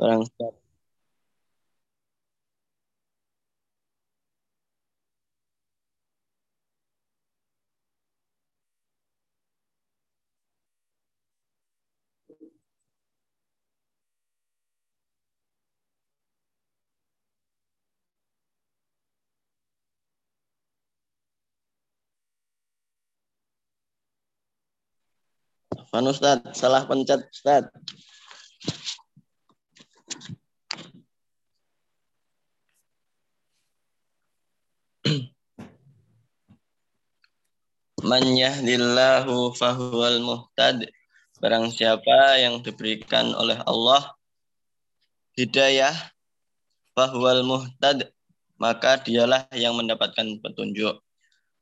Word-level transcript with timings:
Barang 0.00 0.24
Fan 25.90 26.06
Ustaz, 26.12 26.40
salah 26.60 26.82
pencet 26.88 27.20
Ustaz. 27.34 27.64
Man 38.10 38.26
yahdillahu 38.34 39.54
fahuwal 39.54 40.18
muhtad. 40.18 40.82
Barang 41.38 41.70
siapa 41.70 42.42
yang 42.42 42.58
diberikan 42.58 43.30
oleh 43.38 43.54
Allah 43.62 44.02
hidayah 45.38 45.94
fahuwal 46.98 47.46
muhtad 47.46 48.10
maka 48.58 48.98
dialah 48.98 49.46
yang 49.54 49.78
mendapatkan 49.78 50.26
petunjuk. 50.42 50.98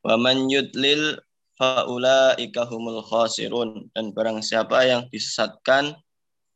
Wa 0.00 0.16
man 0.16 0.48
yudlil 0.48 1.20
faulaika 1.60 2.64
humul 2.64 3.04
khasirun 3.04 3.92
dan 3.92 4.16
barang 4.16 4.40
siapa 4.40 4.88
yang 4.88 5.04
disesatkan 5.12 6.00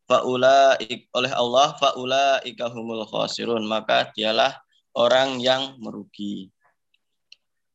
faula 0.08 0.80
oleh 1.12 1.32
Allah 1.36 1.76
faulaika 1.76 2.72
humul 2.72 3.04
khasirun 3.04 3.68
maka 3.68 4.08
dialah 4.16 4.56
orang 4.96 5.36
yang 5.36 5.76
merugi. 5.84 6.48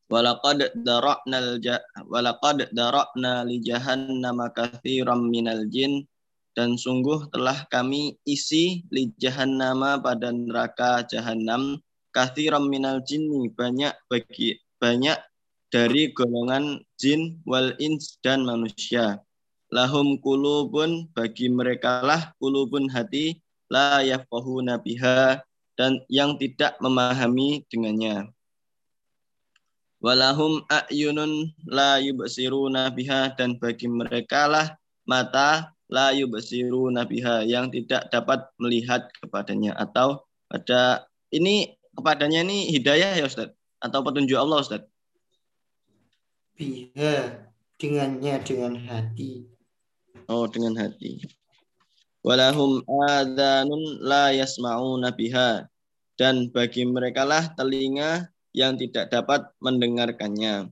Walaqad 0.08 0.72
dara'nal 0.88 1.60
walaqad 2.08 2.72
dara'na 2.72 3.44
li 3.44 3.60
jahannama 3.60 4.48
katsiran 4.56 5.28
minal 5.28 5.68
jin. 5.68 6.08
Dan 6.56 6.74
sungguh 6.80 7.28
telah 7.30 7.68
kami 7.68 8.16
isi 8.24 8.82
li 8.88 9.12
jahannama 9.20 10.00
pada 10.00 10.32
neraka 10.32 11.04
jahanam 11.04 11.78
katsiran 12.10 12.66
minal 12.66 13.04
jinni 13.04 13.52
banyak 13.52 13.92
bagi 14.08 14.58
banyak 14.80 15.20
dari 15.68 16.10
golongan 16.16 16.80
jin 16.96 17.44
wal 17.44 17.76
ins 17.76 18.16
dan 18.24 18.48
manusia. 18.48 19.20
Lahum 19.68 20.16
kulubun 20.24 21.12
bagi 21.12 21.52
mereka 21.52 22.00
lah 22.00 22.32
kulubun 22.40 22.88
hati 22.88 23.44
la 23.68 24.00
yafqahuna 24.00 24.80
biha 24.80 25.44
dan 25.76 26.00
yang 26.08 26.40
tidak 26.40 26.80
memahami 26.80 27.62
dengannya 27.68 28.32
walahum 29.98 30.62
a'yunun 30.70 31.50
la 31.66 31.98
yubsiruna 31.98 32.90
biha 32.94 33.34
dan 33.34 33.58
bagi 33.58 33.90
mereka 33.90 34.46
lah 34.46 34.66
mata 35.08 35.74
la 35.90 36.14
yubsiruna 36.14 37.08
biha 37.08 37.42
yang 37.48 37.72
tidak 37.72 38.06
dapat 38.12 38.46
melihat 38.60 39.08
kepadanya. 39.18 39.74
Atau 39.74 40.22
pada 40.46 41.08
ini 41.34 41.74
kepadanya 41.96 42.44
ini 42.44 42.70
hidayah 42.72 43.18
ya 43.18 43.24
Ustaz? 43.26 43.50
Atau 43.82 44.04
petunjuk 44.04 44.38
Allah 44.38 44.62
Ustaz? 44.62 44.82
Biha 46.54 47.46
dengannya 47.78 48.34
dengan 48.42 48.74
hati. 48.86 49.46
Oh 50.28 50.44
dengan 50.44 50.76
hati. 50.76 51.24
Walahum 52.26 52.84
adanun 52.84 54.02
la 54.04 54.34
yasma'una 54.34 55.14
biha 55.14 55.64
dan 56.18 56.50
bagi 56.50 56.82
mereka 56.82 57.22
lah 57.22 57.46
telinga 57.54 58.26
yang 58.58 58.74
tidak 58.74 59.14
dapat 59.14 59.46
mendengarkannya. 59.62 60.66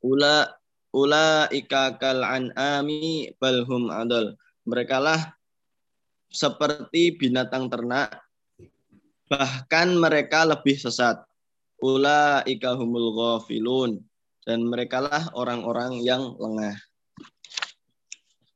Ula 0.00 0.48
ula 0.96 1.52
ikakal 1.52 2.24
an'ami 2.24 3.36
balhum 3.36 3.92
adol. 3.92 4.40
Mereka 4.64 4.96
lah 4.96 5.36
seperti 6.32 7.12
binatang 7.12 7.68
ternak, 7.68 8.24
bahkan 9.28 9.92
mereka 9.92 10.48
lebih 10.48 10.80
sesat. 10.80 11.20
Ula 11.84 12.40
ikahumul 12.48 13.12
ghafilun. 13.12 14.00
Dan 14.42 14.66
mereka 14.66 14.98
lah 14.98 15.30
orang-orang 15.38 16.02
yang 16.02 16.34
lengah. 16.34 16.74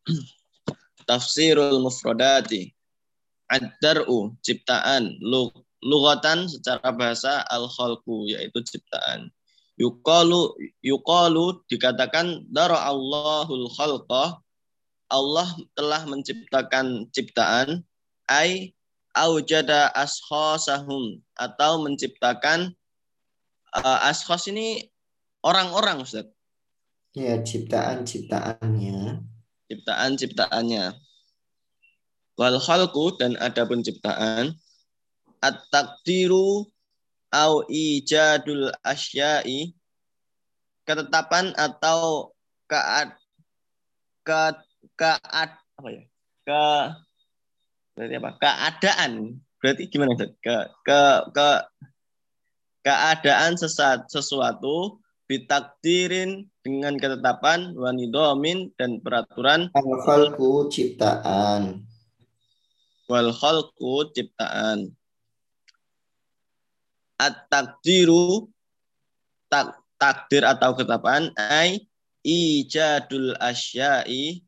Tafsirul 1.06 1.78
mufradati. 1.78 2.74
Ad-dar'u, 3.46 4.34
ciptaan, 4.42 5.22
lugatan 5.84 6.48
secara 6.48 6.92
bahasa 6.92 7.44
al 7.48 7.68
khalqu 7.68 8.32
yaitu 8.32 8.60
ciptaan. 8.64 9.28
Yuqalu 9.76 10.56
yuqalu 10.80 11.60
dikatakan 11.68 12.48
dara 12.48 12.80
Allahul 12.88 13.68
khalqa 13.76 14.40
Allah 15.06 15.48
telah 15.76 16.02
menciptakan 16.08 17.06
ciptaan 17.12 17.84
ai 18.26 18.74
aujada 19.14 19.92
ashosahum 19.94 21.22
atau 21.38 21.80
menciptakan 21.80 22.74
uh, 23.72 23.98
ashos 24.10 24.50
ini 24.50 24.90
orang-orang 25.40 26.04
Ustaz. 26.04 26.28
Ya, 27.16 27.40
ciptaan-ciptaannya. 27.40 29.24
Ciptaan-ciptaannya. 29.72 30.84
Wal 32.36 32.58
khalqu 32.60 33.16
dan 33.16 33.40
adapun 33.40 33.80
ciptaan 33.80 34.52
at-takdiru 35.42 36.66
au 37.32 37.52
ijadul 37.68 38.72
asya'i. 38.84 39.74
Ketetapan 40.86 41.50
atau 41.58 42.30
kead 42.70 43.10
ke 44.22 44.42
kead 44.94 45.50
apa 45.50 45.88
ya? 45.90 46.02
Ke 46.46 46.66
berarti 47.98 48.14
apa? 48.22 48.30
Keadaan. 48.38 49.12
Berarti 49.58 49.82
gimana 49.90 50.14
ke 50.14 50.26
ke 50.86 51.00
ke 51.34 51.48
keadaan 52.86 53.58
sesat 53.58 54.06
sesuatu 54.06 55.02
bitakdirin 55.26 56.46
dengan 56.62 56.94
ketetapan 56.94 57.74
wanidomin 57.74 58.70
dan 58.78 59.02
peraturan. 59.02 59.74
Wal 59.74 60.38
ciptaan. 60.70 61.82
Wal 63.10 63.30
khalqu 63.34 64.14
ciptaan 64.14 64.94
at-takdiru 67.16 68.48
tak, 69.48 69.76
takdir 69.96 70.44
atau 70.44 70.76
ketetapan 70.76 71.32
ai 71.36 71.88
ijadul 72.26 73.38
asya'i 73.38 74.42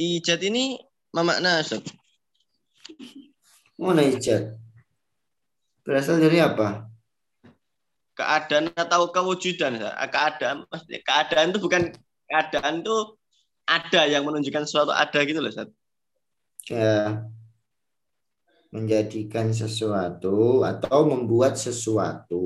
ijad 0.00 0.40
ini 0.44 0.80
memakna 1.12 1.60
Ustaz. 1.60 1.84
Mana 3.76 4.04
ijad? 4.04 4.56
Berasal 5.84 6.20
dari 6.20 6.40
apa? 6.40 6.88
Keadaan 8.16 8.68
atau 8.76 9.08
kewujudan. 9.08 9.80
Keadaan 9.80 10.68
keadaan 11.04 11.52
itu 11.52 11.60
bukan 11.60 11.82
keadaan 12.28 12.84
itu 12.84 12.96
ada 13.64 14.02
yang 14.10 14.26
menunjukkan 14.26 14.66
sesuatu 14.66 14.92
ada 14.92 15.20
gitu 15.24 15.40
loh 15.40 15.48
Ustaz. 15.48 15.70
Ya, 16.68 17.24
menjadikan 18.70 19.50
sesuatu 19.50 20.62
atau 20.62 20.98
membuat 21.10 21.58
sesuatu. 21.58 22.42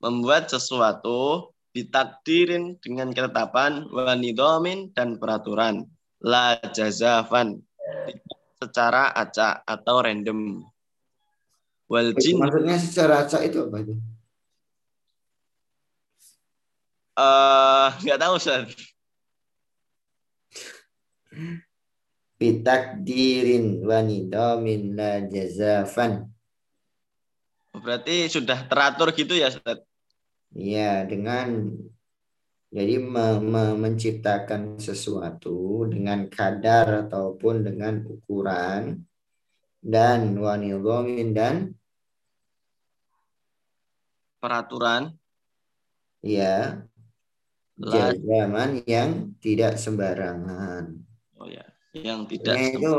Membuat 0.00 0.48
sesuatu 0.48 1.52
ditakdirin 1.76 2.80
dengan 2.80 3.12
ketetapan 3.12 3.84
wanidomin 3.92 4.90
dan 4.96 5.20
peraturan. 5.20 5.84
La 6.24 6.56
jazafan. 6.56 7.60
Secara 8.60 9.12
acak 9.12 9.64
atau 9.64 9.96
random. 10.04 10.64
Wal 11.88 12.12
jin 12.16 12.38
maksudnya 12.40 12.76
secara 12.80 13.24
acak 13.24 13.40
itu 13.44 13.66
apa 13.66 13.76
itu? 13.84 13.94
Uh, 17.20 17.90
nggak 18.06 18.20
tahu 18.22 18.32
Ustaz 18.38 18.70
bitakdirin 22.40 23.84
wa 23.84 24.00
nidamin 24.00 24.96
la 24.96 25.20
jazafan. 25.28 26.24
Berarti 27.76 28.32
sudah 28.32 28.64
teratur 28.64 29.12
gitu 29.12 29.36
ya, 29.36 29.52
Ustaz? 29.52 29.84
Iya, 30.56 31.04
dengan 31.04 31.68
jadi 32.72 32.96
me, 32.96 33.38
me, 33.44 33.64
menciptakan 33.76 34.80
sesuatu 34.80 35.84
dengan 35.84 36.26
kadar 36.32 37.06
ataupun 37.06 37.60
dengan 37.68 38.08
ukuran 38.08 39.04
dan 39.84 40.32
wanidomin 40.40 41.36
dan 41.36 41.76
peraturan. 44.40 45.12
Iya. 46.24 46.88
Jazaman 47.80 48.84
yang 48.84 49.32
tidak 49.40 49.80
sembarangan. 49.80 51.00
Oh 51.40 51.48
ya 51.48 51.64
yang 51.96 52.26
tidak 52.30 52.56
itu 52.78 52.94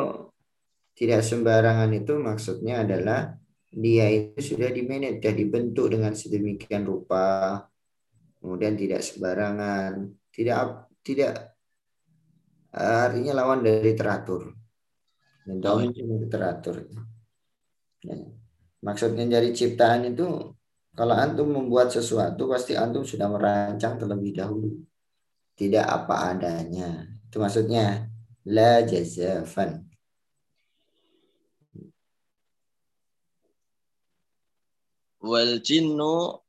tidak 0.96 1.22
sembarangan 1.24 1.92
itu 1.96 2.14
maksudnya 2.20 2.84
adalah 2.84 3.40
dia 3.72 4.12
itu 4.12 4.56
sudah 4.56 4.68
dimanage, 4.68 5.24
sudah 5.24 5.34
dibentuk 5.34 5.88
dengan 5.96 6.12
sedemikian 6.12 6.84
rupa, 6.84 7.64
kemudian 8.44 8.76
tidak 8.76 9.00
sembarangan, 9.00 10.12
tidak 10.36 10.92
tidak 11.02 11.56
artinya 12.76 13.32
lawan 13.32 13.64
dari 13.64 13.96
teratur. 13.96 14.52
Dan 15.48 15.64
oh, 15.64 15.80
iya. 15.82 16.28
teratur. 16.28 16.86
Ya. 18.04 18.16
Maksudnya 18.84 19.26
dari 19.40 19.56
ciptaan 19.56 20.12
itu 20.12 20.52
kalau 20.92 21.16
antum 21.16 21.56
membuat 21.56 21.96
sesuatu 21.96 22.52
pasti 22.52 22.76
antum 22.76 23.08
sudah 23.08 23.32
merancang 23.32 23.96
terlebih 23.96 24.36
dahulu. 24.36 24.84
Tidak 25.56 25.86
apa 25.88 26.36
adanya. 26.36 27.08
Itu 27.32 27.40
maksudnya 27.40 28.11
la 28.46 28.82
jazafan. 28.82 29.92
wal 35.22 35.62
jinnu 35.62 36.42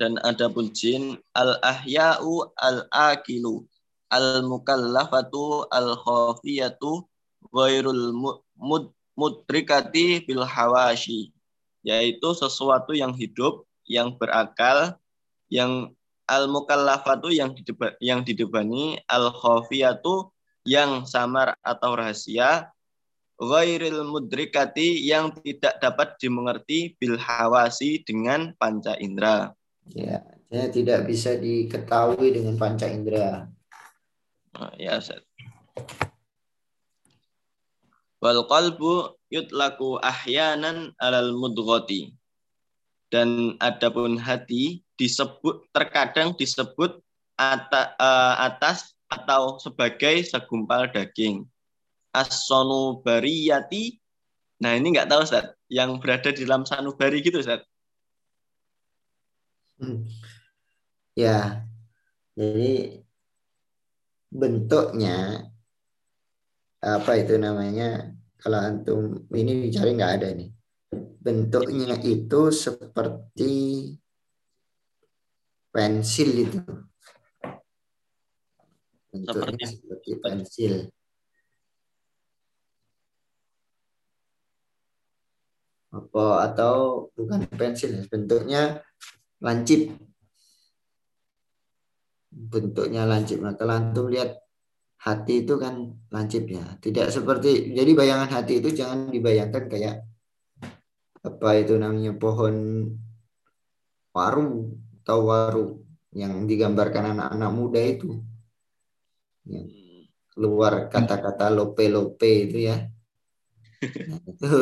dan 0.00 0.16
ada 0.24 0.48
pun 0.48 0.72
jin 0.72 1.20
al 1.36 1.60
ahya'u 1.60 2.48
al 2.56 2.88
akilu 2.90 3.68
al 4.08 4.42
mukallafatu 4.42 5.68
al 5.68 5.92
khafiyatu 6.00 7.04
ghairul 7.52 8.16
mud 8.56 8.90
mudrikati 9.14 10.24
bil 10.26 10.42
hawashi 10.42 11.30
yaitu 11.86 12.34
sesuatu 12.34 12.96
yang 12.96 13.14
hidup 13.14 13.62
yang 13.86 14.16
berakal 14.16 14.96
yang 15.52 15.92
al 16.24 16.48
mukallafatu 16.48 17.28
yang 17.30 17.52
dideba, 17.52 17.92
yang 18.00 18.24
didebani 18.24 18.98
al 19.06 19.30
khafiyatu 19.30 20.33
yang 20.64 21.04
samar 21.04 21.54
atau 21.60 21.92
rahasia 21.96 22.72
ghairil 23.38 24.06
mudrikati 24.06 25.04
yang 25.04 25.34
tidak 25.42 25.78
dapat 25.82 26.16
dimengerti 26.18 26.94
bil 26.96 27.18
hawasi 27.18 28.02
dengan 28.06 28.54
panca 28.56 28.96
indera. 28.96 29.52
Ya, 29.92 30.24
ya 30.48 30.64
tidak 30.70 31.04
bisa 31.04 31.36
diketahui 31.36 32.32
dengan 32.32 32.56
panca 32.56 32.88
indera. 32.88 33.50
Oh, 34.54 34.70
ya, 34.78 35.02
Ustaz. 35.02 35.20
Wal 38.22 38.40
qalbu 38.48 39.18
yutlaku 39.28 40.00
ahyanan 40.00 40.96
alal 40.96 41.36
mudghati. 41.36 42.14
Dan 43.12 43.60
adapun 43.60 44.16
hati 44.18 44.82
disebut 44.98 45.70
terkadang 45.70 46.34
disebut 46.34 46.98
atas, 47.36 47.86
uh, 48.00 48.34
atas 48.42 48.93
atau 49.14 49.62
sebagai 49.62 50.26
segumpal 50.26 50.90
daging 50.90 51.46
as-sonubariyati. 52.10 53.98
Nah 54.62 54.74
ini 54.74 54.94
nggak 54.94 55.10
tahu 55.10 55.20
Ustaz, 55.22 55.54
yang 55.70 55.98
berada 56.02 56.30
di 56.34 56.42
dalam 56.42 56.66
sanubari 56.66 57.22
gitu 57.22 57.38
Ustaz. 57.38 57.62
Hmm. 59.78 60.06
Ya, 61.14 61.62
jadi 62.34 63.02
bentuknya 64.34 65.46
apa 66.82 67.12
itu 67.16 67.38
namanya 67.38 68.12
kalau 68.42 68.58
antum 68.60 69.24
ini 69.30 69.70
dicari 69.70 69.94
nggak 69.94 70.14
ada 70.20 70.28
nih 70.36 70.50
bentuknya 71.24 71.96
itu 72.04 72.52
seperti 72.52 73.54
pensil 75.72 76.30
itu 76.44 76.60
bentuknya 79.14 79.66
seperti, 79.70 79.78
seperti 79.78 80.10
pensil. 80.18 80.74
Apa 85.94 86.26
atau 86.50 87.06
bukan 87.14 87.46
pensil 87.54 88.02
bentuknya 88.10 88.82
lancip. 89.38 89.94
Bentuknya 92.34 93.06
lancip. 93.06 93.38
Nah 93.38 93.54
kalau 93.54 93.78
antum 93.78 94.10
lihat 94.10 94.42
hati 95.04 95.44
itu 95.46 95.54
kan 95.60 95.94
lancip 96.08 96.48
ya 96.48 96.64
tidak 96.80 97.12
seperti 97.12 97.76
jadi 97.76 97.92
bayangan 97.92 98.40
hati 98.40 98.64
itu 98.64 98.72
jangan 98.72 99.12
dibayangkan 99.12 99.68
kayak 99.68 100.00
apa 101.20 101.48
itu 101.60 101.76
namanya 101.76 102.16
pohon 102.16 102.88
waru 104.16 104.72
atau 105.04 105.18
waru 105.28 105.66
yang 106.16 106.48
digambarkan 106.48 107.12
anak-anak 107.12 107.50
muda 107.52 107.80
itu 107.84 108.24
yang 109.44 109.68
keluar 110.32 110.90
kata-kata 110.90 111.52
lope-lope 111.52 112.50
itu 112.50 112.58
ya 112.68 112.76
nah, 114.08 114.20
itu 114.24 114.54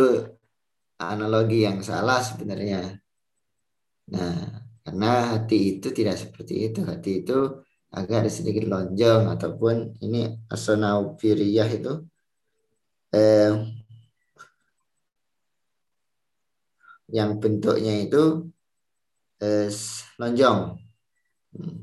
analogi 1.10 1.66
yang 1.66 1.82
salah 1.82 2.22
sebenarnya. 2.22 2.94
Nah, 4.12 4.38
karena 4.86 5.10
hati 5.34 5.78
itu 5.78 5.88
tidak 5.90 6.16
seperti 6.22 6.70
itu. 6.70 6.80
Hati 6.86 7.10
itu 7.26 7.38
agak 7.92 8.30
sedikit 8.30 8.70
lonjong 8.70 9.28
ataupun 9.34 9.98
ini 10.00 10.32
asonaupiriyah 10.48 11.68
itu 11.68 11.92
eh, 13.12 13.52
yang 17.12 17.36
bentuknya 17.42 17.94
itu 18.06 18.48
eh, 19.42 19.68
lonjong. 20.20 20.58
Hmm, 21.52 21.76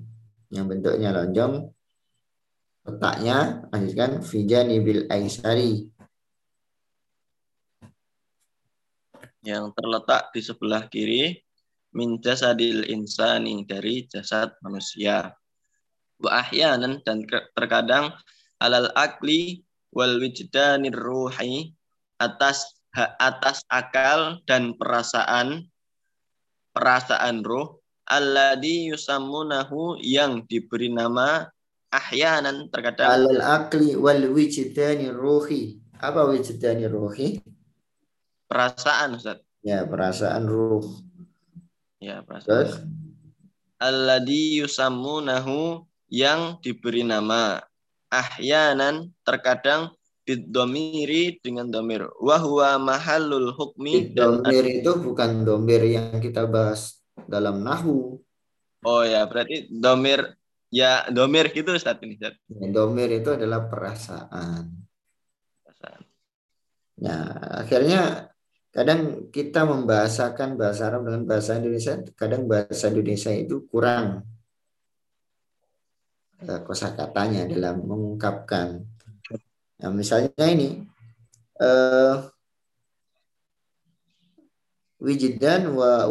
yang 0.49 0.65
bentuknya 0.65 1.13
lonjong 1.13 1.69
letaknya 2.89 3.69
lanjutkan 3.69 4.25
fijani 4.25 4.81
bil 4.81 5.06
aisari 5.13 5.86
yang 9.45 9.71
terletak 9.77 10.33
di 10.33 10.41
sebelah 10.41 10.89
kiri 10.89 11.38
min 11.94 12.18
jasadil 12.21 12.86
insani 12.86 13.65
dari 13.65 14.06
jasad 14.09 14.53
manusia. 14.65 15.33
Wa 16.19 16.44
ahyanan 16.44 17.00
dan 17.07 17.24
terkadang 17.56 18.12
alal 18.59 18.92
akli 18.97 19.63
wal 19.95 20.19
wijdanir 20.19 20.94
ruhi 20.94 21.71
atas 22.19 22.75
atas 23.21 23.63
akal 23.71 24.44
dan 24.44 24.75
perasaan 24.75 25.71
perasaan 26.75 27.45
ruh 27.45 27.80
alladhi 28.09 28.92
yusammunahu 28.92 30.01
yang 30.03 30.44
diberi 30.50 30.92
nama 30.92 31.47
ahyanan 31.89 32.69
terkadang 32.69 33.09
alal 33.09 33.41
akli 33.41 33.97
wal 33.97 34.24
wijdanir 34.33 35.13
ruhi 35.13 35.81
apa 36.00 36.25
wijdanir 36.30 36.94
ruhi 36.94 37.41
Perasaan 38.50 39.13
Ustaz. 39.13 39.45
Ya, 39.61 39.85
perasaan 39.85 40.49
ruh. 40.49 40.81
Ya, 42.02 42.25
perasaan. 42.25 42.49
Terus? 42.49 42.73
Alladhi 43.78 44.57
yusammunahu 44.66 45.85
yang 46.09 46.57
diberi 46.66 47.06
nama 47.06 47.61
ahyanan 48.09 49.13
terkadang 49.21 49.94
bidomiri 50.25 51.37
dengan 51.45 51.69
domir. 51.69 52.09
Wahwa 52.18 52.81
mahalul 52.81 53.54
hukmi. 53.54 54.18
Domir 54.18 54.81
itu 54.81 54.97
bukan 54.97 55.45
domir 55.45 55.85
yang 55.85 56.18
kita 56.18 56.49
bahas 56.49 57.06
dalam 57.30 57.61
nahu. 57.61 58.18
Oh 58.81 59.06
ya, 59.06 59.30
berarti 59.30 59.69
domir 59.69 60.38
ya 60.69 61.06
domir 61.09 61.49
gitu 61.54 61.73
Ustaz 61.73 61.97
ini. 62.02 62.18
Ustaz. 62.18 62.38
Ya, 62.49 62.68
domir 62.69 63.09
itu 63.09 63.30
adalah 63.33 63.69
perasaan. 63.69 64.69
Perasaan. 65.66 66.02
Nah, 67.02 67.26
akhirnya 67.66 68.31
kadang 68.69 69.33
kita 69.33 69.66
membahasakan 69.66 70.56
bahasa 70.56 70.94
Arab 70.94 71.09
dengan 71.09 71.23
bahasa 71.26 71.57
Indonesia, 71.57 71.94
kadang 72.14 72.45
bahasa 72.45 72.85
Indonesia 72.90 73.33
itu 73.33 73.66
kurang 73.66 74.23
eh, 76.45 76.61
kosakatanya 76.64 77.49
dalam 77.49 77.81
mengungkapkan. 77.83 78.85
Nah, 79.80 79.92
misalnya 79.95 80.44
ini 80.44 80.83
uh, 81.64 82.28
wijidan 84.99 85.71
wa 85.71 86.04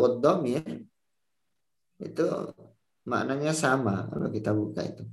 ya 0.49 0.65
itu 2.01 2.25
maknanya 3.09 3.57
sama 3.57 4.05
kalau 4.13 4.29
kita 4.29 4.53
buka 4.53 4.85
itu. 4.85 5.05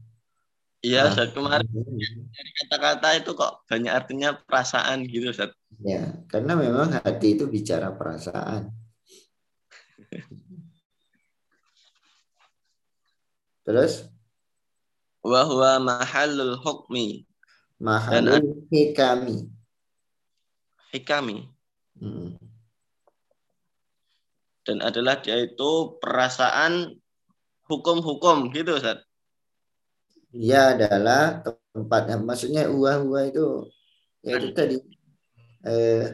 Iya, 0.85 1.09
nah, 1.09 1.27
kemarin 1.33 1.65
dari 2.29 2.51
kata-kata 2.61 3.07
itu 3.17 3.33
kok 3.33 3.65
banyak 3.65 3.89
artinya 3.89 4.37
perasaan 4.37 5.09
gitu, 5.09 5.33
Ustaz. 5.33 5.49
Ya, 5.81 6.13
karena 6.29 6.53
memang 6.53 6.93
hati 6.93 7.33
itu 7.33 7.49
bicara 7.49 7.89
perasaan. 7.89 8.69
Terus? 13.65 14.05
Wahwa 15.25 15.81
mahalul 15.81 16.53
hukmi. 16.61 17.25
Mahalul 17.81 18.69
hikami. 18.69 19.49
Hikami. 20.93 21.49
Hmm. 21.97 22.37
Dan 24.69 24.85
adalah 24.85 25.17
dia 25.17 25.41
itu 25.41 25.97
perasaan 25.97 26.93
hukum-hukum 27.65 28.53
gitu, 28.53 28.77
Ustaz. 28.77 29.01
Dia 30.35 30.75
adalah 30.75 31.39
tempatnya 31.71 32.19
maksudnya 32.19 32.67
uah-uah 32.67 33.23
itu 33.31 33.71
ya 34.19 34.35
itu 34.35 34.51
tadi 34.51 34.75
eh, 35.63 36.11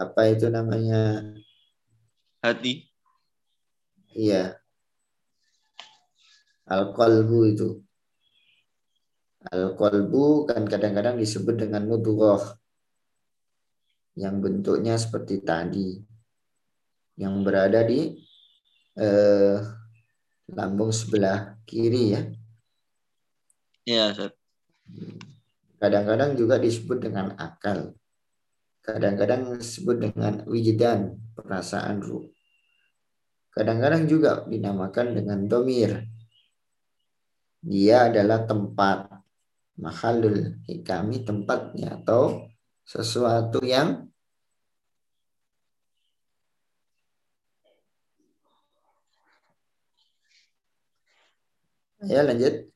apa 0.00 0.20
itu 0.32 0.46
namanya? 0.50 1.22
Hati. 2.40 2.88
Iya. 4.16 4.56
Al 6.66 6.90
qalbu 6.96 7.38
itu. 7.52 7.68
Al 9.52 9.76
qalbu 9.76 10.48
kan 10.48 10.64
kadang-kadang 10.64 11.20
disebut 11.20 11.54
dengan 11.60 11.84
mudghah. 11.86 12.56
Yang 14.16 14.34
bentuknya 14.40 14.96
seperti 14.96 15.44
tadi. 15.44 16.00
Yang 17.20 17.34
berada 17.44 17.80
di 17.84 18.16
eh, 18.96 19.56
lambung 20.52 20.90
sebelah 20.90 21.58
kiri 21.64 22.14
ya. 22.14 22.22
Iya 23.86 24.30
kadang-kadang 25.80 26.36
juga 26.36 26.60
disebut 26.60 27.00
dengan 27.00 27.32
akal. 27.40 27.96
Kadang-kadang 28.84 29.56
disebut 29.56 29.96
dengan 29.96 30.44
wijdan 30.44 31.16
perasaan 31.32 32.04
ruh. 32.04 32.28
Kadang-kadang 33.56 34.04
juga 34.06 34.44
dinamakan 34.44 35.16
dengan 35.16 35.48
domir. 35.48 36.04
Dia 37.60 38.12
adalah 38.12 38.44
tempat 38.44 39.08
mahalul 39.80 40.60
hikami 40.68 41.24
tempatnya 41.24 42.00
atau 42.00 42.48
sesuatu 42.84 43.64
yang 43.64 44.09
ya 52.08 52.24
lanjut 52.24 52.70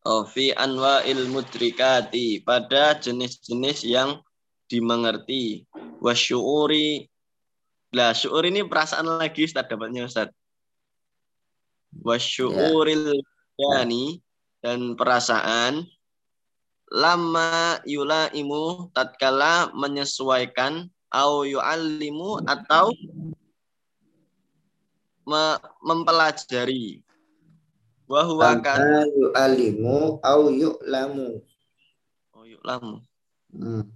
Oh, 0.00 0.24
fi 0.24 0.48
anwa'il 0.56 1.28
mudrikati 1.28 2.40
pada 2.40 2.96
jenis-jenis 2.96 3.84
yang 3.84 4.16
dimengerti. 4.64 5.68
Wasyuuri 6.00 7.04
lah 7.92 8.16
syuur 8.16 8.48
ini 8.48 8.64
perasaan 8.64 9.20
lagi 9.20 9.44
Ustaz 9.44 9.68
dapatnya 9.68 10.08
Ustaz. 10.08 10.32
Wasyuuril 12.00 13.20
yani 13.60 14.24
dan 14.64 14.96
perasaan 14.96 15.84
lama 16.88 17.76
yulaimu 17.84 18.88
tatkala 18.96 19.68
menyesuaikan 19.76 20.88
au 21.12 21.44
yu'allimu 21.44 22.40
atau 22.48 22.88
me 25.28 25.60
mempelajari 25.84 27.04
wa 28.10 28.20
huwa 28.26 28.58
kan 28.58 29.06
yu'allimu 29.14 30.18
au 30.18 30.50
yu'lamu 30.50 31.38
oh 32.34 32.42
yu'lamu 32.42 33.06
hmm. 33.54 33.86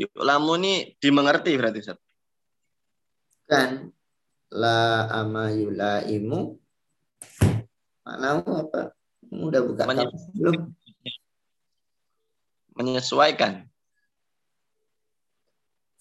yu'lamu 0.00 0.50
ini 0.64 0.96
dimengerti 0.96 1.52
berarti 1.60 1.84
Ustaz 1.84 2.00
kan 3.44 3.92
la 4.48 5.12
ama 5.12 5.52
yulaimu 5.52 6.56
Maknamu 8.02 8.50
apa? 8.66 8.80
Udah 9.30 9.60
buka 9.62 9.82
Menyesuaikan. 9.86 10.34
belum? 10.34 10.56
Menyesuaikan. 12.74 13.52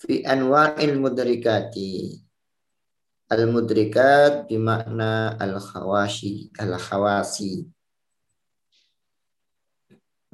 Fi 0.02 0.26
anwa'il 0.26 0.98
mudrikati. 0.98 2.18
Al 3.32 3.48
mudrikat 3.48 4.52
bimakna 4.52 5.40
al 5.40 5.56
khawashi, 5.56 6.52
al 6.60 6.76
khawasi. 6.76 7.64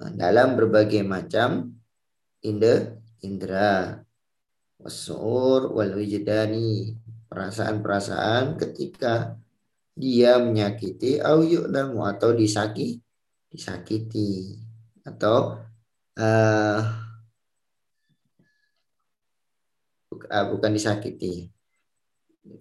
Nah, 0.01 0.10
dalam 0.18 0.58
berbagai 0.58 1.06
macam 1.06 1.77
inde, 2.42 2.98
indra, 3.22 4.01
wasur, 4.82 5.70
wal 5.77 5.94
wijdani, 5.94 6.98
perasaan-perasaan 7.30 8.58
ketika 8.58 9.38
dia 9.98 10.42
menyakiti 10.42 11.22
au 11.22 11.42
yu'lamu 11.46 12.01
atau 12.06 12.34
disaki 12.34 13.01
disakiti 13.50 14.58
atau 15.01 15.58
uh, 16.22 16.82
bukan 20.54 20.72
disakiti 20.74 21.50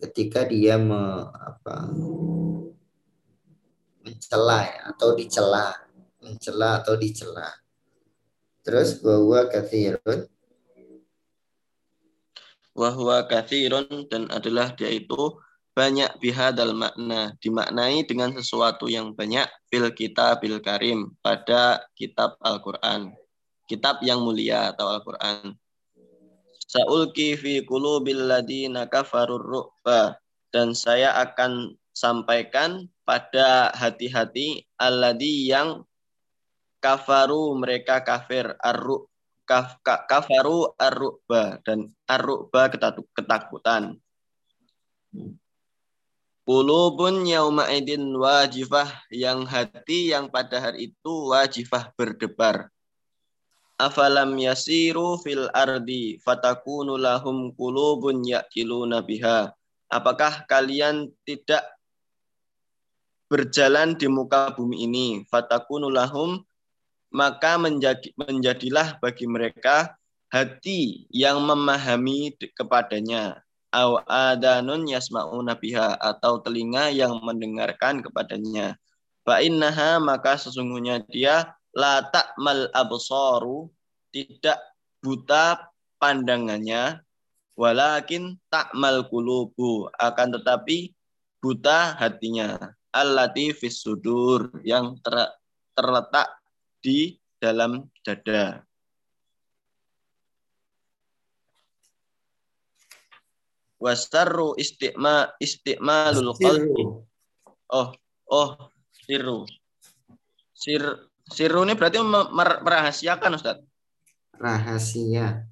ketika 0.03 0.45
dia 0.45 0.77
me, 0.77 1.31
apa, 1.33 1.91
mencela 4.07 4.63
ya, 4.63 4.79
atau 4.95 5.19
dicela 5.19 5.75
mencela 6.23 6.83
atau 6.83 6.95
dicela 6.95 7.51
terus 8.63 8.99
bahwa 9.03 9.51
kathirun 9.51 10.31
wahwa 12.77 13.27
kathirun 13.27 14.07
dan 14.07 14.31
adalah 14.31 14.71
dia 14.79 14.91
itu 14.93 15.35
banyak 15.77 16.09
bihadal 16.25 16.73
makna 16.73 17.37
dimaknai 17.45 18.01
dengan 18.09 18.33
sesuatu 18.33 18.89
yang 18.89 19.13
banyak 19.13 19.45
fil 19.69 19.93
bil 20.41 20.57
karim 20.65 21.13
pada 21.21 21.85
kitab 21.93 22.41
Al-Qur'an. 22.41 23.13
Kitab 23.69 24.01
yang 24.01 24.25
mulia 24.25 24.73
atau 24.73 24.89
Al-Qur'an. 24.89 25.53
Sa'ulki 26.67 27.39
fi 27.39 27.63
qulubil 27.63 28.27
ladina 28.27 28.91
kafarur 28.91 29.43
ru'ba 29.43 30.19
dan 30.51 30.75
saya 30.75 31.15
akan 31.23 31.79
sampaikan 31.95 32.91
pada 33.07 33.71
hati-hati 33.71 34.67
alladhi 34.75 35.47
yang 35.47 35.87
kafaru 36.83 37.55
mereka 37.55 38.03
kafir 38.03 38.59
arru 38.59 39.07
kaf, 39.47 39.79
kafaru 39.83 40.75
arruba 40.75 41.63
dan 41.63 41.95
arruba 42.11 42.69
ketakutan. 43.15 44.03
Kulubun 46.47 47.27
yauma 47.27 47.67
idin 47.75 48.15
wajifah 48.15 48.87
yang 49.11 49.47
hati 49.47 50.15
yang 50.15 50.31
pada 50.31 50.63
hari 50.63 50.95
itu 50.95 51.31
wajifah 51.31 51.91
berdebar. 51.99 52.71
Afalam 53.77 54.41
yasiru 54.41 55.21
fil 55.21 55.53
ardi 55.53 56.17
fatakunu 56.25 56.97
lahum 56.97 57.53
kulubun 57.53 58.25
ya'kiluna 58.25 59.05
biha. 59.05 59.53
Apakah 59.93 60.49
kalian 60.49 61.13
tidak 61.29 61.61
berjalan 63.29 63.93
di 63.93 64.09
muka 64.09 64.57
bumi 64.57 64.89
ini? 64.89 65.07
Fatakunu 65.29 65.93
lahum 65.93 66.41
maka 67.13 67.61
menjadi, 67.61 68.17
menjadilah 68.17 68.97
bagi 68.97 69.29
mereka 69.29 69.93
hati 70.33 71.05
yang 71.13 71.45
memahami 71.45 72.33
kepadanya 72.57 73.47
au 73.77 74.01
adanun 74.09 74.89
yasma'una 74.89 75.53
biha 75.61 76.01
atau 76.01 76.41
telinga 76.41 76.89
yang 76.89 77.21
mendengarkan 77.21 78.01
kepadanya. 78.01 78.81
Fa 79.27 79.43
maka 80.01 80.39
sesungguhnya 80.39 81.03
dia 81.11 81.53
la 81.77 82.01
ta'mal 82.09 82.73
absaru 82.73 83.69
tidak 84.09 84.57
buta 85.05 85.69
pandangannya 86.01 87.05
walakin 87.53 88.41
ta'mal 88.49 89.05
kulubu 89.13 89.93
akan 90.01 90.41
tetapi 90.41 90.97
buta 91.45 92.01
hatinya 92.01 92.57
allati 92.97 93.53
fis 93.53 93.85
sudur 93.85 94.49
yang 94.65 94.97
ter, 95.05 95.37
terletak 95.77 96.33
di 96.81 97.21
dalam 97.37 97.85
dada. 98.01 98.67
wasarru 103.77 104.57
istiqma 104.57 105.37
istiqmalul 105.39 106.33
qalbi. 106.41 106.85
Oh, 107.71 107.89
oh, 108.31 108.51
sirru. 109.05 109.45
Sir 110.57 110.83
sirru 111.31 111.67
ini 111.67 111.75
berarti 111.75 111.99
merahasiakan 112.63 113.35
Ustaz. 113.35 113.59
Rahasia. 114.37 115.47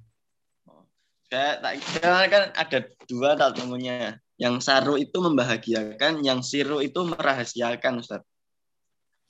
Saya 1.25 1.57
tak 1.59 1.73
kira 1.81 2.19
kan 2.29 2.43
ada 2.53 2.79
dua 3.09 3.35
tak 3.35 3.59
temunya. 3.59 4.19
Yang 4.35 4.67
saru 4.67 4.99
itu 4.99 5.15
membahagiakan, 5.23 6.19
yang 6.19 6.43
siru 6.43 6.83
itu 6.83 7.07
merahasiakan 7.07 8.03
Ustaz. 8.03 8.21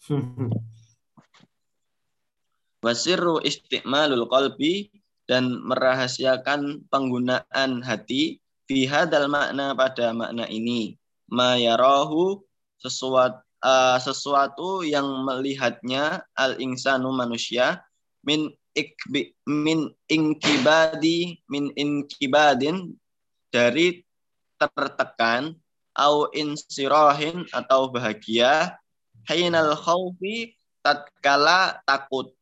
Wasirru 2.86 3.42
istiqmalul 3.42 4.30
qalbi 4.30 4.90
dan 5.26 5.62
merahasiakan 5.66 6.86
penggunaan 6.90 7.82
hati 7.82 8.42
fi 8.70 8.86
hadal 8.86 9.26
makna 9.30 9.74
pada 9.74 10.14
makna 10.14 10.46
ini 10.46 10.98
ma 11.30 11.58
yarahu 11.58 12.46
sesuatu 12.78 13.45
uh, 13.66 13.98
sesuatu 13.98 14.86
yang 14.86 15.26
melihatnya 15.26 16.22
al 16.38 16.62
insanu 16.62 17.10
manusia 17.10 17.82
min 18.22 18.54
ikbi, 18.78 19.34
min 19.50 19.90
inkibadi 20.06 21.42
min 21.50 21.74
inkibadin 21.74 22.94
dari 23.50 24.06
tertekan 24.62 25.58
au 25.98 26.30
insirahin 26.36 27.48
atau 27.56 27.90
bahagia 27.90 28.78
hainal 29.26 29.74
khawfi 29.74 30.54
tatkala 30.86 31.82
takut 31.88 32.36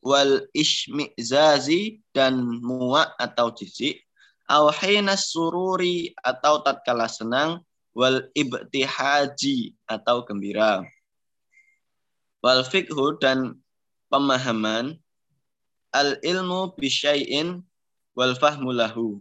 wal 0.00 0.48
ishmizazi 0.56 2.00
dan 2.16 2.40
muak 2.64 3.12
atau 3.20 3.52
jijik 3.52 4.00
aw 4.48 4.72
sururi 5.14 6.10
atau 6.24 6.64
tatkala 6.64 7.06
senang 7.06 7.60
wal 7.96 8.26
ibtihaji 8.34 9.74
atau 9.86 10.22
gembira. 10.26 10.84
Wal 12.40 12.62
fikhu 12.64 13.18
dan 13.20 13.58
pemahaman. 14.08 14.96
Al 15.90 16.22
ilmu 16.22 16.78
bisyai'in 16.78 17.66
wal 18.14 18.34
fahmu 18.38 18.70
lahu. 18.70 19.18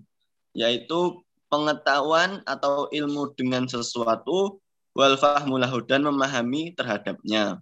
Yaitu 0.53 1.21
pengetahuan 1.49 2.45
atau 2.45 2.85
ilmu 2.93 3.33
dengan 3.33 3.65
sesuatu 3.65 4.61
wal 4.93 5.17
fahmu 5.17 5.57
lahu 5.57 5.81
dan 5.81 6.05
memahami 6.05 6.77
terhadapnya. 6.77 7.61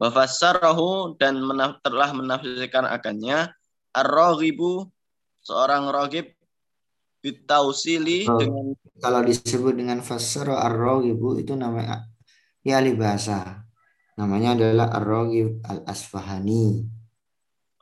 Wafassarahu 0.00 1.20
dan 1.20 1.44
menaf, 1.44 1.76
telah 1.84 2.08
menafsirkan 2.16 2.88
akannya 2.88 3.52
ar-raghibu 3.92 4.88
seorang 5.44 5.92
ragib 5.92 6.32
bitausili 7.20 8.24
oh, 8.26 8.40
dengan 8.40 8.72
kalau 9.00 9.20
disebut 9.24 9.76
dengan 9.76 10.00
fassara 10.00 10.56
ar-raghibu 10.64 11.36
itu 11.40 11.52
namanya 11.56 12.08
ya 12.64 12.80
ahli 12.80 12.96
bahasa. 12.96 13.64
Namanya 14.16 14.52
adalah 14.56 14.92
ar-raghib 14.92 15.64
al-asfahani. 15.64 16.84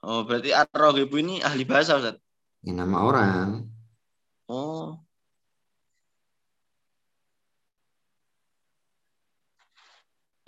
Oh, 0.07 0.23
berarti 0.23 0.55
ar-raghibu 0.55 1.19
ini 1.19 1.43
ahli 1.43 1.67
bahasa 1.67 1.99
Ustaz. 1.99 2.17
Ya 2.63 2.75
nama 2.75 3.03
orang. 3.03 3.67
Oh. 4.47 5.03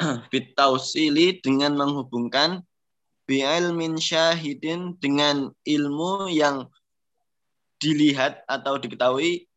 bitausili 0.33 1.43
dengan 1.45 1.77
menghubungkan 1.77 2.65
bi'ilmin 3.29 4.01
syahidin 4.01 4.97
dengan 4.99 5.55
ilmu 5.63 6.27
yang 6.33 6.67
dilihat 7.81 8.45
atau 8.45 8.77
diketahui 8.77 9.49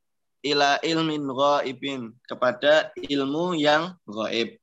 ila 0.44 0.80
ilmin 0.84 1.27
ghaibin 1.27 2.15
kepada 2.27 2.92
ilmu 2.96 3.56
yang 3.60 3.96
gaib. 4.08 4.60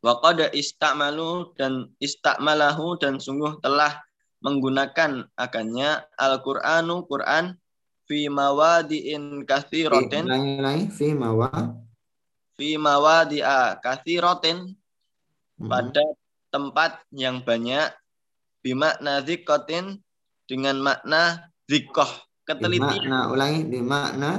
Wa 0.00 0.16
qad 0.24 0.54
istamalu 0.56 1.52
dan 1.60 1.92
istamalahu 2.00 2.96
dan 2.96 3.20
sungguh 3.20 3.60
telah 3.60 4.00
menggunakan 4.40 5.28
akannya 5.36 6.00
Al-Qur'anu 6.16 7.04
Quran 7.04 7.60
fi 8.08 8.26
mawadi'in 8.32 9.44
katsiratin 9.44 10.24
fi 10.88 11.12
mawad 11.12 11.76
fi 12.56 12.80
mawadi'a 12.80 13.76
kathiratin 13.84 14.72
hmm. 15.60 15.68
pada 15.68 16.04
tempat 16.50 17.04
yang 17.12 17.44
banyak 17.44 17.92
bimakna 18.64 19.20
zikotin 19.22 20.00
dengan 20.48 20.80
makna 20.80 21.49
zikoh 21.70 22.10
ketelitian. 22.42 22.90
Bimakna 22.90 23.18
ulangi 23.30 23.60
bimakna 23.70 24.30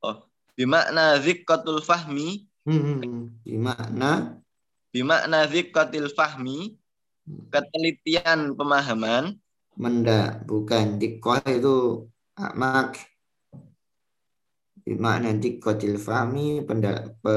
oh 0.00 0.16
bimakna 0.56 1.20
zikotul 1.20 1.84
fahmi 1.84 2.48
hmm, 2.64 2.80
hmm, 2.80 2.98
hmm. 3.04 3.24
bimakna 3.44 4.10
bimakna 4.88 5.44
zikotil 5.52 6.08
fahmi 6.08 6.80
ketelitian 7.52 8.56
pemahaman 8.56 9.36
menda 9.76 10.40
bukan 10.48 10.96
dikoh 10.96 11.36
itu 11.44 12.08
amak 12.40 12.96
Makna 14.96 15.36
dikotil 15.36 16.00
fahmi 16.00 16.64
pe, 16.64 17.32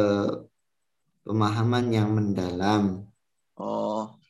pemahaman 1.27 1.91
yang 1.91 2.15
mendalam. 2.15 3.03
Oh. 3.59 4.20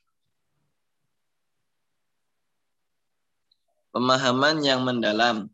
Pemahaman 3.92 4.64
yang 4.64 4.88
mendalam. 4.88 5.52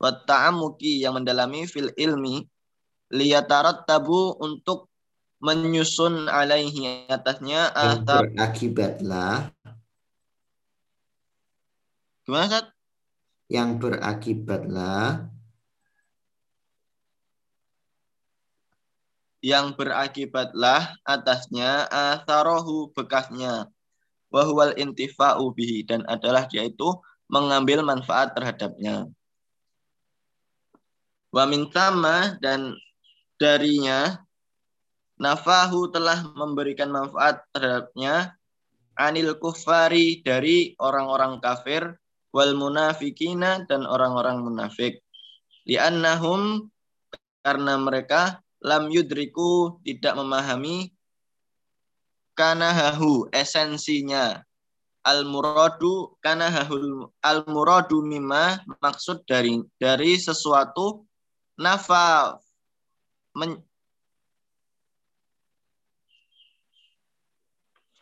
Wata'amuki 0.00 1.02
yang 1.04 1.20
mendalami 1.20 1.68
fil 1.68 1.92
ilmi 1.92 2.48
liyatarat 3.12 3.84
tabu 3.84 4.32
untuk 4.40 4.88
menyusun 5.42 6.30
alaihi 6.30 7.04
atasnya 7.10 7.68
atau 7.74 8.24
berakibatlah 8.24 9.52
Gimana? 12.30 12.62
Yang 13.50 13.70
berakibatlah 13.82 15.26
yang 19.40 19.72
berakibatlah 19.72 20.96
atasnya 21.04 21.88
atharohu 21.88 22.92
bekasnya 22.92 23.72
wahwal 24.30 24.72
intifa'u 24.78 25.50
bihi 25.52 25.84
dan 25.84 26.06
adalah 26.06 26.46
dia 26.46 26.64
itu 26.64 26.96
mengambil 27.26 27.82
manfaat 27.82 28.32
terhadapnya. 28.36 29.10
Wa 31.30 31.46
min 31.46 31.70
dan 32.42 32.74
darinya 33.38 34.18
nafahu 35.14 35.90
telah 35.94 36.26
memberikan 36.34 36.90
manfaat 36.90 37.46
terhadapnya 37.54 38.34
anil 38.98 39.38
kufari 39.38 40.20
dari 40.26 40.74
orang-orang 40.82 41.38
kafir 41.38 41.94
wal 42.34 42.54
munafikina 42.58 43.62
dan 43.70 43.86
orang-orang 43.86 44.42
munafik. 44.42 45.02
Li'annahum 45.64 46.66
karena 47.46 47.78
mereka 47.78 48.42
lam 48.60 48.92
yudriku 48.92 49.80
tidak 49.84 50.14
memahami. 50.16 50.92
Karena 52.36 52.72
hahu 52.72 53.28
esensinya. 53.32 54.40
Al 55.00 55.24
muradu 55.24 56.12
karena 56.20 56.52
hahu 56.52 57.08
al 57.24 57.48
muradu 57.48 58.04
mima 58.04 58.60
maksud 58.80 59.24
dari 59.24 59.60
dari 59.80 60.16
sesuatu. 60.20 61.04
Nafa 61.60 62.36
men, 63.36 63.60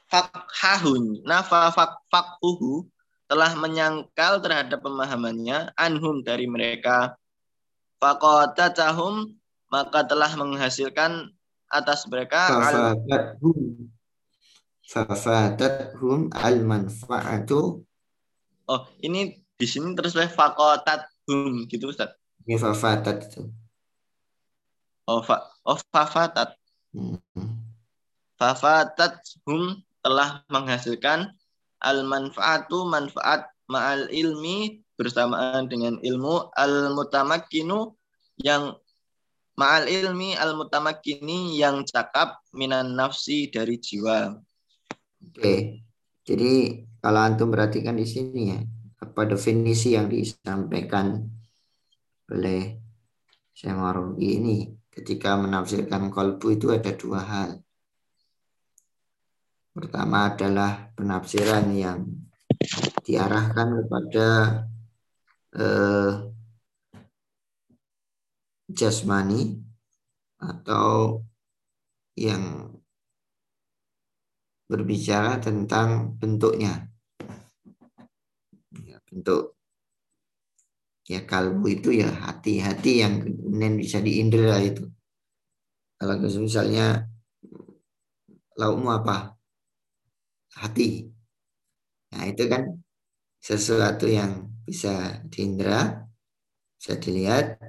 fakhahun 0.07 1.23
nafa 1.27 1.75
fak 1.75 2.03
fakuhu 2.11 2.87
telah 3.31 3.55
menyangkal 3.59 4.43
terhadap 4.43 4.83
pemahamannya. 4.83 5.75
Anhum 5.79 6.23
dari 6.23 6.47
mereka. 6.51 7.15
Faqatatahum 7.99 9.38
maka 9.69 10.05
telah 10.05 10.33
menghasilkan 10.37 11.33
atas 11.69 12.09
mereka 12.09 12.49
fafatathum 14.89 16.33
al 16.33 16.65
manfaatu 16.65 17.85
oh 18.69 18.83
ini 19.05 19.45
di 19.59 19.67
sini 19.67 19.93
terus 19.99 20.15
faqatathum 20.15 21.67
gitu 21.67 21.91
Ustaz. 21.91 22.15
Ini 22.47 22.57
fafatat 22.57 23.27
itu. 23.27 23.51
Oh 25.11 25.21
fa 25.21 25.51
oh 25.67 25.77
fafatat. 25.91 26.55
Hmm. 26.95 27.19
hum 29.45 29.83
telah 30.01 30.47
menghasilkan 30.47 31.35
al 31.83 32.07
manfaatu 32.07 32.87
manfaat 32.87 33.51
ma'al 33.67 34.09
ilmi 34.15 34.81
bersamaan 34.95 35.67
dengan 35.67 35.99
ilmu 36.01 36.49
al 36.55 36.95
mutamakkinu 36.95 37.93
yang 38.39 38.79
ma'al 39.59 39.91
ilmi 39.91 40.39
al 40.39 40.55
mutamakkini 40.55 41.59
yang 41.59 41.83
cakap 41.83 42.39
minan 42.55 42.95
nafsi 42.95 43.51
dari 43.51 43.83
jiwa. 43.83 44.39
Oke. 45.35 45.83
Jadi 46.23 46.87
kalau 47.03 47.21
antum 47.27 47.51
perhatikan 47.51 47.99
di 47.99 48.07
sini 48.07 48.55
ya, 48.55 48.61
apa 49.03 49.27
definisi 49.27 49.99
yang 49.99 50.07
disampaikan 50.07 51.27
oleh 52.31 52.79
Syekh 53.59 53.75
ini 54.23 54.71
ketika 54.95 55.35
menafsirkan 55.35 56.15
kolbu 56.15 56.55
itu 56.55 56.71
ada 56.71 56.95
dua 56.95 57.21
hal. 57.27 57.51
Pertama 59.75 60.31
adalah 60.31 60.95
penafsiran 60.95 61.67
yang 61.75 62.07
diarahkan 63.03 63.83
kepada 63.83 64.27
eh, 65.59 66.13
jasmani 68.69 69.59
atau 70.39 71.25
yang 72.15 72.73
berbicara 74.69 75.41
tentang 75.41 76.15
bentuknya. 76.21 76.87
Ya, 78.85 79.01
bentuk 79.09 79.57
ya 81.09 81.25
kalbu 81.25 81.67
itu 81.73 82.05
ya 82.05 82.13
hati-hati 82.13 83.01
yang 83.01 83.25
kemudian 83.25 83.81
bisa 83.81 83.99
diindra 84.05 84.61
itu. 84.61 84.85
Kalau 85.99 86.15
misalnya 86.21 87.09
laukmu 88.61 88.93
apa? 88.93 89.39
hati. 90.59 91.07
Nah, 92.11 92.25
itu 92.27 92.45
kan 92.51 92.63
sesuatu 93.39 94.09
yang 94.11 94.49
bisa 94.67 95.23
diindra, 95.31 96.09
bisa 96.75 96.99
dilihat, 96.99 97.61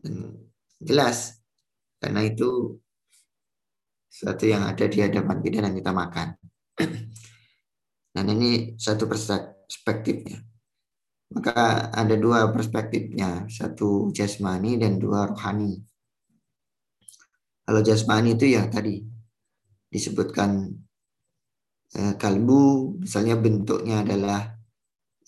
dan 0.00 0.36
jelas. 0.80 1.38
Karena 1.96 2.24
itu 2.24 2.76
sesuatu 4.16 4.48
yang 4.48 4.64
ada 4.64 4.88
di 4.88 4.98
hadapan 5.04 5.36
kita 5.44 5.60
dan 5.60 5.74
kita 5.76 5.92
makan. 5.92 6.28
Dan 8.16 8.32
ini 8.32 8.80
satu 8.80 9.04
perspektifnya. 9.04 10.40
Maka 11.36 11.92
ada 11.92 12.16
dua 12.16 12.48
perspektifnya, 12.48 13.44
satu 13.44 14.08
jasmani 14.08 14.80
dan 14.80 14.96
dua 14.96 15.28
rohani. 15.28 15.84
Kalau 17.60 17.84
jasmani 17.84 18.40
itu 18.40 18.56
ya 18.56 18.64
tadi 18.72 19.04
disebutkan 19.92 20.80
eh, 21.92 22.16
kalbu, 22.16 22.96
misalnya 23.04 23.36
bentuknya 23.36 24.00
adalah 24.00 24.48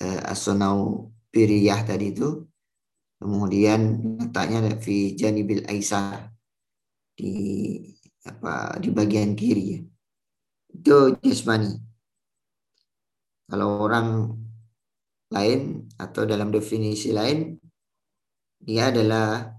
eh, 0.00 0.32
asonau 0.32 1.12
piriyah 1.28 1.84
tadi 1.84 2.16
itu, 2.16 2.47
kemudian 3.18 3.80
letaknya 4.22 4.78
fi 4.78 5.18
janibil 5.18 5.66
aisar 5.66 6.30
di 7.18 7.34
apa 8.22 8.78
di 8.78 8.88
bagian 8.94 9.34
kiri 9.34 9.64
ya. 9.74 9.80
Itu 10.70 11.18
jasmani. 11.18 11.74
Kalau 13.48 13.82
orang 13.82 14.38
lain 15.32 15.88
atau 15.96 16.22
dalam 16.28 16.52
definisi 16.52 17.10
lain, 17.10 17.56
dia 18.60 18.92
adalah 18.92 19.50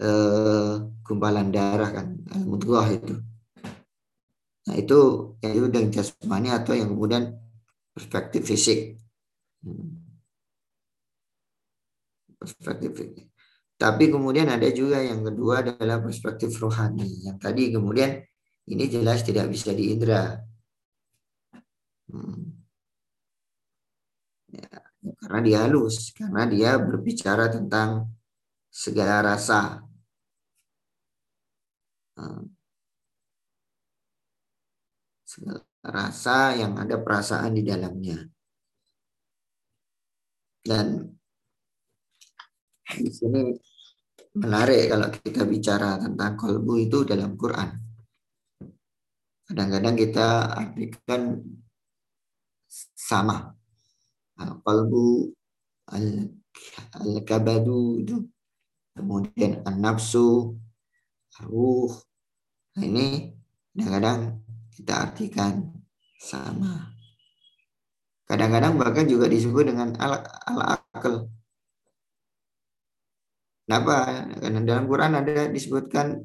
eh, 0.00 0.72
gumpalan 1.04 1.50
darah 1.50 1.90
kan, 1.90 2.06
mudghah 2.46 2.86
itu. 2.94 3.14
Nah 4.70 4.74
itu 4.78 4.98
yang 5.42 5.90
jasmani 5.90 6.54
atau 6.54 6.78
yang 6.78 6.94
kemudian 6.94 7.34
perspektif 7.90 8.46
fisik. 8.46 9.02
Hmm. 9.66 9.99
Perspektif 12.40 12.96
fisik. 12.96 13.28
Tapi 13.80 14.12
kemudian 14.12 14.48
ada 14.48 14.68
juga 14.72 15.00
yang 15.00 15.24
kedua 15.24 15.64
adalah 15.64 16.00
perspektif 16.04 16.52
rohani. 16.60 17.24
Yang 17.24 17.36
tadi 17.40 17.62
kemudian 17.72 18.20
ini 18.68 18.84
jelas 18.88 19.24
tidak 19.24 19.48
bisa 19.48 19.72
diindra. 19.72 20.40
Hmm. 22.12 22.60
Ya, 24.52 24.68
karena 25.20 25.40
dia 25.40 25.58
halus, 25.64 26.12
karena 26.12 26.44
dia 26.44 26.76
berbicara 26.76 27.48
tentang 27.48 28.08
segala 28.68 29.24
rasa. 29.24 29.80
Hmm. 32.20 32.52
Segala 35.24 35.64
rasa 35.80 36.52
yang 36.52 36.76
ada 36.76 37.00
perasaan 37.00 37.56
di 37.56 37.62
dalamnya. 37.64 38.28
Dan 40.60 41.16
di 42.98 43.10
sini 43.10 43.40
menarik 44.34 44.90
kalau 44.90 45.08
kita 45.10 45.42
bicara 45.46 45.98
tentang 45.98 46.38
kolbu 46.38 46.74
itu 46.78 47.02
dalam 47.02 47.34
Quran. 47.34 47.70
Kadang-kadang 49.50 49.94
kita 49.98 50.26
artikan 50.54 51.42
sama. 52.94 53.50
Al-qalbu 54.38 55.34
al-kabadu 56.94 57.98
itu. 57.98 58.16
Kemudian 58.94 59.66
an-nafsu 59.66 60.54
ruh. 61.46 61.90
Nah 62.78 62.84
ini 62.86 63.34
kadang-kadang 63.74 64.44
kita 64.70 64.92
artikan 65.08 65.52
sama. 66.20 66.94
Kadang-kadang 68.30 68.78
bahkan 68.78 69.10
juga 69.10 69.26
disebut 69.26 69.74
dengan 69.74 69.98
al-akal 69.98 71.26
Kenapa? 73.70 74.26
Karena 74.42 74.66
dalam 74.66 74.90
Quran 74.90 75.14
ada 75.14 75.46
disebutkan 75.46 76.18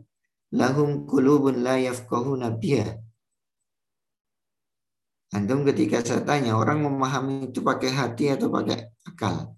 lahum 0.58 1.06
kulubun 1.06 1.62
la 1.62 1.78
yafqahuna 1.78 2.58
biha. 2.58 2.98
Antum 5.30 5.62
ketika 5.62 6.02
saya 6.02 6.26
tanya 6.26 6.58
orang 6.58 6.82
memahami 6.82 7.54
itu 7.54 7.62
pakai 7.62 7.94
hati 7.94 8.34
atau 8.34 8.50
pakai 8.50 8.90
akal? 9.06 9.54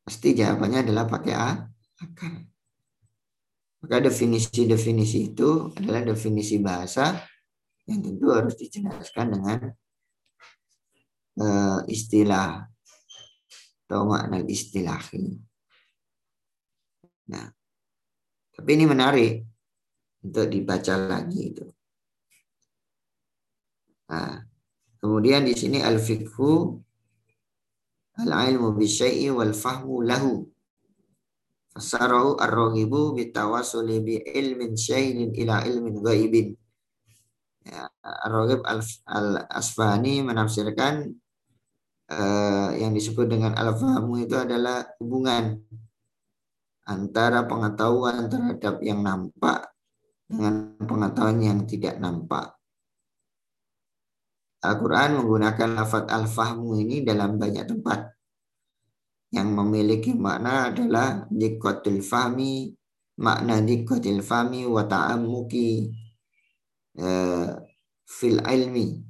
Pasti 0.00 0.32
jawabannya 0.32 0.80
adalah 0.80 1.04
pakai 1.04 1.34
akal. 1.36 2.48
Maka 3.84 3.96
definisi-definisi 4.00 5.36
itu 5.36 5.76
adalah 5.76 6.08
definisi 6.08 6.56
bahasa 6.56 7.20
yang 7.84 8.00
tentu 8.00 8.32
harus 8.32 8.56
dijelaskan 8.56 9.26
dengan 9.28 9.60
uh, 11.36 11.84
istilah 11.84 12.64
atau 13.84 14.08
makna 14.08 14.40
istilah 14.48 15.04
ini. 15.12 15.49
Nah, 17.30 17.46
tapi 18.50 18.70
ini 18.74 18.84
menarik 18.90 19.46
untuk 20.26 20.50
dibaca 20.50 20.94
lagi 20.98 21.54
itu. 21.54 21.66
Nah, 24.10 24.42
kemudian 24.98 25.46
di 25.46 25.54
sini 25.54 25.78
al-fiqhu 25.78 26.74
al-ilmu 28.20 28.74
bisyai'i 28.74 29.30
wal 29.30 29.54
fahmu 29.54 30.02
lahu. 30.02 30.44
Fasarahu 31.70 32.34
ar-raghibu 32.42 33.14
bitawasuli 33.14 34.02
bi 34.02 34.14
ilmin 34.26 34.74
syai'in 34.74 35.30
ila 35.38 35.62
ilmin 35.62 36.02
ghaibin. 36.02 36.58
Ya, 37.60 37.86
Ar-Raghib 38.02 38.66
al-Asfahani 39.06 40.24
menafsirkan 40.26 41.14
uh, 42.10 42.70
yang 42.74 42.90
disebut 42.96 43.30
dengan 43.30 43.54
al-fahmu 43.54 44.26
itu 44.26 44.34
adalah 44.34 44.90
hubungan 44.98 45.60
antara 46.90 47.46
pengetahuan 47.46 48.26
terhadap 48.26 48.82
yang 48.82 49.06
nampak 49.06 49.70
dengan 50.26 50.74
pengetahuan 50.82 51.38
yang 51.38 51.58
tidak 51.70 51.98
nampak. 52.02 52.54
Al-Quran 54.60 55.22
menggunakan 55.22 55.70
lafat 55.72 56.10
al-fahmu 56.12 56.76
ini 56.82 57.00
dalam 57.00 57.40
banyak 57.40 57.64
tempat. 57.64 58.12
Yang 59.30 59.48
memiliki 59.56 60.10
makna 60.12 60.68
adalah 60.68 61.24
dikotil 61.30 62.02
fahmi, 62.02 62.74
makna 63.22 63.62
dikotil 63.62 64.20
fahmi 64.20 64.66
wa 64.66 64.84
ta'ammuki 64.84 65.88
uh, 66.98 67.56
fil 68.04 68.38
ilmi. 68.42 69.00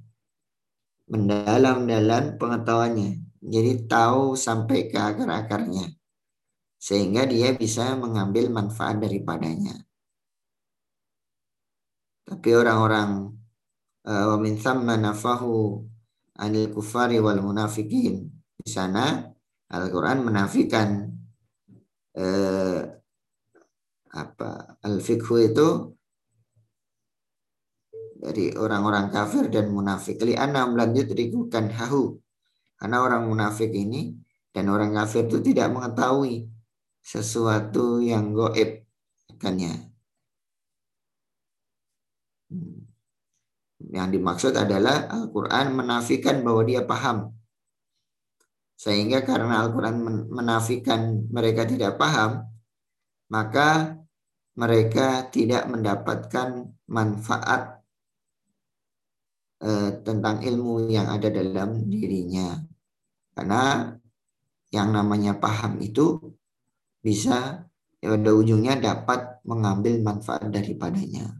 Mendalam 1.11 1.89
dalam 1.89 2.39
pengetahuannya. 2.39 3.43
Jadi 3.43 3.73
tahu 3.91 4.39
sampai 4.39 4.87
ke 4.87 5.01
akar-akarnya. 5.01 6.00
Sehingga 6.81 7.29
dia 7.29 7.53
bisa 7.53 7.93
mengambil 7.95 8.49
manfaat 8.49 8.97
daripadanya. 8.99 9.77
Tapi 12.25 12.49
orang-orang 12.57 13.41
Eh, 14.01 14.25
wa 14.31 14.37
min 14.41 14.57
thamma 14.57 14.97
nafahu 14.97 15.85
anil 16.41 16.73
kufari 16.73 17.21
wal 17.21 17.41
munafikin. 17.45 18.33
Di 18.57 18.69
sana 18.69 19.29
Al-Qur'an 19.71 20.25
menafikan 20.25 21.05
eh, 22.17 22.81
apa 24.11 24.49
al-fiqhu 24.83 25.35
itu 25.39 25.69
dari 28.21 28.51
orang-orang 28.57 29.13
kafir 29.13 29.53
dan 29.53 29.69
munafik. 29.69 30.17
Li 30.25 30.35
anna 30.35 30.65
lanjut 30.65 31.13
rikukan 31.13 31.71
hahu. 31.71 32.17
Karena 32.81 33.05
orang 33.05 33.29
munafik 33.29 33.71
ini 33.77 34.17
dan 34.51 34.73
orang 34.73 34.97
kafir 34.97 35.29
itu 35.29 35.45
tidak 35.45 35.69
mengetahui 35.77 36.49
sesuatu 37.01 37.99
yang 38.05 38.37
goib 38.37 38.85
akannya. 39.33 39.91
Hmm. 42.53 42.91
Yang 43.81 44.09
dimaksud 44.21 44.53
adalah 44.55 45.09
Al-Quran 45.09 45.73
menafikan 45.73 46.45
bahwa 46.45 46.63
dia 46.69 46.85
paham. 46.85 47.33
Sehingga 48.77 49.25
karena 49.25 49.65
Al-Quran 49.65 50.29
menafikan 50.29 51.29
mereka 51.33 51.65
tidak 51.65 51.97
paham, 51.97 52.45
maka 53.33 53.97
mereka 54.57 55.25
tidak 55.33 55.65
mendapatkan 55.69 56.69
manfaat 56.89 57.81
eh, 59.65 59.91
tentang 60.05 60.45
ilmu 60.45 60.93
yang 60.93 61.09
ada 61.09 61.29
dalam 61.33 61.89
dirinya. 61.89 62.61
Karena 63.33 63.97
yang 64.69 64.93
namanya 64.93 65.37
paham 65.41 65.81
itu 65.81 66.21
bisa 67.01 67.69
pada 68.01 68.31
ujungnya 68.33 68.81
dapat 68.81 69.45
mengambil 69.45 70.01
manfaat 70.01 70.49
daripadanya. 70.49 71.37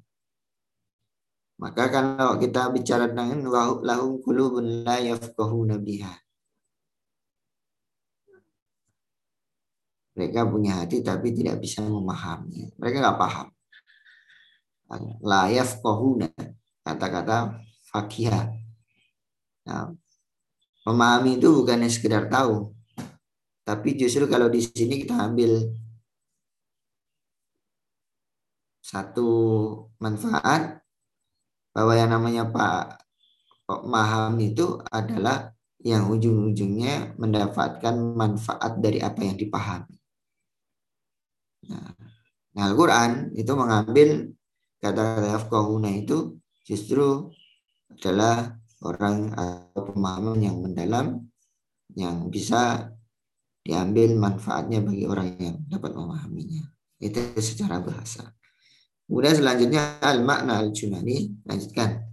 Maka 1.61 1.93
kalau 1.93 2.41
kita 2.41 2.73
bicara 2.73 3.09
dengan 3.13 3.45
lahum 3.85 4.21
qulubun 4.25 4.85
la 4.85 4.97
yafqahuna 5.01 5.77
biha. 5.77 6.13
Mereka 10.17 10.49
punya 10.49 10.85
hati 10.85 11.05
tapi 11.05 11.33
tidak 11.37 11.61
bisa 11.61 11.85
memahami. 11.85 12.73
Mereka 12.81 12.97
nggak 13.01 13.21
paham. 13.21 13.49
La 15.21 15.53
yafqahuna 15.53 16.33
kata-kata 16.81 17.61
fakihah. 17.93 18.49
Nah, 19.69 19.93
memahami 20.89 21.37
itu 21.37 21.49
bukannya 21.53 21.93
sekedar 21.93 22.33
tahu, 22.33 22.73
tapi 23.71 23.95
justru 23.95 24.27
kalau 24.27 24.51
di 24.51 24.59
sini 24.59 25.07
kita 25.07 25.15
ambil 25.31 25.71
satu 28.83 29.31
manfaat 30.03 30.83
bahwa 31.71 31.95
yang 31.95 32.11
namanya 32.11 32.51
Pak 32.51 32.99
paham 33.71 34.35
itu 34.43 34.83
adalah 34.91 35.55
yang 35.87 36.11
ujung-ujungnya 36.11 37.15
mendapatkan 37.15 37.95
manfaat 37.95 38.83
dari 38.83 38.99
apa 38.99 39.23
yang 39.23 39.39
dipahami. 39.39 39.95
Nah, 41.71 41.95
nah 42.51 42.63
Al-Quran 42.67 43.31
itu 43.39 43.53
mengambil 43.55 44.35
kata-kata 44.83 45.39
yafqahuna 45.39 45.95
itu 45.95 46.43
justru 46.67 47.31
adalah 47.87 48.59
orang 48.83 49.31
atau 49.39 49.95
pemahaman 49.95 50.43
yang 50.43 50.59
mendalam 50.59 51.07
yang 51.95 52.27
bisa 52.27 52.91
diambil 53.61 54.17
manfaatnya 54.17 54.81
bagi 54.81 55.05
orang 55.05 55.37
yang 55.37 55.57
dapat 55.69 55.93
memahaminya. 55.93 56.65
Itu 57.01 57.21
secara 57.41 57.81
bahasa. 57.81 58.33
Kemudian 59.09 59.37
selanjutnya 59.37 59.99
al-makna 60.01 60.63
al-junani. 60.63 61.35
Lanjutkan. 61.45 62.07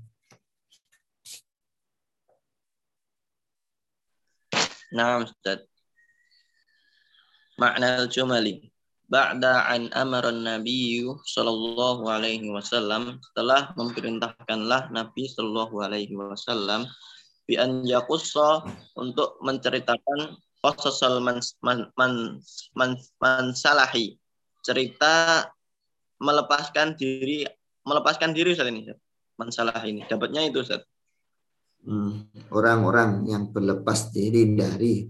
Nah, 4.96 5.22
Ustaz. 5.22 5.68
Makna 7.60 8.02
al-jumali. 8.02 8.72
Ba'da 9.08 9.72
an 9.72 9.88
amara 9.96 10.36
Nabi 10.36 11.00
sallallahu 11.08 12.12
alaihi 12.12 12.52
wasallam 12.52 13.24
setelah 13.24 13.72
memerintahkanlah 13.80 14.92
Nabi 14.92 15.32
sallallahu 15.32 15.80
alaihi 15.80 16.12
wasallam 16.12 16.84
bi 17.48 17.56
an 17.56 17.88
untuk 19.00 19.40
menceritakan 19.40 20.36
qasasal 20.62 21.22
man 21.22 21.39
man 21.62 21.89
man, 21.96 22.41
man, 22.74 22.98
man 23.22 23.54
salahi 23.54 24.17
cerita 24.65 25.46
melepaskan 26.17 26.98
diri 26.98 27.46
melepaskan 27.88 28.36
diri 28.36 28.52
Ustaz 28.52 28.67
ini 28.67 28.91
masalah 29.38 29.78
ini. 29.86 30.02
Dapatnya 30.10 30.50
itu 30.50 30.65
Ustaz. 30.65 30.82
Hmm, 31.86 32.26
orang-orang 32.52 33.24
hmm, 33.24 33.32
yang 33.32 33.54
berlepas 33.54 34.10
diri 34.12 34.58
dari 34.58 35.08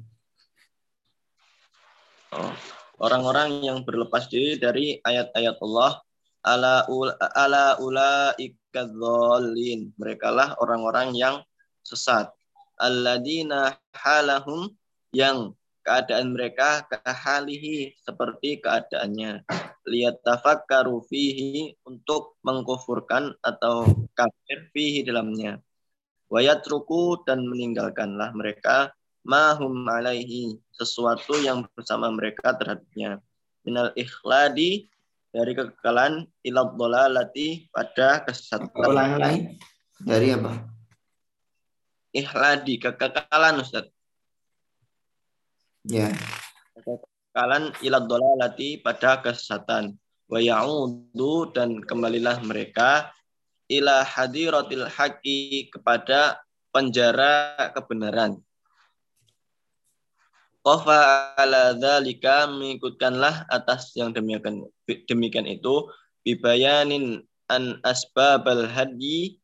oh, 2.35 2.53
orang-orang 3.01 3.63
yang 3.65 3.81
berlepas 3.87 4.27
diri 4.29 4.59
dari 4.61 4.99
ayat-ayat 5.01 5.57
Allah 5.63 6.01
ala 6.45 6.85
ula, 6.91 7.15
ala 7.33 7.79
ulaikadzallin 7.81 9.89
mereka 9.97 10.29
lah 10.29 10.53
orang-orang 10.61 11.17
yang 11.17 11.41
sesat. 11.81 12.29
Alladzina 12.77 13.73
halahum 13.95 14.69
yang 15.15 15.55
keadaan 15.87 16.35
mereka 16.35 16.83
kahalihi 16.91 17.95
seperti 18.03 18.59
keadaannya. 18.59 19.47
Lihat 19.87 20.19
tafakkaru 20.19 20.99
fihi 21.07 21.79
untuk 21.87 22.35
mengkufurkan 22.43 23.31
atau 23.39 23.87
kafir 24.11 24.67
fihi 24.75 25.07
dalamnya. 25.07 25.63
Wayat 26.27 26.67
ruku 26.67 27.23
dan 27.23 27.47
meninggalkanlah 27.47 28.35
mereka. 28.35 28.91
Mahum 29.23 29.87
alaihi 29.87 30.59
sesuatu 30.75 31.39
yang 31.39 31.63
bersama 31.75 32.11
mereka 32.11 32.55
terhadapnya. 32.55 33.23
Minal 33.63 33.91
ikhladi 33.95 34.87
dari 35.31 35.51
kekekalan 35.51 36.27
ilad 36.43 36.75
dolalati 36.79 37.67
pada 37.71 38.23
kesesatan. 38.23 38.71
Dari 39.99 40.27
apa? 40.35 40.51
Ikhladi 42.15 42.79
kekekalan 42.79 43.63
Ustaz 43.63 43.87
Ya. 45.87 46.11
Kalian 47.31 47.71
ilad 47.81 48.05
dolalati 48.11 48.83
pada 48.83 49.23
kesesatan. 49.23 49.95
Wa 50.27 50.43
ya'udu 50.43 51.55
dan 51.55 51.79
kembalilah 51.79 52.43
mereka 52.43 53.15
ila 53.71 54.03
hadiratil 54.03 54.87
haqi 54.87 55.71
kepada 55.71 56.43
penjara 56.75 57.55
kebenaran. 57.71 58.39
Qafa 60.67 60.99
ala 61.39 61.71
dzalika 61.79 62.51
mengikutkanlah 62.51 63.47
atas 63.47 63.95
yang 63.95 64.11
demikian 64.11 64.67
demikian 65.07 65.47
itu 65.47 65.87
bibayanin 66.27 67.23
an 67.47 67.79
asbabal 67.87 68.67
hadi 68.67 69.39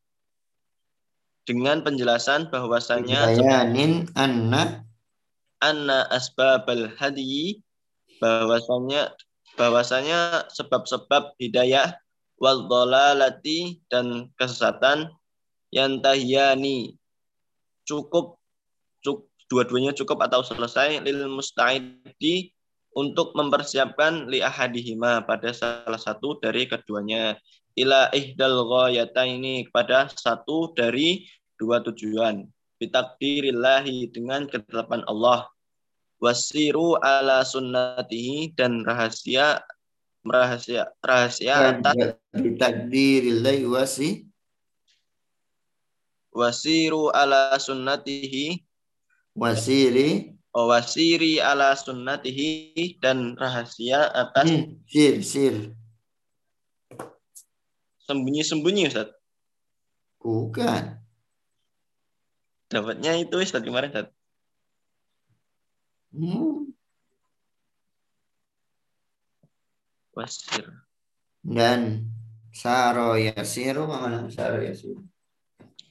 dengan 1.48 1.80
penjelasan 1.80 2.52
bahwasanya 2.52 3.40
bibayanin 3.40 4.04
anna 4.12 4.84
anna 5.64 6.04
asbabal 6.12 6.92
hadi 7.00 7.64
bahwasanya 8.20 9.16
bahwasanya 9.56 10.44
sebab-sebab 10.52 11.32
hidayah 11.40 11.96
wal 12.36 12.66
dhalalati 12.68 13.80
dan 13.88 14.28
kesesatan 14.36 15.08
yang 15.72 16.02
tahyani 16.04 16.98
cukup 17.88 18.38
cuk, 19.04 19.28
dua-duanya 19.48 19.92
cukup 19.96 20.24
atau 20.24 20.40
selesai 20.44 21.04
lil 21.04 21.28
musta'idi 21.30 22.50
untuk 22.94 23.34
mempersiapkan 23.34 24.30
li 24.30 24.40
ahadihima 24.40 25.26
pada 25.26 25.50
salah 25.50 25.98
satu 25.98 26.38
dari 26.40 26.64
keduanya. 26.70 27.36
Ila 27.74 28.06
ihdal 28.14 28.62
ini 29.26 29.66
pada 29.74 30.06
satu 30.06 30.70
dari 30.78 31.26
dua 31.58 31.82
tujuan. 31.82 32.46
Bitakdirillahi 32.78 34.14
dengan 34.14 34.46
ketetapan 34.46 35.02
Allah 35.10 35.50
wasiru 36.24 36.96
ala 37.04 37.44
sunnatihi 37.44 38.56
dan 38.56 38.80
rahasia 38.80 39.60
rahasia 40.24 40.88
rahasia 41.04 41.76
atas 41.76 42.16
takdirillahi 42.56 43.68
wasi. 43.68 44.24
Wasiru 46.32 47.12
ala 47.12 47.60
sunnatihi. 47.60 48.64
Wasiri. 49.36 50.34
Oh, 50.54 50.70
wasiri 50.70 51.42
ala 51.42 51.74
sunnatihi 51.74 53.02
dan 53.02 53.34
rahasia 53.34 54.06
atas 54.14 54.54
hmm, 54.54 54.78
sir 54.86 55.18
sir. 55.26 55.54
Sembunyi-sembunyi 58.06 58.86
Ustaz. 58.86 59.10
Bukan. 60.22 60.94
Dapatnya 62.70 63.18
itu 63.18 63.34
Ustaz 63.42 63.66
kemarin 63.66 63.90
Ustaz 63.90 64.14
Hmm. 66.14 66.70
Wasir. 70.14 70.86
Dan 71.42 72.06
saro 72.54 73.18
yasiru 73.18 73.90
mana 73.90 74.30
saro 74.30 74.62
yasiru? 74.62 75.02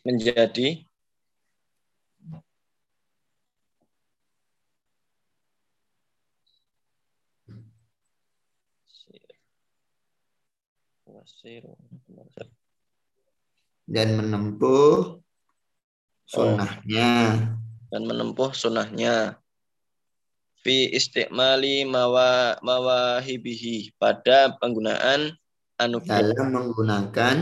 Menjadi 0.07 0.88
dan 13.93 14.09
menempuh 14.17 15.19
sunnahnya. 16.25 17.12
Dan 17.91 18.09
menempuh 18.09 18.49
sunnahnya 18.57 19.42
fi 20.63 20.89
istimali 20.95 21.84
mawa 21.84 22.58
mawahibihi 22.63 23.99
pada 23.99 24.56
penggunaan 24.58 25.36
anugerah. 25.78 26.34
Dalam 26.34 26.49
menggunakan 26.56 27.36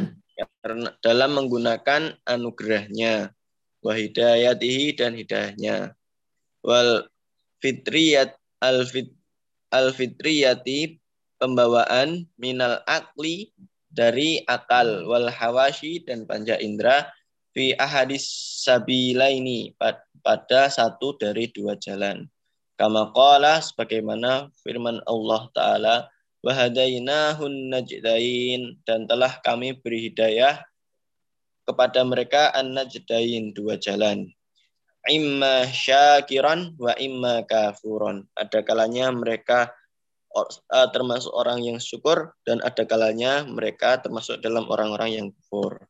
dalam 1.06 1.32
menggunakan 1.38 2.18
anugerahnya. 2.26 3.30
Wahidayatihi 3.82 4.94
dan 4.94 5.18
hidayahnya. 5.18 5.98
Wal 6.62 7.10
fitriyat 7.62 8.38
al 8.62 8.86
fit 8.86 9.10
al 9.74 9.90
fitriyati 9.90 11.02
pembawaan 11.42 12.30
minal 12.38 12.82
akli 12.86 13.50
dari 13.90 14.42
akal. 14.46 15.10
Wal 15.10 15.34
hawashi 15.34 16.06
dan 16.06 16.30
panca 16.30 16.62
indera 16.62 17.10
fi 17.58 17.74
ahadis 17.78 18.26
sabilaini 18.62 19.74
pada 20.22 20.70
satu 20.70 21.18
dari 21.18 21.50
dua 21.50 21.74
jalan 21.78 22.30
Kama 22.80 23.14
qala 23.14 23.62
sebagaimana 23.62 24.50
firman 24.64 25.00
Allah 25.06 25.42
Ta'ala 25.54 25.96
wahadainahun 26.42 27.70
najdain 27.70 28.82
dan 28.84 29.06
telah 29.06 29.38
kami 29.46 29.78
beri 29.78 30.10
hidayah 30.10 30.62
kepada 31.66 32.02
mereka 32.02 32.50
an-najdain 32.52 33.54
dua 33.54 33.78
jalan. 33.78 34.28
Imma 35.10 35.66
syakiran 35.70 36.78
wa 36.78 36.94
imma 36.98 37.46
kafuron. 37.46 38.26
Ada 38.38 38.62
kalanya 38.62 39.10
mereka 39.14 39.74
uh, 40.34 40.88
termasuk 40.94 41.34
orang 41.34 41.66
yang 41.66 41.78
syukur 41.82 42.34
dan 42.46 42.62
ada 42.62 42.86
kalanya 42.86 43.46
mereka 43.46 43.98
termasuk 44.02 44.42
dalam 44.42 44.66
orang-orang 44.70 45.10
yang 45.18 45.28
kufur. 45.34 45.86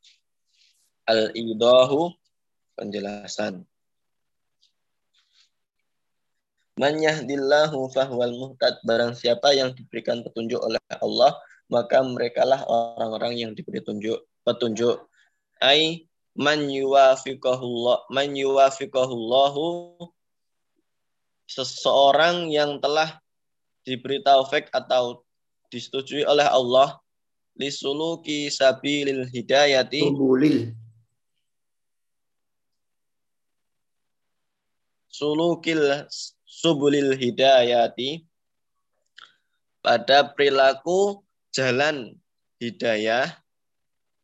Al-idahu 1.08 2.16
penjelasan. 2.76 3.68
Man 6.80 7.04
yahdillahu 7.04 7.92
fahwal 7.92 8.36
muhtad. 8.36 8.80
Barang 8.88 9.12
siapa 9.16 9.52
yang 9.52 9.76
diberikan 9.76 10.24
petunjuk 10.24 10.60
oleh 10.64 10.80
Allah, 11.04 11.36
maka 11.72 12.04
merekalah 12.04 12.68
orang-orang 12.68 13.40
yang 13.40 13.52
diberi 13.56 13.80
tunjuk 13.80 14.20
petunjuk 14.44 15.08
ai 15.64 16.04
man 16.36 16.68
yuwafiqahullah 16.68 18.12
man 18.12 18.36
yuwafiqahullahu 18.36 19.96
seseorang 21.48 22.52
yang 22.52 22.84
telah 22.84 23.24
diberi 23.88 24.20
taufik 24.20 24.68
atau 24.76 25.24
disetujui 25.72 26.28
oleh 26.28 26.44
Allah 26.44 27.00
lisuluki 27.56 28.52
sabilil 28.52 29.24
hidayati 29.32 30.04
Subulil. 30.04 30.76
sulukil 35.08 36.08
subulil 36.62 37.18
hidayati. 37.18 38.22
Pada 39.82 40.30
perilaku 40.30 41.26
jalan 41.50 42.14
hidayah 42.62 43.34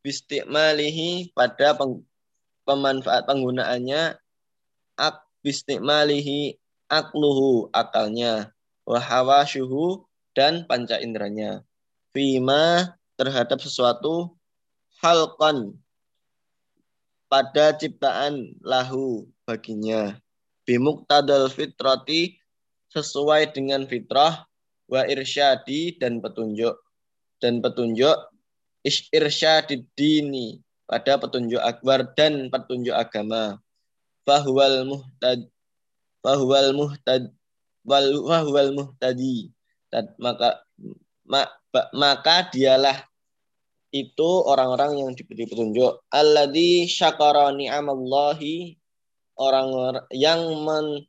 bistikmalihi 0.06 1.34
pada 1.34 1.74
peng, 1.74 2.06
pemanfaat 2.62 3.26
penggunaannya 3.26 4.22
ak 5.02 5.16
bistikmalihi 5.42 6.62
akluhu 6.86 7.74
akalnya 7.74 8.54
wahawashuhu 8.86 10.06
dan 10.38 10.70
panca 10.70 11.02
inderanya. 11.02 11.66
Fima 12.14 12.94
terhadap 13.18 13.58
sesuatu 13.58 14.38
halkan 15.02 15.74
pada 17.26 17.74
ciptaan 17.74 18.54
lahu 18.62 19.26
baginya 19.50 20.22
bimuktadal 20.68 21.48
fitrati 21.48 22.36
sesuai 22.92 23.56
dengan 23.56 23.88
fitrah 23.88 24.44
wa 24.92 25.02
irsyadi 25.08 25.96
dan 25.96 26.20
petunjuk. 26.20 26.76
Dan 27.40 27.64
petunjuk 27.64 28.18
irsyadid 29.16 29.88
dini 29.96 30.60
pada 30.84 31.16
petunjuk 31.16 31.64
akbar 31.64 32.12
dan 32.20 32.52
petunjuk 32.52 32.94
agama. 32.94 33.64
Bahwal 34.28 34.84
muhtad 34.84 35.48
bahwal 36.20 36.76
muhtad 36.76 37.32
wal 37.88 38.72
muhtadi. 38.76 39.48
Dan 39.88 40.12
maka 40.20 40.68
ma, 41.24 41.48
maka 41.96 42.52
dialah 42.52 43.08
itu 43.96 44.30
orang-orang 44.44 45.00
yang 45.00 45.12
diberi 45.16 45.48
petunjuk. 45.48 46.04
Alladzi 46.12 46.92
syakara 46.92 47.56
ni'amallahi 47.56 48.76
orang 49.38 50.02
yang 50.14 50.42
men, 50.66 51.06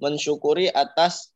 mensyukuri 0.00 0.72
atas 0.72 1.32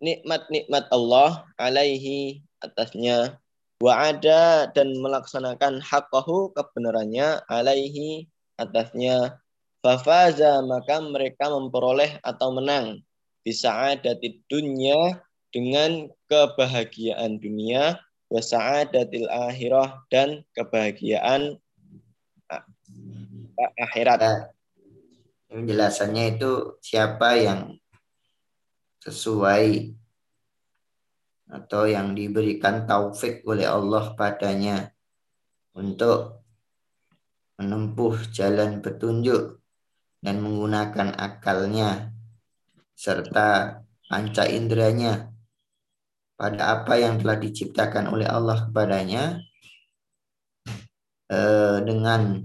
nikmat-nikmat 0.00 0.88
Allah 0.92 1.44
alaihi 1.56 2.44
atasnya. 2.60 3.40
Wa 3.76 4.12
ada 4.12 4.72
dan 4.72 4.96
melaksanakan 5.04 5.84
haqqahu 5.84 6.56
kebenarannya 6.56 7.44
alaihi 7.48 8.28
atasnya. 8.56 9.36
Fafaza 9.84 10.64
maka 10.64 10.98
mereka 10.98 11.52
memperoleh 11.52 12.16
atau 12.24 12.56
menang. 12.56 13.04
Bisa 13.44 13.70
ada 13.70 14.16
di 14.16 14.40
dunia 14.48 15.20
dengan 15.52 16.08
kebahagiaan 16.32 17.38
dunia. 17.38 18.00
Wa 18.26 18.42
sa'adatil 18.42 19.30
akhirah 19.30 20.02
dan 20.10 20.42
kebahagiaan 20.56 21.60
akhirat. 23.78 24.50
Nah, 25.46 25.62
penjelasannya 25.62 26.36
itu 26.36 26.82
siapa 26.82 27.38
yang 27.38 27.78
sesuai 28.98 29.94
atau 31.46 31.86
yang 31.86 32.10
diberikan 32.18 32.90
taufik 32.90 33.46
oleh 33.46 33.70
Allah 33.70 34.18
padanya 34.18 34.90
untuk 35.78 36.42
menempuh 37.62 38.26
jalan 38.34 38.82
petunjuk 38.82 39.62
dan 40.18 40.42
menggunakan 40.42 41.14
akalnya 41.14 42.10
serta 42.98 43.78
panca 44.10 44.50
inderanya 44.50 45.30
pada 46.34 46.82
apa 46.82 46.98
yang 46.98 47.22
telah 47.22 47.38
diciptakan 47.38 48.10
oleh 48.10 48.26
Allah 48.26 48.66
kepadanya 48.66 49.38
eh, 51.30 51.78
dengan 51.86 52.42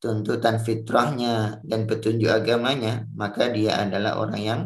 tuntutan 0.00 0.56
fitrahnya 0.58 1.60
dan 1.62 1.84
petunjuk 1.84 2.32
agamanya 2.32 3.04
maka 3.12 3.52
dia 3.52 3.84
adalah 3.84 4.16
orang 4.16 4.40
yang 4.40 4.60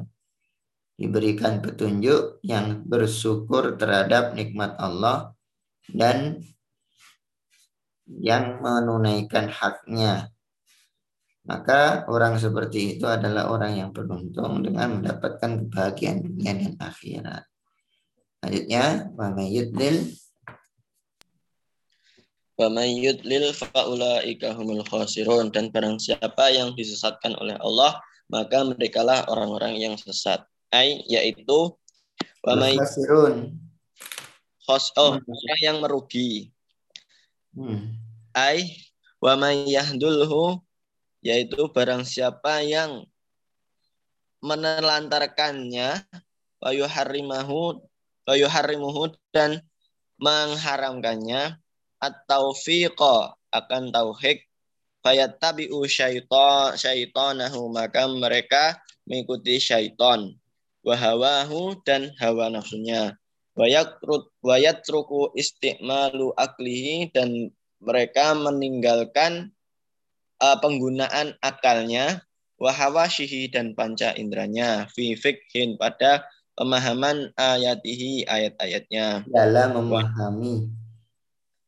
diberikan 0.94 1.58
petunjuk 1.58 2.38
yang 2.46 2.86
bersyukur 2.86 3.74
terhadap 3.74 4.38
nikmat 4.38 4.78
Allah 4.78 5.34
dan 5.90 6.38
yang 8.06 8.62
menunaikan 8.62 9.50
haknya. 9.50 10.30
Maka 11.44 12.08
orang 12.08 12.40
seperti 12.40 12.96
itu 12.96 13.04
adalah 13.04 13.52
orang 13.52 13.76
yang 13.76 13.90
beruntung 13.92 14.64
dengan 14.64 14.96
mendapatkan 15.00 15.66
kebahagiaan 15.66 16.24
dunia 16.24 16.52
dan 16.56 16.72
akhirat. 16.80 17.44
Selanjutnya, 18.40 19.12
wa 19.12 19.28
Wa 22.54 22.70
yudlil 22.70 23.50
fa'ulaika 23.50 24.54
humul 24.54 24.86
khasirun 24.86 25.50
dan 25.50 25.74
barang 25.74 25.98
siapa 25.98 26.54
yang 26.54 26.70
disesatkan 26.78 27.34
oleh 27.42 27.58
Allah 27.58 27.98
maka 28.30 28.62
merekalah 28.62 29.26
orang-orang 29.26 29.74
yang 29.74 29.94
sesat 29.98 30.46
ay 30.70 31.02
yaitu 31.10 31.74
wamai 32.46 32.78
khos 34.64 34.94
oh 34.96 35.18
hmm. 35.18 35.26
orang 35.26 35.60
yang 35.60 35.76
merugi 35.82 36.54
hmm. 37.58 37.98
ay 38.32 38.70
wamai 39.20 39.68
yahdulhu 39.68 40.62
yaitu 41.26 41.68
barang 41.74 42.06
siapa 42.06 42.64
yang 42.64 43.04
menelantarkannya 44.44 46.04
wayu 46.60 46.84
harimahu 46.88 47.80
wayu 48.28 48.48
harimuhu 48.48 49.12
dan 49.32 49.60
mengharamkannya 50.20 51.60
atau 52.04 52.52
fiqa 52.52 53.32
akan 53.54 53.94
tauhid. 53.94 54.44
Fayattabi'u 55.04 55.84
syaitan 55.84 56.72
syaitanahu 56.76 57.68
maka 57.68 58.08
mereka 58.08 58.80
mengikuti 59.04 59.60
syaitan. 59.60 60.32
Wahawahu 60.84 61.80
dan 61.84 62.12
hawa 62.20 62.52
nafsunya. 62.52 63.16
Wayakrut 63.56 64.28
wayatruku 64.44 65.32
istiqmalu 65.36 66.32
aklihi 66.36 67.12
dan 67.12 67.52
mereka 67.80 68.32
meninggalkan 68.36 69.52
uh, 70.40 70.56
penggunaan 70.60 71.36
akalnya. 71.40 72.24
Wahawashihi 72.54 73.50
dan 73.50 73.74
panca 73.74 74.14
indranya 74.14 74.88
fi 74.94 75.18
fikhin 75.18 75.74
pada 75.76 76.24
pemahaman 76.54 77.34
ayatihi 77.34 78.24
ayat-ayatnya. 78.30 79.26
Dalam 79.26 79.74
memahami 79.74 80.70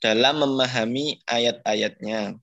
dalam 0.00 0.42
memahami 0.42 1.20
ayat-ayatnya. 1.26 2.37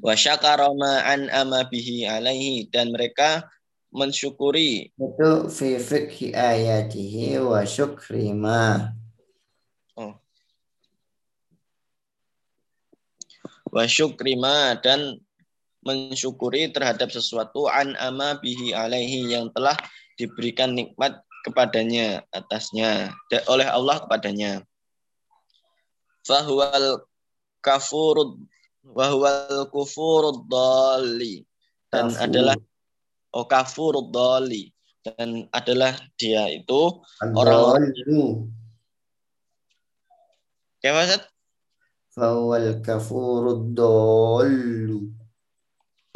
Wa 0.00 0.14
syakara 0.14 0.70
an 0.70 1.26
ama 1.34 1.66
bihi 1.66 2.06
alaihi 2.06 2.70
dan 2.70 2.94
mereka 2.94 3.44
mensyukuri. 3.90 4.94
Itu 4.94 5.50
fi 5.50 5.76
fikhi 5.82 6.30
ayatihi 6.30 7.42
wa 7.42 7.66
syukri 7.66 8.30
ma. 8.30 8.94
Oh. 9.98 10.14
wa 13.70 13.84
syukri 13.86 14.34
ma 14.38 14.74
dan 14.78 15.18
mensyukuri 15.86 16.68
terhadap 16.70 17.08
sesuatu 17.08 17.70
an 17.70 17.96
bihi 18.42 18.76
alaihi 18.76 19.32
yang 19.32 19.48
telah 19.54 19.74
diberikan 20.20 20.76
nikmat 20.76 21.22
kepadanya 21.48 22.20
atasnya 22.36 23.16
oleh 23.48 23.64
Allah 23.64 24.04
kepadanya 24.04 24.60
fahuwal 26.26 27.04
kafurud 27.60 28.40
wahwal 28.84 29.68
kufurud 29.68 30.48
dali 30.48 31.44
dan 31.90 32.08
Kafur. 32.08 32.24
adalah 32.24 32.56
oh 33.34 33.46
kafur 33.46 33.94
doli 34.08 34.70
dan 35.02 35.48
adalah 35.52 35.96
dia 36.16 36.48
itu 36.50 37.02
orang 37.34 37.88
Kayak 40.80 41.12
Ustaz? 41.12 41.22
Fawal 42.16 42.80
kafurud 42.80 43.76
dolu. 43.76 45.12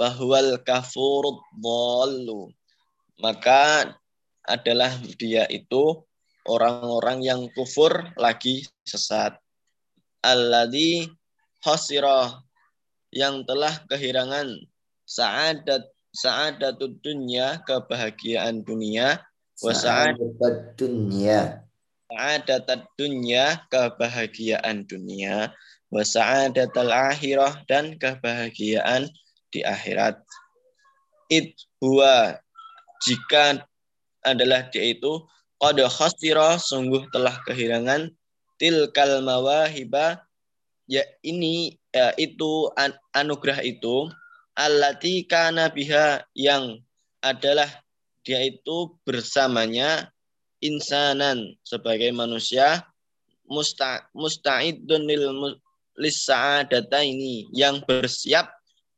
Bahwal 0.00 0.56
kafurud 0.64 1.44
dolu. 1.52 2.48
Maka 3.20 3.92
adalah 4.40 4.96
dia 5.20 5.44
itu 5.52 6.00
orang-orang 6.48 7.20
yang 7.20 7.40
kufur 7.52 7.92
lagi 8.16 8.64
sesat. 8.88 9.36
Alladhi 10.24 11.12
khasirah 11.60 12.40
yang 13.12 13.44
telah 13.44 13.76
kehilangan 13.92 14.56
sa'adat 15.04 15.84
sa'adatud 16.16 16.98
dunya 17.04 17.60
kebahagiaan 17.68 18.64
dunia 18.64 19.20
wa 19.60 19.72
sa'adat 19.76 20.80
dunya. 20.80 21.60
sa'adat 22.08 22.88
dunia 22.96 23.60
kebahagiaan 23.68 24.88
dunia 24.88 25.52
wa 25.92 26.02
sa'adatal 26.02 26.90
akhirah 26.90 27.62
dan 27.68 28.00
kebahagiaan 28.00 29.12
di 29.52 29.60
akhirat. 29.62 30.18
It 31.28 31.54
huwa 31.78 32.40
jika 33.04 33.62
adalah 34.24 34.66
dia 34.72 34.96
itu 34.96 35.22
qad 35.60 35.78
khasira 35.84 36.56
sungguh 36.56 37.06
telah 37.12 37.36
kehilangan 37.44 38.10
tilkal 38.64 39.20
mawahiba 39.20 40.24
ya 40.88 41.04
ini 41.20 41.76
ya, 41.92 42.16
itu 42.16 42.72
an, 42.80 42.96
anugerah 43.12 43.60
itu 43.60 44.08
allati 44.56 45.28
kana 45.28 45.68
biha 45.68 46.24
yang 46.32 46.80
adalah 47.20 47.68
dia 48.24 48.40
itu 48.40 48.96
bersamanya 49.04 50.08
insanan 50.64 51.60
sebagai 51.60 52.08
manusia 52.16 52.88
musta 53.44 54.08
musta'idun 54.16 55.04
lil 55.12 55.52
data 56.64 57.04
ini 57.04 57.44
yang 57.52 57.84
bersiap 57.84 58.48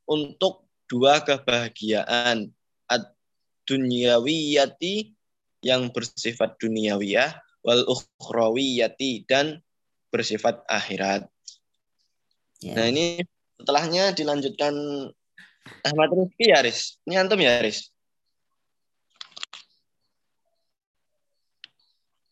untuk 0.06 0.62
dua 0.86 1.26
kebahagiaan 1.26 2.54
ad 2.86 3.04
dunyawiyati 3.66 5.10
yang 5.66 5.90
bersifat 5.90 6.54
duniawiyah 6.62 7.34
wal 7.66 7.82
ukhrawiyati 7.90 9.26
dan 9.26 9.58
bersifat 10.14 10.62
akhirat. 10.70 11.26
Ya. 12.62 12.78
Nah 12.78 12.86
ini 12.86 13.26
setelahnya 13.58 14.14
dilanjutkan 14.14 14.72
Ahmad 15.82 16.10
Rizki 16.14 16.54
ya 16.54 16.62
Riz. 16.62 17.02
Ini 17.02 17.26
antum 17.26 17.42
ya 17.42 17.58
Riz. 17.58 17.90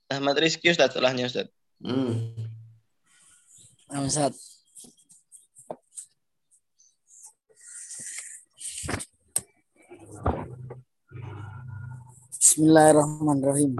Ahmad 0.06 0.38
Rizki 0.38 0.70
Ustaz 0.70 0.94
setelahnya 0.94 1.26
Ustaz. 1.26 1.50
Hmm. 1.82 2.30
Ustaz. 3.90 4.38
Bismillahirrahmanirrahim. 12.38 13.74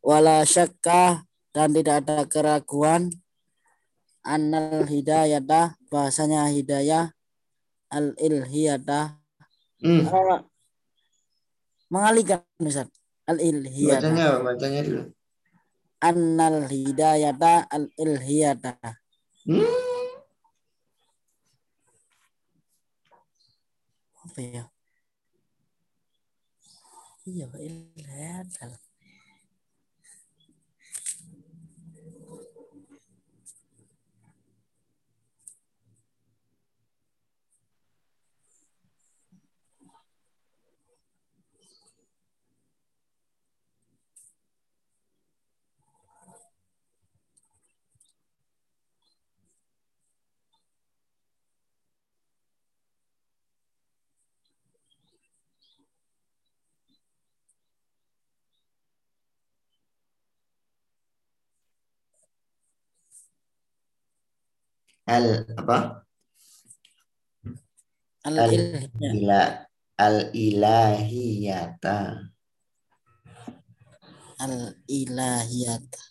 Wala 0.00 0.44
syakka 0.44 1.24
dan 1.52 1.72
tidak 1.76 2.04
ada 2.04 2.24
keraguan. 2.28 3.12
Annal 4.20 4.84
hidayata 4.84 5.76
bahasanya 5.88 6.48
hidayah. 6.52 7.12
Al 7.90 8.14
ilhiyata 8.22 9.18
hmm. 9.82 10.06
uh, 10.06 10.46
mengalihkan 11.90 12.46
Ustaz. 12.62 12.86
Al 13.26 13.42
ilhiyata 13.42 14.14
bacanya 14.14 14.26
bacanya 14.38 14.80
dulu. 14.86 15.02
Annal 15.98 16.70
hidayata 16.70 17.66
al 17.66 17.90
ilhiyata 17.98 18.78
hmm. 19.44 19.66
apa 24.30 24.40
ya 24.46 24.64
iya 27.30 27.46
ilhiyata 27.66 28.66
al 65.10 65.26
apa? 65.58 66.06
Al, 68.30 68.36
al 68.38 68.54
ila 68.94 69.42
al 69.98 70.16
ilahiyata. 70.30 71.98
Al 74.40 74.54
ilahiyata. 74.86 76.02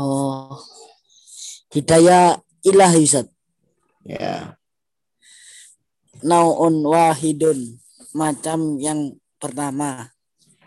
Oh. 0.00 0.56
Hidayah 1.70 2.40
ilahi 2.66 3.04
Ustaz. 3.04 3.28
Ya. 4.02 4.58
Naun 6.24 6.82
wahidun 6.82 7.78
macam 8.16 8.80
yang 8.80 9.14
pertama 9.36 10.10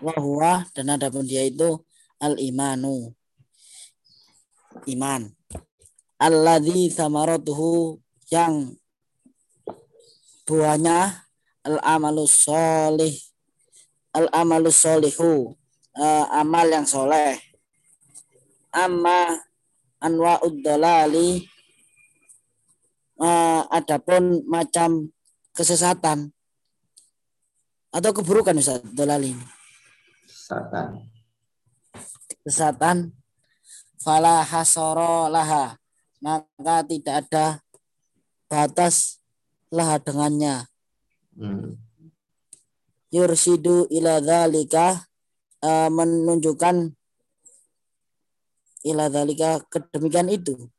wahwa 0.04 0.68
dan 0.76 0.92
adapun 0.92 1.24
dia 1.24 1.48
itu 1.48 1.80
al 2.20 2.36
imanu 2.36 3.16
iman. 4.92 5.32
Alladzi 6.20 6.92
samaratuhu 6.92 8.00
yang 8.28 8.76
buahnya 10.44 11.24
al 11.64 11.78
amalus 11.80 12.44
solih. 12.44 13.16
Al 14.14 14.28
amalus 14.30 14.84
solihu 14.84 15.56
uh, 15.96 16.26
amal 16.36 16.68
yang 16.68 16.86
soleh. 16.86 17.40
Amma 18.76 19.40
anwa 20.04 20.38
uddalali 20.44 21.48
uh, 23.22 23.64
adapun 23.72 24.44
macam 24.50 25.08
kesesatan 25.54 26.34
atau 27.94 28.10
keburukan 28.10 28.58
Ustaz 28.58 28.82
dalali 28.90 29.38
ini 29.38 29.63
Kesesatan. 30.54 30.88
Kesesatan. 32.46 32.98
Fala 33.98 34.46
hasoro 34.46 35.26
laha. 35.32 35.82
Maka 36.22 36.86
tidak 36.86 37.26
ada 37.26 37.46
batas 38.46 39.18
laha 39.74 39.98
dengannya. 39.98 40.70
Hmm. 41.34 41.82
Yursidu 43.10 43.90
ila 43.90 44.22
dhalika 44.22 45.10
uh, 45.66 45.90
menunjukkan 45.90 46.94
ila 48.86 49.10
dhalika 49.10 49.66
kedemikian 49.74 50.30
itu. 50.30 50.70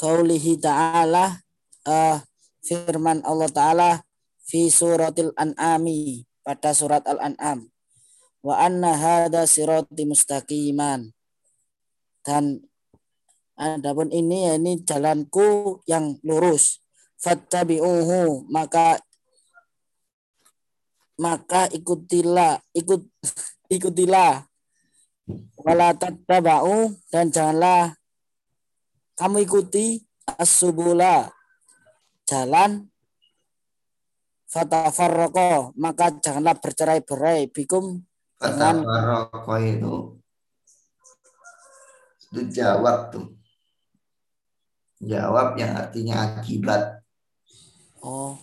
Kaulihi 0.00 0.56
ta'ala 0.56 1.36
uh, 1.84 2.16
firman 2.64 3.20
Allah 3.28 3.50
Ta'ala 3.52 3.90
fi 4.40 4.72
suratil 4.72 5.36
an'ami 5.36 6.24
pada 6.42 6.74
surat 6.74 7.04
al-an'am 7.06 7.72
wa 8.42 8.58
anna 8.58 8.98
hada 8.98 9.46
sirati 9.46 10.02
mustaqiman. 10.02 11.14
Dan 12.22 12.62
adapun 13.58 14.10
ini 14.10 14.50
ya 14.50 14.54
ini 14.58 14.82
jalanku 14.82 15.80
yang 15.86 16.18
lurus. 16.26 16.82
Fattabi'uhu 17.22 18.50
maka 18.50 18.98
maka 21.22 21.70
ikutilah 21.70 22.58
ikut 22.74 23.02
ikutilah. 23.78 24.46
Wala 25.62 25.94
tattaba'u 25.94 26.98
dan 27.14 27.30
janganlah 27.30 27.94
kamu 29.14 29.46
ikuti 29.46 30.02
as-subula. 30.26 31.30
Jalan. 32.26 32.90
Fatafarraqo 34.50 35.72
maka 35.78 36.10
janganlah 36.18 36.58
bercerai-berai. 36.58 37.48
Bikum 37.54 38.02
Kata 38.42 38.74
baroko 38.82 39.54
itu 39.62 39.94
itu 42.32 42.40
jawab 42.48 43.12
tuh. 43.12 43.28
Jawab 45.04 45.54
yang 45.60 45.76
artinya 45.76 46.40
akibat. 46.40 47.04
Oh. 48.00 48.40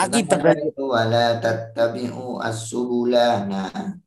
Akibat 0.00 0.58
itu 0.64 0.80
wala 0.80 1.36
tattabi'u 1.38 2.40
as-subulana. 2.40 4.00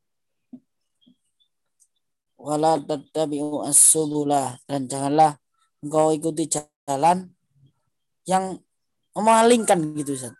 Wala 2.39 2.81
tattabi'u 2.81 3.61
as-subulah 3.69 4.57
dan 4.65 4.89
janganlah 4.89 5.37
engkau 5.85 6.09
ikuti 6.11 6.49
jalan 6.49 7.29
yang 8.25 8.57
memalingkan 9.13 9.79
gitu 9.93 10.17
Ustaz. 10.17 10.33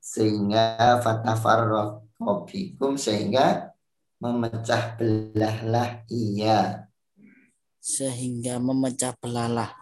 Sehingga 0.00 1.02
fatafarraq 1.02 2.05
Hobikum 2.16 2.96
sehingga 2.96 3.76
memecah 4.16 4.96
belahlah 4.96 6.00
ia. 6.08 6.88
Sehingga 7.76 8.56
memecah 8.56 9.12
belahlah. 9.20 9.76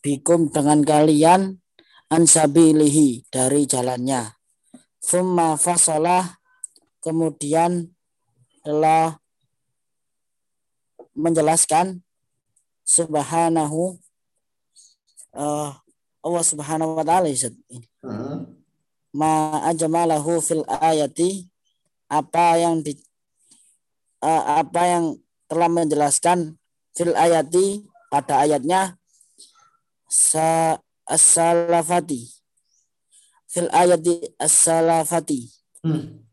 Bikum 0.00 0.50
dengan 0.50 0.80
kalian 0.82 1.60
ansabilihi 2.10 3.28
dari 3.30 3.68
jalannya. 3.70 4.34
Summa 4.98 5.54
fasalah 5.54 6.40
kemudian 6.98 7.92
telah 8.64 9.16
menjelaskan 11.16 12.00
subhanahu 12.84 14.00
uh, 15.34 15.70
Allah 16.20 16.44
subhanahu 16.44 16.98
wa 16.98 17.04
ta'ala 17.04 17.28
hmm. 17.30 18.38
ma 19.16 19.64
ajmalahu 19.68 20.40
fil 20.44 20.64
ayati 20.68 21.48
apa 22.10 22.58
yang 22.60 22.84
di 22.84 22.98
uh, 24.20 24.60
apa 24.60 24.82
yang 24.86 25.04
telah 25.48 25.70
menjelaskan 25.70 26.58
fil 26.92 27.14
ayati 27.16 27.86
pada 28.10 28.42
ayatnya 28.42 28.98
sa 30.10 30.78
as-salafati. 31.06 32.26
Fil 33.50 33.70
ayati 33.70 34.34
as-salafati. 34.38 35.50
Hmm. 35.82 36.26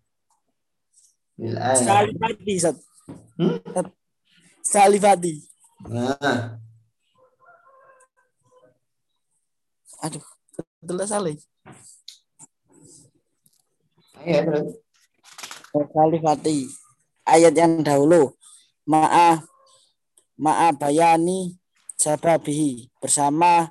Salifati 1.37 2.53
hmm? 3.37 3.61
Salifati. 4.65 5.33
Nah 5.85 6.57
aduh 10.07 10.25
betul 10.81 11.03
salih 11.03 11.37
Ayat 14.17 14.49
Salifati 15.93 16.67
ayat 17.27 17.53
yang 17.53 17.83
dahulu. 17.83 18.31
Maaf 18.87 19.43
maaf 20.39 20.79
bayani 20.79 21.59
sababihi. 21.99 22.87
Bersama 23.03 23.67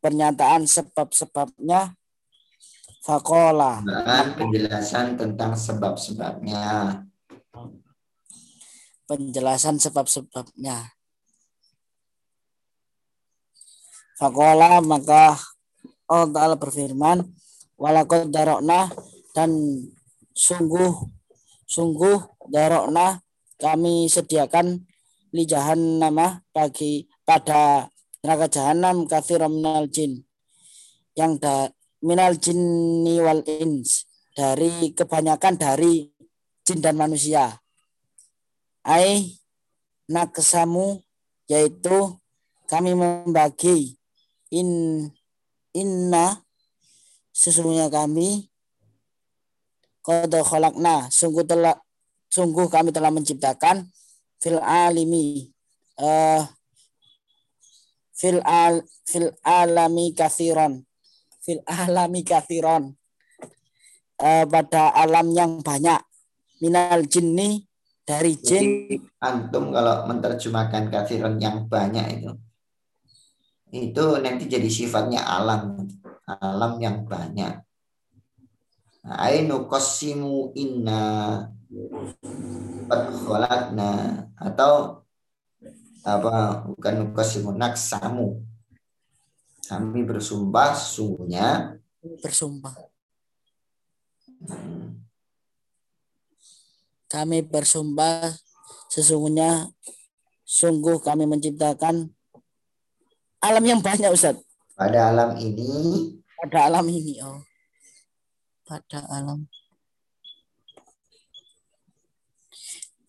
pernyataan 0.00 0.64
sebab-sebabnya. 0.64 1.92
Fakola. 3.04 3.86
Dan 3.86 4.34
penjelasan 4.34 5.14
tentang 5.14 5.54
sebab-sebabnya. 5.54 7.06
Penjelasan 9.06 9.78
sebab-sebabnya 9.78 10.95
fakola 14.16 14.80
maka 14.80 15.36
Allah 16.08 16.32
Ta'ala 16.32 16.56
berfirman 16.56 17.20
walakot 17.76 18.32
darokna 18.32 18.88
dan 19.36 19.52
sungguh 20.32 20.92
sungguh 21.68 22.48
darokna 22.48 23.20
kami 23.60 24.08
sediakan 24.08 24.84
li 25.36 25.44
nama 26.00 26.40
bagi 26.52 27.04
pada 27.28 27.92
neraka 28.24 28.48
jahanam 28.48 29.04
kafir 29.04 29.44
minal 29.52 29.84
jin 29.92 30.24
yang 31.16 31.36
da, 31.36 31.68
minal 32.04 32.36
jinni 32.36 33.20
wal 33.20 33.44
ins 33.44 34.08
dari 34.36 34.92
kebanyakan 34.92 35.56
dari 35.56 36.12
jin 36.64 36.78
dan 36.84 36.96
manusia. 36.96 37.56
Ai 38.84 39.40
naksamu 40.06 41.02
yaitu 41.50 42.14
kami 42.70 42.94
membagi 42.94 43.98
in 44.54 45.02
inna 45.74 46.40
sesungguhnya 47.34 47.90
kami 47.90 48.48
qad 50.06 50.30
khalaqna 50.30 51.10
sungguh 51.10 51.44
telah 51.44 51.76
sungguh 52.30 52.70
kami 52.70 52.94
telah 52.94 53.10
menciptakan 53.10 53.90
fil 54.38 54.62
alimi 54.62 55.50
uh, 55.98 56.46
fil 58.14 58.40
al 58.46 58.86
fil 59.04 59.34
alami 59.44 60.14
kathiron 60.14 60.86
fil 61.42 61.60
alami 61.66 62.22
kathiron 62.22 62.94
uh, 64.22 64.44
pada 64.46 64.94
alam 64.96 65.34
yang 65.34 65.60
banyak 65.60 66.00
minal 66.64 67.04
jinni 67.04 67.68
dari 68.06 68.38
jin. 68.38 68.62
Jadi, 68.62 69.02
antum 69.18 69.74
kalau 69.74 70.06
menerjemahkan 70.06 70.88
kathiron 70.88 71.36
yang 71.42 71.66
banyak 71.66 72.22
itu 72.22 72.32
itu 73.84 74.04
nanti 74.24 74.48
jadi 74.48 74.68
sifatnya 74.70 75.20
alam. 75.22 75.76
Alam 76.26 76.80
yang 76.80 77.04
banyak. 77.04 77.62
Ainu 79.06 79.68
kosimu 79.68 80.56
inna 80.56 81.46
khalaqna. 82.88 84.24
Atau 84.40 85.04
apa 86.06 86.66
bukan 86.66 87.12
kosimu 87.12 87.54
naksamu. 87.54 88.42
Kami 89.66 90.00
bersumpah 90.06 90.74
sungguhnya. 90.74 91.78
Bersumpah. 92.22 92.74
Kami 97.06 97.38
bersumpah 97.46 98.34
sesungguhnya 98.90 99.70
sungguh 100.46 101.02
kami 101.02 101.26
menciptakan 101.26 102.15
alam 103.50 103.64
yang 103.64 103.80
banyak 103.80 104.10
Ustaz. 104.10 104.36
Pada 104.74 105.14
alam 105.14 105.38
ini. 105.38 105.70
Pada 106.36 106.68
alam 106.68 106.86
ini 106.90 107.22
oh. 107.22 107.40
Pada 108.66 109.06
alam. 109.06 109.46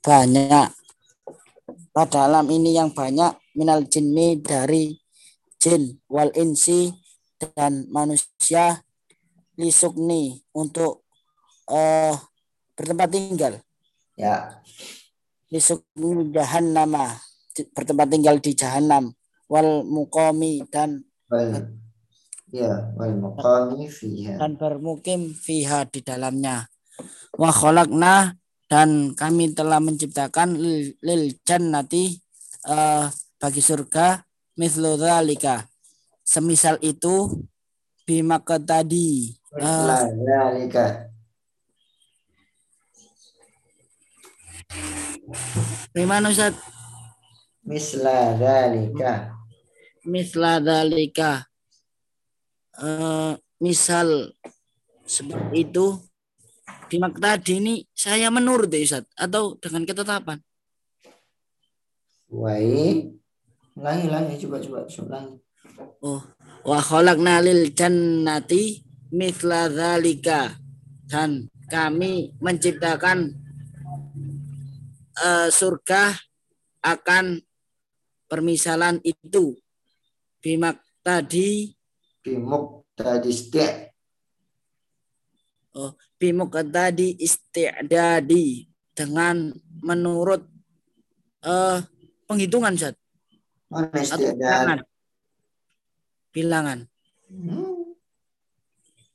Banyak. 0.05 0.69
Pada 1.91 2.29
alam 2.29 2.45
ini 2.53 2.77
yang 2.77 2.93
banyak 2.93 3.33
minal 3.57 3.81
jinni 3.89 4.37
dari 4.37 4.93
jin 5.57 5.97
wal 6.05 6.29
insi 6.37 6.93
dan 7.41 7.89
manusia 7.89 8.85
lisukni 9.57 10.45
untuk 10.53 11.09
uh, 11.65 12.13
bertempat 12.77 13.09
tinggal. 13.09 13.53
Ya. 14.13 14.61
Lisukni 15.49 16.29
nama 16.61 17.17
bertempat 17.73 18.07
tinggal 18.13 18.37
di 18.37 18.53
jahanam 18.53 19.16
wal 19.47 19.83
mukomi 19.87 20.63
dan 20.69 21.03
wal 21.31 21.77
Ya, 22.47 22.95
wal 22.95 23.19
muqami 23.19 23.91
fiha. 23.91 24.39
Dan 24.39 24.55
bermukim 24.55 25.35
fiha 25.35 25.83
di 25.83 25.99
dalamnya. 25.99 26.71
Wa 27.35 27.51
khalaqna 27.51 28.39
dan 28.71 29.11
kami 29.19 29.51
telah 29.51 29.83
menciptakan 29.83 30.55
lil, 30.55 30.95
lil 31.03 31.35
jannati 31.43 32.15
uh, 32.71 33.11
bagi 33.35 33.59
surga 33.59 34.23
mithlu 34.55 34.95
dzalika. 34.95 35.67
Semisal 36.23 36.79
itu 36.79 37.35
bima 38.07 38.39
tadi. 38.39 39.35
Uh, 39.51 40.07
Gimana 45.91 46.31
Ustaz? 46.31 46.55
Misla 47.67 48.39
dzalika. 48.39 49.35
Misla 50.07 50.63
dzalika 50.63 51.47
uh, 52.81 53.33
misal 53.61 54.31
seperti 55.07 55.67
itu 55.67 55.97
di 56.87 56.97
tadi 57.19 57.53
ini 57.59 57.75
saya 57.91 58.31
menurut 58.31 58.71
ya 58.71 58.79
Ustaz 58.79 59.05
atau 59.19 59.59
dengan 59.59 59.83
ketetapan? 59.83 60.39
Wai, 62.31 63.11
ulangi 63.75 64.03
ulangi 64.07 64.33
coba 64.47 64.57
coba 64.63 64.79
ulangi. 64.87 65.35
Oh, 65.99 66.23
wa 66.63 66.79
khalaqna 66.79 67.43
lil 67.43 67.75
jannati 67.75 68.83
mithla 69.11 69.67
dzalika 69.67 70.55
dan 71.07 71.51
kami 71.67 72.31
menciptakan 72.39 73.35
uh, 75.19 75.51
surga 75.51 76.15
akan 76.83 77.43
permisalan 78.27 78.99
itu 79.03 79.55
bimak 80.43 80.79
tadi 81.01 81.71
bimuqtadi 82.21 83.31
isti' 83.31 83.87
Oh, 85.77 85.93
bimuqtadi 86.17 87.21
isti'dadi 87.21 88.65
dengan 88.97 89.53
menurut 89.85 90.41
uh, 91.45 91.85
penghitungan 92.25 92.73
Zat. 92.73 92.97
Mana 93.69 94.01
isti'dad? 94.01 94.81
Bilangan. 96.33 96.89
Hmm. 97.29 97.93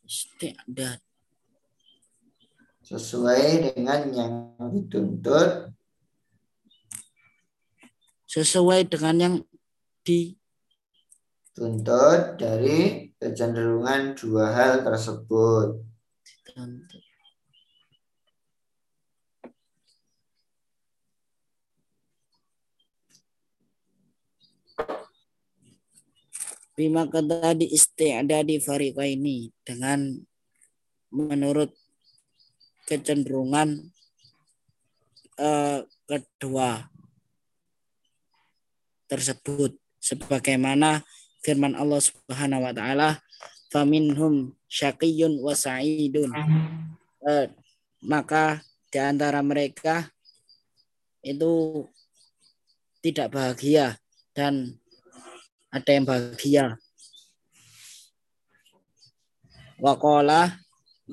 Isti'dad. 0.06 1.02
Sesuai 2.86 3.74
dengan 3.74 4.00
yang 4.14 4.34
dituntut. 4.70 5.74
Sesuai 8.32 8.88
dengan 8.88 9.16
yang 9.20 9.34
di 10.00 10.32
tuntut 11.52 12.40
dari 12.40 13.12
kecenderungan 13.20 14.16
dua 14.16 14.56
hal 14.56 14.80
tersebut. 14.80 15.84
bima 26.72 27.04
kata 27.04 27.52
di 27.52 27.68
isti'dadi 27.68 28.56
ini 29.12 29.52
dengan 29.60 30.08
menurut 31.12 31.68
kecenderungan 32.88 33.92
uh, 35.36 35.84
kedua 36.08 36.91
tersebut 39.12 39.76
sebagaimana 40.00 41.04
firman 41.44 41.76
Allah 41.76 42.00
Subhanahu 42.00 42.64
wa 42.64 42.72
taala 42.72 43.20
faminhum 43.68 44.56
syaqiyun 44.72 45.36
wa 45.44 45.52
sa'idun 45.52 46.32
uh, 47.28 47.46
maka 48.00 48.64
di 48.88 48.96
antara 48.96 49.44
mereka 49.44 50.08
itu 51.22 51.84
tidak 53.02 53.30
bahagia 53.34 53.98
dan 54.34 54.78
ada 55.72 55.90
yang 55.90 56.04
bahagia. 56.04 56.64
Waqala 59.78 60.60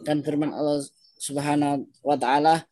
dan 0.05 0.21
firman 0.21 0.53
Allah 0.53 0.83
Subhanahu 1.17 1.87
wa 2.05 2.17
taala 2.17 2.65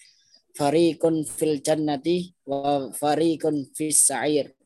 fariqun 0.57 1.25
fil 1.25 1.61
jannati 1.61 2.33
wa 2.45 2.89
fariqun 2.93 3.69
fis 3.73 4.05
sa'ir. 4.05 4.56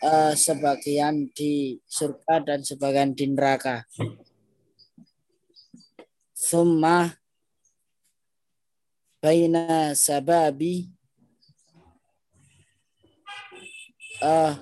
Uh, 0.00 0.32
sebagian 0.32 1.28
di 1.36 1.76
surga 1.84 2.40
dan 2.40 2.64
sebagian 2.64 3.12
di 3.12 3.28
neraka. 3.28 3.84
Summa 6.32 7.20
baina 9.20 9.92
sababi 9.92 10.88
uh, 14.24 14.56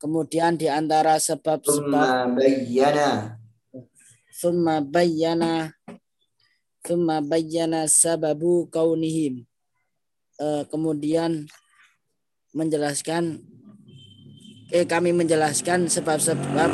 kemudian 0.00 0.56
di 0.56 0.72
antara 0.72 1.20
sebab-sebab 1.20 2.32
bayyana 2.32 3.36
summa 4.32 4.80
bayyana 4.80 5.76
summa 6.80 7.20
bayyana 7.20 7.84
sababu 7.84 8.64
kaunihim 8.72 9.44
uh, 10.40 10.64
kemudian 10.72 11.44
menjelaskan 12.56 13.44
eh 14.70 14.86
kami 14.86 15.10
menjelaskan 15.10 15.90
sebab-sebab 15.90 16.70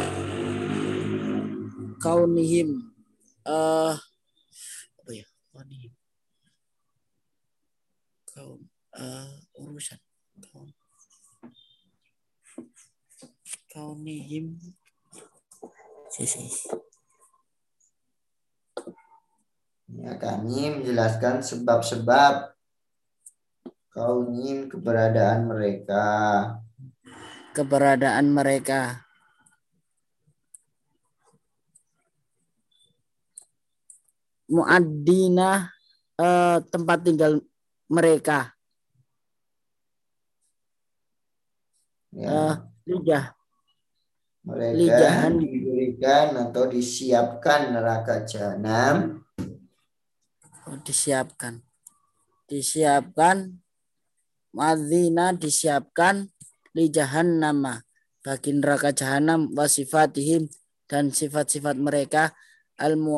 kaunihim 2.00 2.92
uh, 3.48 3.96
apa 5.00 5.10
ya? 5.10 5.26
Kaunihim 5.52 5.96
kaum 8.36 8.60
uh, 8.92 9.32
urusan. 9.56 9.96
Kaum. 10.52 10.68
Kaunihim 13.72 14.60
sisi 16.12 16.48
Ya, 19.86 20.18
kami 20.20 20.76
menjelaskan 20.76 21.40
sebab-sebab 21.40 22.52
kaunihim 23.94 24.68
keberadaan 24.68 25.48
mereka. 25.48 26.04
Keberadaan 27.56 28.36
mereka. 28.36 29.08
Muaddina 34.52 35.72
eh, 36.20 36.60
tempat 36.68 37.00
tinggal 37.00 37.40
mereka. 37.88 38.52
Ya. 42.12 42.28
Eh, 42.28 42.54
lidah 42.92 43.36
mereka 44.46 44.78
Lijahan. 44.78 45.32
diberikan 45.42 46.26
atau 46.38 46.70
disiapkan 46.70 47.74
neraka 47.74 48.22
jahanam. 48.22 49.26
Oh, 50.70 50.78
disiapkan. 50.86 51.66
Disiapkan. 52.46 53.58
Madzina 54.54 55.34
disiapkan 55.36 56.30
li 56.76 56.92
nama 56.92 57.80
bagi 58.20 58.52
neraka 58.52 58.92
jahanam 58.92 59.48
wasifatihim 59.56 60.52
dan 60.84 61.08
sifat-sifat 61.08 61.80
mereka 61.80 62.36
al 62.76 63.00
mu 63.00 63.16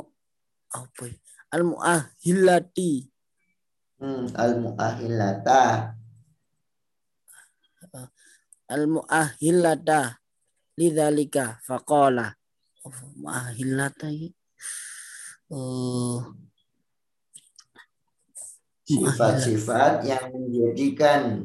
apa 0.70 1.10
ya? 1.10 1.18
al 1.58 1.62
muahilati 1.66 3.10
hmm, 3.98 4.38
al 4.38 4.52
muahilata 4.62 5.64
al 8.68 8.84
muahilata 8.86 10.22
lidzalika 10.78 11.58
faqala. 11.66 12.38
Oh, 12.86 12.94
mahillata 13.18 14.06
oh. 15.50 16.22
Sifat-sifat 18.88 20.06
yang 20.06 20.32
menjadikan 20.32 21.44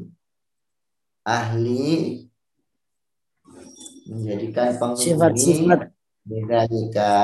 ahli 1.24 2.24
menjadikan 4.06 4.76
penghuni 4.76 5.66
lidzalika 6.28 7.16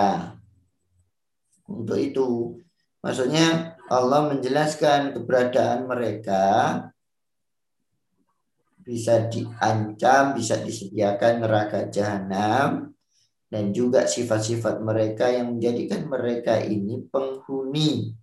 untuk 1.69 1.99
itu 2.01 2.59
maksudnya 3.05 3.77
Allah 3.91 4.31
menjelaskan 4.33 5.15
keberadaan 5.15 5.87
mereka 5.87 6.47
bisa 8.91 9.31
diancam, 9.31 10.35
bisa 10.35 10.59
disediakan 10.59 11.47
neraka 11.47 11.87
jahanam, 11.87 12.91
dan 13.47 13.71
juga 13.71 14.07
sifat-sifat 14.11 14.83
mereka 14.83 15.31
yang 15.31 15.55
menjadikan 15.55 16.11
mereka 16.11 16.59
ini 16.59 17.07
penghuni 17.07 18.15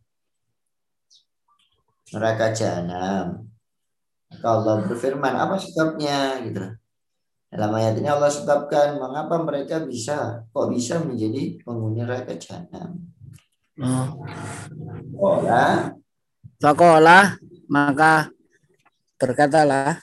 neraka 2.12 2.52
jahanam. 2.52 3.47
Allah 4.44 4.86
berfirman, 4.86 5.34
apa 5.34 5.56
sebabnya? 5.58 6.42
Gitu. 6.46 6.64
Dalam 7.48 7.72
ayat 7.80 7.96
ini 7.98 8.12
Allah 8.12 8.28
sebabkan 8.28 9.00
mengapa 9.00 9.40
mereka 9.40 9.80
bisa, 9.82 10.44
kok 10.52 10.68
bisa 10.68 11.00
menjadi 11.00 11.58
penghuni 11.64 12.04
neraka 12.04 12.36
jahanam. 12.36 13.08
Oh. 13.80 14.20
Fakola, 16.60 17.40
maka 17.72 18.28
berkatalah 19.16 20.02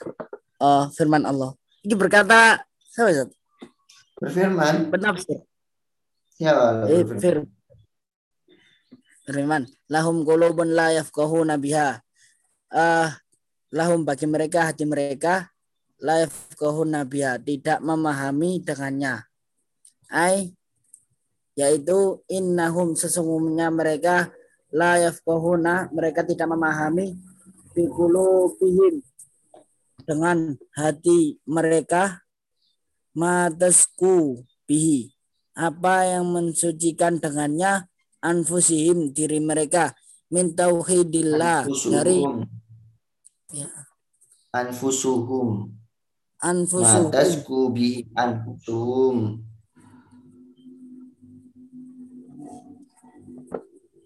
uh, 0.62 0.88
firman 0.94 1.28
Allah. 1.28 1.52
Ini 1.84 1.94
berkata 1.98 2.64
siapa 2.88 3.12
Ustaz? 3.12 3.30
Berfirman. 4.18 4.88
Penafsir. 4.88 5.44
Ya 6.40 6.54
eh, 6.88 7.04
firman. 7.04 7.50
Firman. 9.28 9.62
Lahum 9.92 10.24
qulubun 10.24 10.72
la 10.72 10.96
yafqahuna 10.96 11.60
biha. 11.60 12.00
Uh, 12.72 13.12
lahum 13.74 14.06
bagi 14.06 14.30
mereka 14.30 14.70
hati 14.70 14.86
mereka 14.86 15.50
la 15.98 16.22
yafqahuna 16.22 17.02
biha 17.02 17.42
tidak 17.42 17.82
memahami 17.82 18.62
dengannya. 18.62 19.26
Ai 20.14 20.54
yaitu 21.58 22.22
innahum 22.30 22.94
sesungguhnya 22.94 23.74
mereka 23.74 24.30
la 24.70 24.98
yafqahuna 25.02 25.90
mereka 25.90 26.22
tidak 26.22 26.50
memahami 26.50 27.18
bi 27.74 27.82
qulubihim 27.90 29.02
dengan 30.06 30.54
hati 30.74 31.38
mereka 31.46 32.22
matasku 33.14 34.42
bihi 34.66 35.14
apa 35.54 36.18
yang 36.18 36.26
mensucikan 36.30 37.22
dengannya 37.22 37.86
anfusihim 38.18 39.14
diri 39.14 39.38
mereka 39.38 39.94
min 40.34 40.50
tauhidillah 40.58 41.70
dari 41.70 42.26
ya. 43.52 43.68
anfusuhum. 44.54 45.74
Anfusuhum. 46.38 47.10
Matasku 47.10 47.58
bihi 47.74 48.06
anfusuhum. 48.14 49.42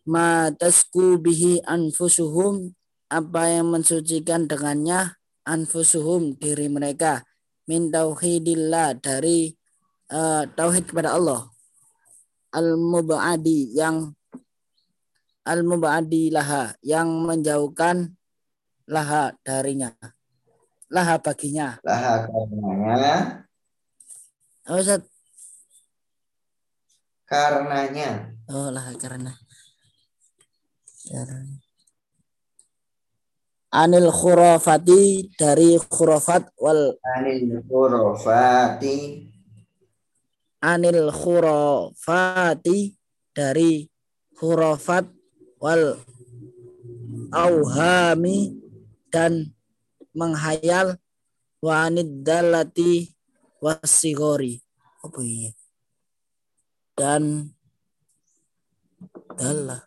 Matasku 0.08 1.20
bihi 1.20 1.60
anfusuhum. 1.66 2.72
Apa 3.08 3.60
yang 3.60 3.72
mensucikan 3.72 4.48
dengannya? 4.48 5.16
Anfusuhum 5.44 6.36
diri 6.36 6.68
mereka. 6.72 7.24
Min 7.68 7.92
tauhidillah 7.92 9.00
dari 9.00 9.52
uh, 10.12 10.48
tauhid 10.48 10.88
kepada 10.88 11.16
Allah. 11.16 11.48
Al 12.52 12.80
mubadi 12.80 13.76
yang 13.76 14.12
al 15.44 15.64
mubadi 15.64 16.28
laha 16.32 16.76
yang 16.84 17.08
menjauhkan 17.24 18.17
laha 18.88 19.36
darinya. 19.44 19.92
Laha 20.88 21.20
baginya. 21.20 21.76
Laha 21.84 22.24
karenanya. 22.24 23.14
Oh, 24.68 24.80
Ustaz. 24.80 25.04
karenanya. 27.28 28.32
Oh 28.48 28.72
laha 28.72 28.96
karena. 28.96 29.36
Karena. 31.04 31.60
Anil 33.68 34.08
khurafati 34.08 35.28
dari 35.36 35.76
khurafat 35.76 36.56
wal 36.56 36.96
anil 37.04 37.60
khurafati. 37.68 39.28
Anil 40.64 41.12
khurafati 41.12 42.96
dari 43.36 43.84
khurafat 44.32 45.04
wal 45.60 46.00
auhami 47.28 48.57
dan 49.08 49.52
menghayal 50.12 50.96
wanid 51.62 52.24
dalati 52.24 53.12
wasigori. 53.62 54.58
Apa 55.04 55.18
ini? 55.22 55.50
Dan 56.98 57.54
dalah 59.38 59.82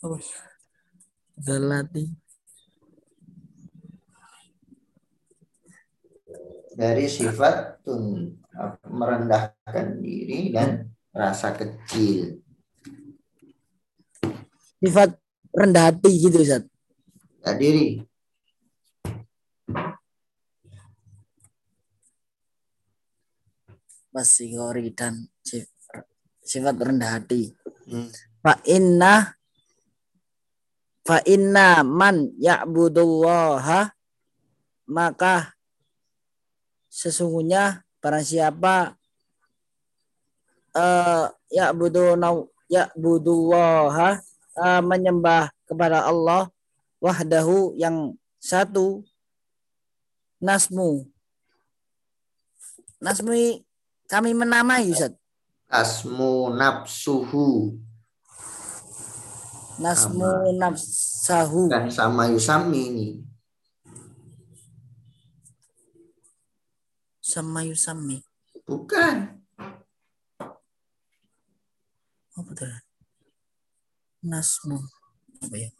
apa? 0.00 0.16
Dalati 1.40 2.30
dari 6.80 7.04
sifat 7.12 7.84
tun 7.84 8.32
merendahkan 8.88 10.00
diri 10.00 10.48
dan 10.48 10.88
rasa 11.12 11.52
kecil. 11.52 12.40
Sifat 14.80 15.12
rendah 15.52 15.92
hati 15.92 16.08
gitu 16.16 16.40
Ustaz. 16.40 16.69
Ya 17.40 17.52
diri. 17.56 18.04
Wasigori 24.10 24.90
dan 24.92 25.30
sifat 26.44 26.76
rendah 26.76 27.16
hati. 27.16 27.54
Hmm. 27.86 28.10
Fa 28.42 28.58
inna 28.66 29.40
fa 31.06 31.18
inna 31.24 31.80
man 31.86 32.34
ya'budullaha 32.36 33.90
maka 34.90 35.54
sesungguhnya 36.90 37.86
barang 38.02 38.26
siapa 38.26 38.94
uh, 40.74 41.24
ya'budu 41.50 42.18
ya'budullaha 42.70 44.22
uh, 44.58 44.80
menyembah 44.82 45.50
kepada 45.66 46.06
Allah 46.06 46.50
wahdahu 47.00 47.74
yang 47.80 48.14
satu 48.36 49.02
nasmu. 50.38 51.08
Nasmu 53.00 53.64
kami 54.04 54.36
menamai 54.36 54.92
Ustaz. 54.92 55.16
Asmu 55.70 56.52
nafsuhu. 56.52 57.80
Nasmu 59.80 60.52
nafsahu. 60.60 61.72
Kan 61.72 61.88
sama 61.88 62.28
yusami 62.28 62.80
ini. 62.92 63.08
Sama 67.24 67.64
yusami. 67.64 68.20
Bukan. 68.68 69.40
Oh 72.36 72.44
betul 72.44 72.68
nasmu. 74.20 74.76
Apa 75.40 75.56
ya 75.56 75.79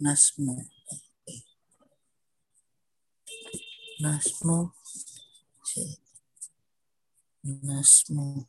nasmu 0.00 0.54
nasmu 4.00 4.58
nasmu 7.62 8.46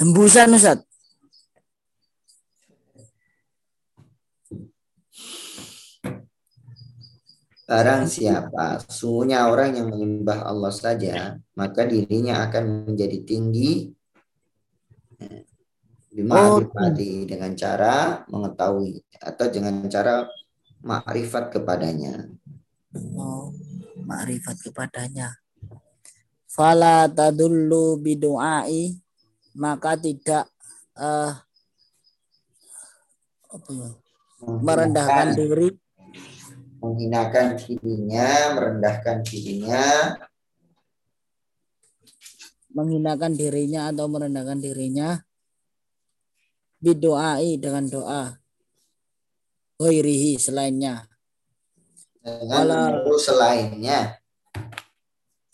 Tembusan 0.00 0.54
Ustaz. 0.56 0.89
Barang 7.70 8.10
siapa, 8.10 8.82
sungguhnya 8.90 9.46
orang 9.46 9.78
yang 9.78 9.94
menyembah 9.94 10.42
Allah 10.42 10.74
saja, 10.74 11.38
maka 11.54 11.86
dirinya 11.86 12.42
akan 12.50 12.90
menjadi 12.90 13.22
tinggi 13.22 13.94
dima'rifati 16.10 17.10
oh. 17.14 17.26
dengan 17.30 17.54
cara 17.54 18.26
mengetahui 18.26 18.98
atau 19.22 19.46
dengan 19.46 19.86
cara 19.86 20.26
makrifat 20.82 21.54
kepadanya. 21.54 22.26
Oh, 23.14 23.54
makrifat 24.02 24.58
kepadanya. 24.66 25.38
Fala 26.50 27.06
tadullu 27.06 28.02
bidu'ai 28.02 28.98
maka 29.54 29.94
tidak 29.94 30.50
uh, 30.98 31.38
apa 33.50 33.70
ya, 33.70 33.90
merendahkan 34.42 35.38
diri 35.38 35.70
menghinakan 36.80 37.60
dirinya, 37.60 38.56
merendahkan 38.56 39.20
dirinya, 39.22 40.16
menghinakan 42.72 43.32
dirinya 43.36 43.92
atau 43.92 44.08
merendahkan 44.08 44.58
dirinya. 44.58 45.20
Bidoai 46.80 47.60
dengan 47.60 47.84
doa. 47.92 48.40
Wairihi 49.76 50.40
selainnya. 50.40 51.04
Dengan 52.24 52.64
menyeru 52.72 53.16
selainnya. 53.20 54.16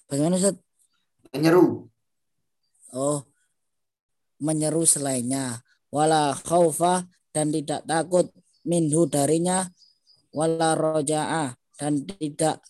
Bagaimana 0.06 0.38
Ustaz? 0.38 0.54
menyeru. 1.34 1.90
Oh 2.94 3.26
menyeru 4.40 4.84
selainnya. 4.88 5.60
Wala 5.92 6.34
khaufa 6.34 7.06
dan 7.30 7.52
tidak 7.52 7.84
takut 7.86 8.28
minhu 8.66 9.06
darinya 9.06 9.70
wala 10.36 10.76
rojaah 10.76 11.56
dan 11.80 12.04
tidak 12.04 12.60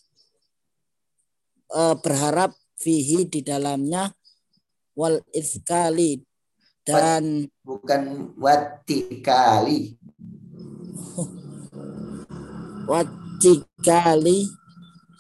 uh, 1.75 1.99
berharap 1.99 2.55
fihi 2.79 3.27
di 3.27 3.43
dalamnya 3.43 4.15
wal 4.95 5.19
iskali 5.35 6.23
dan 6.87 7.51
bukan 7.67 8.31
watikali. 8.39 9.99
Watikali 12.87 14.47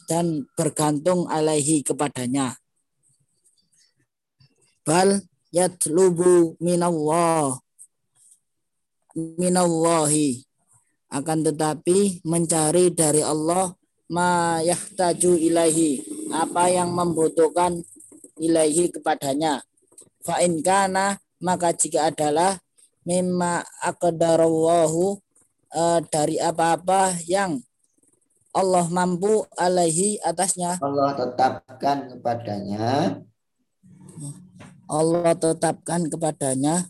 dan 0.07 0.47
bergantung 0.55 1.26
alaihi 1.26 1.82
kepadanya. 1.82 2.55
Bal 4.86 5.26
yatlubu 5.51 6.55
minallah 6.62 7.59
minallahi 9.18 10.45
akan 11.20 11.48
tetapi 11.52 12.20
mencari 12.26 12.92
dari 12.92 13.24
Allah 13.24 13.72
ma 14.06 14.60
yahtaju 14.62 15.32
ilahi 15.34 16.02
apa 16.30 16.70
yang 16.70 16.92
membutuhkan 16.92 17.82
ilahi 18.38 18.92
kepadanya. 18.92 19.64
Fa 20.22 20.42
in 20.44 20.60
kana 20.60 21.16
maka 21.40 21.72
jika 21.72 22.10
adalah 22.10 22.58
mimma 23.06 23.62
aqdarallahu 23.82 25.18
uh, 25.72 26.00
dari 26.10 26.36
apa-apa 26.42 27.16
yang 27.24 27.62
Allah 28.56 28.88
mampu 28.88 29.44
alaihi 29.60 30.16
atasnya. 30.24 30.80
Allah 30.80 31.12
tetapkan 31.12 32.08
kepadanya. 32.08 33.20
Allah 34.86 35.34
tetapkan 35.34 36.06
kepadanya 36.06 36.86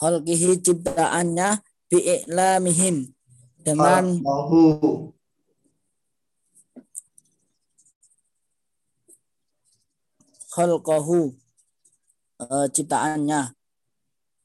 khalqihi 0.00 0.64
ciptaannya 0.64 1.60
bi'iklamihim 1.92 3.12
dengan 3.60 4.24
khalqahu. 10.56 11.36
uh, 12.40 12.64
ciptaannya 12.72 13.52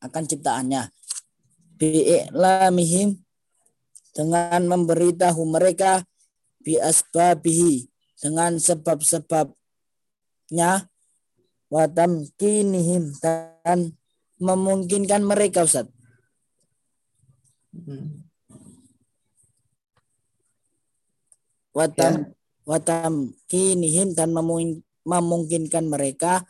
akan 0.04 0.24
ciptaannya. 0.28 0.92
Bi'iklamihim 1.80 3.24
dengan 4.16 4.64
memberitahu 4.68 5.44
mereka 5.48 6.04
bi 6.64 6.80
asbabihi 6.80 7.88
dengan 8.24 8.60
sebab-sebabnya 8.60 10.88
wa 11.68 11.84
tamkinihim 11.92 13.12
dan 13.20 13.92
memungkinkan 14.40 15.22
mereka 15.24 15.64
Ustaz. 15.64 15.88
Hmm. 17.76 18.24
Watam 21.76 22.14
ya. 22.16 22.32
watam 22.64 23.36
kinihim 23.52 24.16
dan 24.16 24.32
memungkinkan 25.04 25.92
mereka 25.92 26.48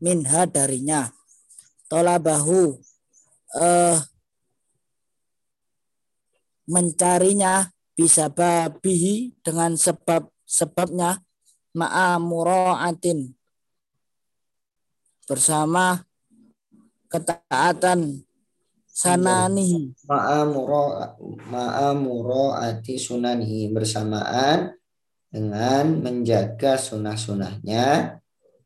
minha 0.00 0.44
darinya. 0.44 1.08
Tolabahu 1.88 2.76
uh, 3.56 3.98
mencarinya 6.66 7.72
bisa 7.96 8.28
babihi 8.28 9.32
dengan 9.40 9.78
sebab 9.78 10.28
sebabnya 10.44 11.24
ma'amura'atin 11.72 13.32
bersama 15.24 16.04
ketaatan. 17.16 18.22
Sananihi 18.96 19.92
ma'amuro 20.08 20.96
ma'amuro 21.52 22.56
ati 22.56 22.96
sunanihi 22.96 23.68
bersamaan 23.68 24.72
dengan 25.28 26.00
menjaga 26.00 26.80
sunah-sunahnya. 26.80 28.16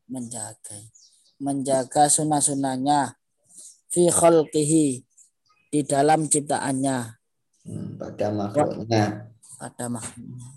Menjaga. 0.07 0.77
Menjaga 1.35 2.07
sunah-sunahnya. 2.07 3.19
Fi 3.91 4.07
khalqihi. 4.07 5.03
Di 5.71 5.83
dalam 5.83 6.31
ciptaannya. 6.31 6.97
Hmm, 7.67 7.99
pada 7.99 8.27
makhluknya. 8.31 9.31
Pada 9.59 9.85
makhluknya. 9.91 10.49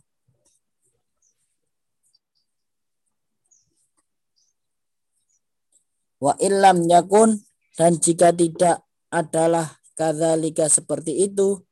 Wa 6.23 6.35
illam 6.41 6.89
yakun 6.89 7.43
dan 7.75 7.99
jika 7.99 8.31
tidak 8.31 8.87
adalah 9.11 9.79
kadzalika 9.99 10.71
seperti 10.71 11.27
itu 11.27 11.63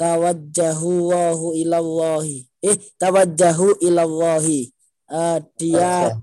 tawajjahu 0.00 1.12
wahu 1.12 1.48
ilallahi. 1.52 2.48
Eh 2.64 2.76
tawajjahu 2.96 3.84
ilallahi. 3.84 4.72
Uh, 5.10 5.44
dia 5.60 6.16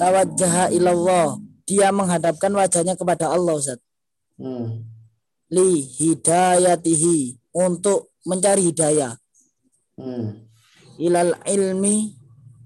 tawajjaha. 0.00 0.72
Ilallah. 0.72 1.36
Dia 1.68 1.92
menghadapkan 1.92 2.50
wajahnya 2.56 2.96
kepada 2.96 3.28
Allah 3.28 3.54
Ustaz. 3.60 3.80
Hmm. 4.40 4.88
li 5.52 5.84
hidayatihi. 5.84 7.36
Untuk 7.52 8.16
mencari 8.24 8.72
hidayah. 8.72 9.12
Hmm. 10.00 10.48
ilal 10.96 11.36
ilmi. 11.44 12.16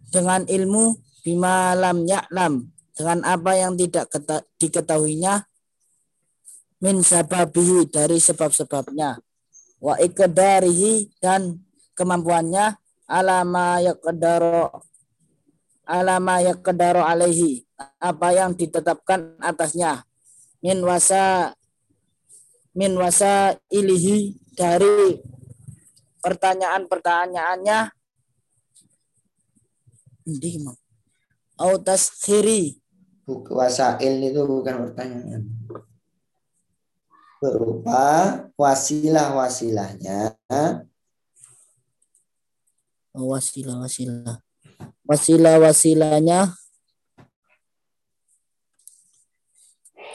Dengan 0.07 0.47
ilmu 0.47 0.95
bimalam 1.27 2.07
ya'lam 2.07 2.76
dengan 2.97 3.21
apa 3.29 3.53
yang 3.53 3.77
tidak 3.77 4.09
diketahuinya 4.57 5.45
min 6.81 7.05
sababihi 7.05 7.93
dari 7.93 8.17
sebab-sebabnya. 8.17 9.21
Wa 9.77 10.01
ikdarihi 10.01 11.21
dan 11.21 11.61
kemampuannya 11.93 12.81
alama 13.05 13.85
yaqdaru 13.85 14.73
alama 15.87 16.41
yaqdaru 16.41 17.05
alaihi 17.05 17.69
apa 18.01 18.33
yang 18.33 18.57
ditetapkan 18.57 19.37
atasnya. 19.45 20.09
Min 20.65 20.81
wasa 20.81 21.53
min 22.73 22.97
wasa 22.97 23.61
ilihi 23.69 24.33
dari 24.57 25.21
pertanyaan-pertanyaannya. 26.25 27.93
Au 31.57 31.73
taskhiri 31.81 32.86
wasail 33.27 34.15
itu 34.23 34.41
bukan 34.47 34.87
pertanyaan. 34.87 35.43
Berupa 37.43 38.05
wasilah-wasilahnya. 38.55 40.39
Oh, 43.13 43.35
wasilah-wasilah. 43.35 44.41
Wasilah-wasilahnya. 45.05 46.55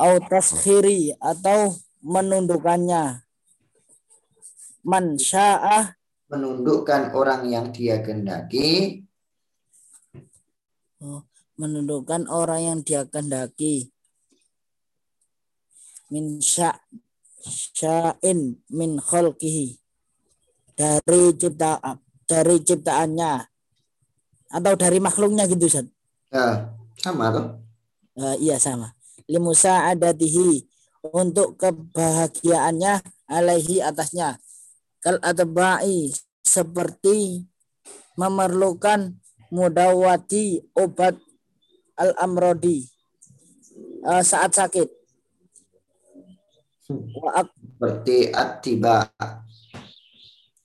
Au 0.02 0.18
taskhiri 0.26 1.14
atau 1.20 1.78
menundukkannya. 2.02 3.22
Man 4.82 5.14
sya'ah 5.14 5.94
menundukkan 6.32 7.12
orang 7.12 7.52
yang 7.52 7.70
dia 7.76 8.00
kehendaki. 8.00 9.04
Oh, 11.04 11.28
menundukkan 11.62 12.26
orang 12.26 12.62
yang 12.66 12.80
dia 12.82 13.06
kehendaki 13.06 13.94
min 16.10 16.42
sya 16.42 16.74
sya'in 17.46 18.58
min 18.74 18.98
khalqihi 18.98 19.78
dari 20.74 21.38
cipta 21.38 21.78
dari 22.26 22.58
ciptaannya 22.66 23.46
atau 24.52 24.74
dari 24.76 25.00
makhluknya 25.00 25.46
gitu 25.48 25.70
Ustaz. 25.70 25.88
Ya, 26.34 26.74
sama 27.00 27.32
tuh. 27.32 27.48
Uh, 28.20 28.36
iya 28.42 28.60
sama. 28.60 28.92
Limusa 29.30 29.88
adatihi 29.94 30.68
untuk 31.16 31.56
kebahagiaannya 31.56 33.00
alaihi 33.32 33.80
atasnya. 33.80 34.36
Kal 35.02 35.18
atba'i 35.24 36.12
seperti 36.44 37.48
memerlukan 38.20 39.16
mudawati 39.50 40.62
obat 40.76 41.16
al-amrodi 41.98 42.86
uh, 44.06 44.24
saat 44.24 44.54
sakit. 44.54 44.90
Seperti 46.86 48.32
atiba. 48.36 49.08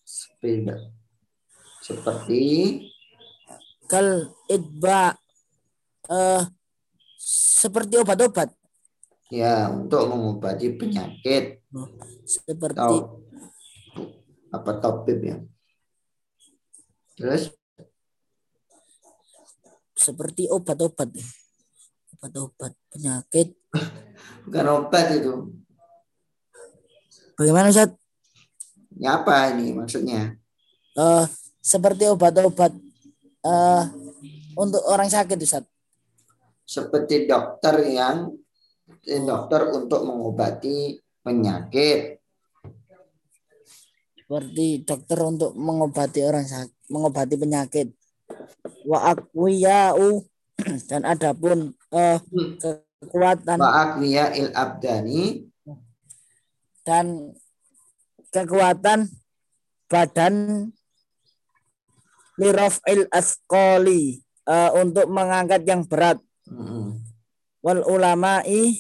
Seperti, 0.07 0.69
seperti 1.83 2.43
kal 3.87 4.35
idba 4.51 5.15
uh, 6.11 6.43
seperti 7.19 7.99
obat-obat. 8.03 8.53
Ya, 9.33 9.67
untuk 9.71 10.07
mengobati 10.07 10.71
penyakit. 10.79 11.63
Seperti 12.23 12.79
Atau, 12.79 13.27
apa 14.55 14.71
topik 14.79 15.19
ya. 15.19 15.37
Terus 17.17 17.56
seperti 19.97 20.47
obat-obat 20.53 21.09
obat-obat 22.17 22.73
penyakit 22.93 23.57
bukan 24.45 24.67
obat 24.69 25.07
itu 25.17 25.57
bagaimana 27.37 27.71
Ustaz? 27.71 27.93
Ya 28.97 29.21
apa 29.21 29.53
ini 29.53 29.77
maksudnya? 29.77 30.41
Uh, 30.97 31.29
seperti 31.61 32.09
obat-obat 32.09 32.73
uh, 33.45 33.85
untuk 34.57 34.81
orang 34.89 35.13
sakit 35.13 35.37
Ustaz. 35.45 35.65
Seperti 36.67 37.29
dokter 37.29 37.77
yang 37.93 38.33
eh, 39.05 39.23
dokter 39.23 39.69
untuk 39.71 40.03
mengobati 40.03 40.97
penyakit. 41.21 42.19
Seperti 44.17 44.83
dokter 44.83 45.19
untuk 45.23 45.55
mengobati 45.55 46.25
orang 46.25 46.43
sakit, 46.49 46.91
mengobati 46.91 47.35
penyakit 47.39 47.87
wa 48.87 49.11
aqwiya'u. 49.13 50.23
Dan 50.89 51.03
adapun 51.05 51.75
uh, 51.93 52.19
kekuatan. 53.03 53.59
Wa 53.59 53.99
il 54.33 54.49
abdani. 54.55 55.45
Dan 56.87 57.35
kekuatan 58.31 59.11
badan 59.91 60.71
liraf'il 62.39 63.11
asqali 63.11 64.23
uh, 64.47 64.71
untuk 64.79 65.11
mengangkat 65.11 65.67
yang 65.67 65.83
berat. 65.83 66.23
Hmm. 66.47 67.03
wal 67.59 67.83
ulama'i 67.91 68.79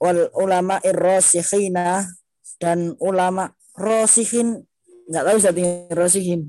wal 0.00 0.32
ulama 0.32 0.80
irrasikhina 0.80 2.08
dan 2.56 2.96
ulama 3.04 3.52
rosikhin 3.76 4.64
Nggak 5.10 5.24
tahu 5.26 5.36
Ustaz 5.42 5.58
Rosihin. 5.90 6.40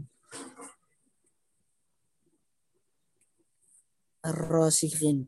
Rosihin. 4.21 5.25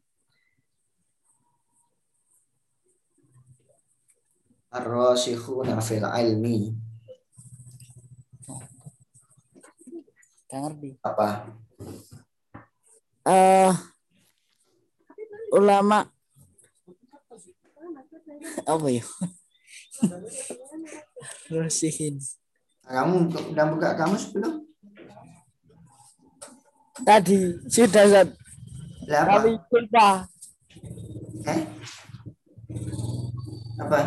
Ar-rasikhuna 4.69 5.81
fil 5.81 6.05
ilmi. 6.05 6.73
Gak 10.49 10.59
ngerti. 10.61 10.89
Apa? 11.01 11.49
Uh, 13.25 13.73
ulama 15.49 16.05
apa 18.61 18.87
ya? 18.93 19.01
Rosihin. 21.53 22.21
Kamu 22.85 23.33
udah 23.33 23.65
buka 23.73 23.97
kamus 23.97 24.29
belum? 24.29 24.61
Tadi 27.01 27.57
sudah 27.65 28.05
Zat. 28.05 28.42
Kami 29.03 29.51
lupa. 29.71 30.07
Eh? 31.43 31.61
Apa? 33.83 33.99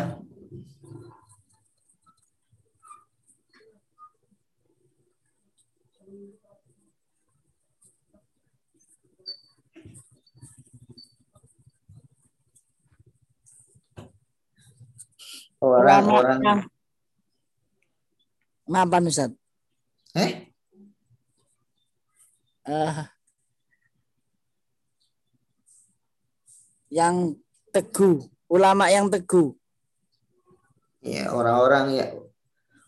Orang-orang 15.57 16.65
Mapan 18.67 19.07
Ustaz? 19.07 19.31
Eh? 20.11 20.51
Uh, 22.67 23.07
yang 26.87 27.35
teguh, 27.71 28.23
ulama 28.47 28.87
yang 28.87 29.11
teguh. 29.11 29.53
Ya, 31.03 31.31
orang-orang 31.31 31.85
ya 31.95 32.07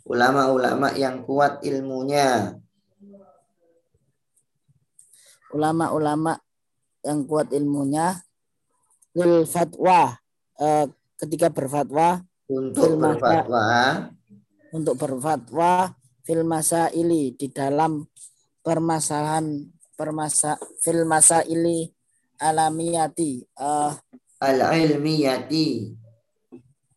ulama-ulama 0.04 0.92
yang 0.98 1.22
kuat 1.24 1.62
ilmunya. 1.64 2.58
Ulama-ulama 5.50 6.38
yang 7.02 7.26
kuat 7.26 7.50
ilmunya 7.56 8.22
lil 9.18 9.48
fatwa 9.50 10.14
eh, 10.60 10.86
ketika 11.18 11.50
berfatwa 11.50 12.22
untuk 12.46 12.86
Fil 12.86 12.96
masa- 13.00 13.18
berfatwa 13.18 13.64
untuk 14.70 14.96
berfatwa 15.02 15.72
fil 16.22 16.46
masaili 16.46 17.34
di 17.34 17.50
dalam 17.50 18.06
permasalahan 18.62 19.66
permasa 19.98 20.62
fil 20.86 21.02
masaili 21.10 21.90
alamiyati 22.40 23.44
eh, 23.44 23.94
al-ilmiyati. 24.40 25.68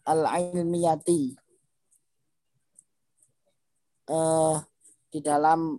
Al 0.03 0.27
ilmiyati 0.27 1.23
eh 4.11 4.57
di 5.13 5.19
dalam 5.21 5.79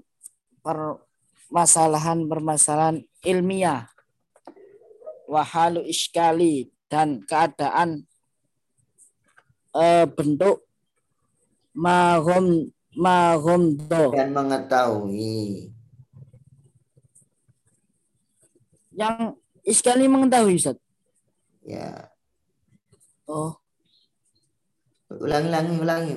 permasalahan 0.60 2.28
permasalahan 2.28 3.00
ilmiah. 3.24 3.88
Wahalu 5.28 5.88
iskali 5.88 6.70
dan 6.92 7.24
keadaan 7.24 8.06
eh, 9.74 10.06
bentuk 10.06 10.62
mahum 11.74 12.70
mahumdo. 12.94 14.14
Dan 14.14 14.30
mengetahui. 14.36 15.74
Yang 18.94 19.42
iskali 19.64 20.06
mengetahui 20.08 20.60
Ustaz. 20.60 20.78
ya. 21.64 22.12
Oh, 23.24 23.56
ulangi 25.10 25.48
ulangi. 25.48 25.74
Ulangi 25.80 26.14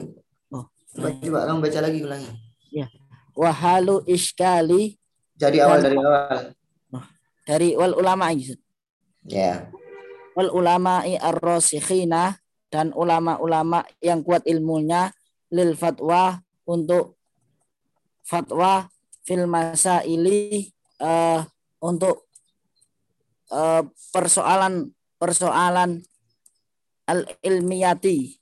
Oh. 0.50 0.66
coba 0.94 1.08
coba 1.22 1.38
kamu 1.46 1.58
baca 1.62 1.80
lagi 1.86 1.98
ulangi. 2.02 2.30
Wahalu 3.36 4.02
iskali. 4.08 4.96
Jadi 5.36 5.60
awal 5.60 5.84
dari 5.84 5.96
awal. 6.00 6.38
Dari 7.46 7.68
wal 7.78 7.94
ulama 7.94 8.32
Ustaz. 8.34 8.58
ya. 9.28 9.70
Wal 10.36 10.50
ulama'i 10.52 11.16
ar-rasikhina 11.16 12.36
dan 12.68 12.92
ulama-ulama 12.92 13.86
yang 14.02 14.20
kuat 14.20 14.44
ilmunya 14.44 15.08
lil 15.48 15.72
fatwa 15.78 16.42
untuk 16.66 17.16
fatwa 18.26 18.90
fil 19.22 19.46
masaili 19.46 20.68
eh, 20.98 21.40
untuk 21.80 22.25
eh, 23.52 23.82
persoalan 24.12 24.90
persoalan 25.16 26.02
al 27.06 27.26
ilmiyati 27.42 28.36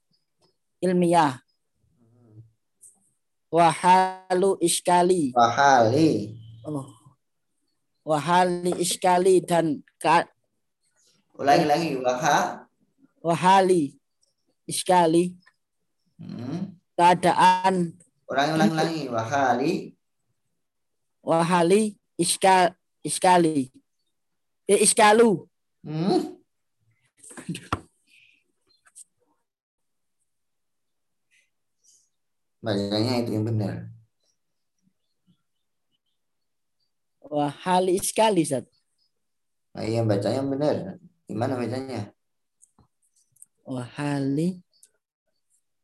ilmiah. 0.80 1.40
Wahalu 3.54 4.58
iskali. 4.58 5.30
Wahali. 5.30 6.34
Oh, 6.66 6.90
wahali 8.04 8.72
iskali 8.80 9.40
dan 9.40 9.80
ka, 9.96 10.28
ulangi 11.40 11.64
lagi 11.64 11.90
waha. 12.00 12.68
wahali 13.24 13.96
iskali. 14.68 15.36
Hmm. 16.20 16.78
keadaan 16.94 17.96
ulangi 18.30 18.52
ulangi 18.54 18.72
ulangi. 18.74 19.02
Wahali. 19.10 19.72
Wahali 21.24 21.82
iska 22.20 22.76
iskali 23.00 23.72
eh, 24.68 24.80
iskalu. 24.80 25.44
Hmm. 25.84 26.40
bacanya 32.64 33.20
itu 33.20 33.36
yang 33.36 33.44
benar. 33.44 33.92
Wahali 37.20 38.00
iskali 38.00 38.40
Zat. 38.40 38.64
nah, 39.76 39.84
yang 39.84 40.08
bacanya 40.08 40.40
benar. 40.40 40.76
Gimana 41.28 41.60
bacanya? 41.60 42.08
Wahali 43.68 44.64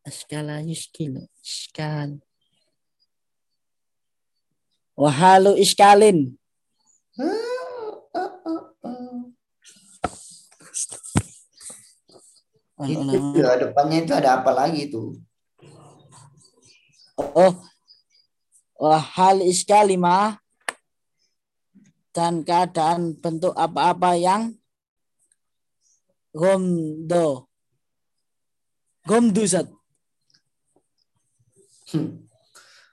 iskala 0.08 0.64
yuskilu 0.64 1.28
iskal. 1.44 2.24
Wahalu 4.96 5.56
iskalin 5.60 6.36
itu 12.86 13.36
ya, 13.36 13.60
depannya 13.60 13.98
itu 14.04 14.12
ada 14.16 14.40
apa 14.40 14.50
lagi 14.56 14.88
tuh? 14.88 15.18
Oh 17.20 17.54
wahal 18.80 19.44
iskali 19.44 20.00
mah 20.00 20.40
dan 22.16 22.40
keadaan 22.40 23.12
bentuk 23.20 23.52
apa-apa 23.52 24.16
yang 24.16 24.56
gomdo. 26.32 27.44
Gomdu 29.04 29.44
Zat. 29.44 29.68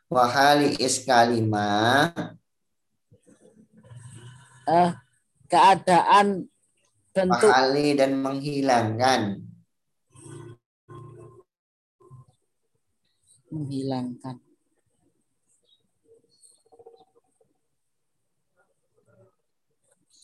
wahali 0.08 0.74
iskalima 0.82 2.10
eh, 4.66 4.92
keadaan 5.52 6.48
bentuk 7.14 7.52
wahali 7.52 7.94
dan 7.94 8.18
menghilangkan 8.18 9.47
menghilangkan. 13.52 14.38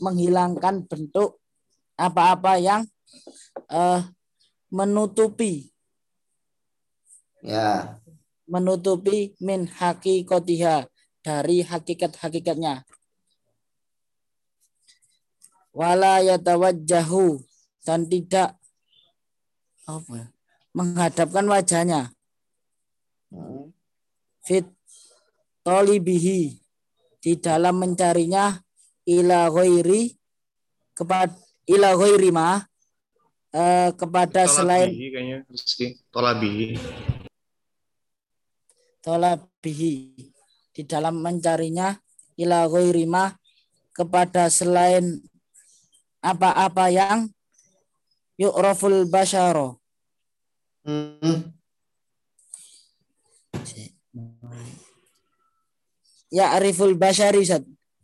Menghilangkan 0.04 0.84
bentuk 0.84 1.40
apa-apa 1.96 2.60
yang 2.60 2.84
eh, 3.72 4.02
menutupi. 4.74 5.72
Ya. 7.44 8.02
Menutupi 8.50 9.38
min 9.40 9.70
hakikotiha 9.70 10.90
dari 11.24 11.64
hakikat-hakikatnya. 11.64 12.84
Wala 15.74 16.22
yatawajjahu 16.22 17.42
dan 17.82 18.06
tidak 18.06 18.60
apa 19.90 20.12
ya, 20.16 20.28
menghadapkan 20.76 21.46
wajahnya. 21.50 22.14
Fit 24.44 24.68
tolibihi 25.64 26.60
di 27.24 27.32
dalam 27.40 27.80
mencarinya 27.80 28.60
ila 29.08 29.48
ghairi 29.52 30.12
kepada 30.92 31.34
ila 31.66 31.96
ghairi 31.96 32.30
ma 32.36 32.60
eh, 33.56 33.90
kepada 33.96 34.44
selain 34.48 34.92
Tolabihi 34.92 35.08
kayaknya 35.12 35.38
Rizky. 35.48 35.88
Tolabihi. 36.12 36.68
tolabihi 39.04 39.94
di 40.74 40.82
dalam 40.84 41.20
mencarinya 41.24 41.96
ila 42.40 42.68
ghairi 42.68 43.08
ma 43.08 43.32
kepada 43.94 44.50
selain 44.50 45.22
apa-apa 46.24 46.90
yang 46.92 47.30
yu'raful 48.36 49.08
basyaro 49.08 49.80
Hmm. 50.84 51.53
Ya 56.34 56.58
ariful 56.58 56.98
basyari 56.98 57.46
Ustaz. 57.46 57.62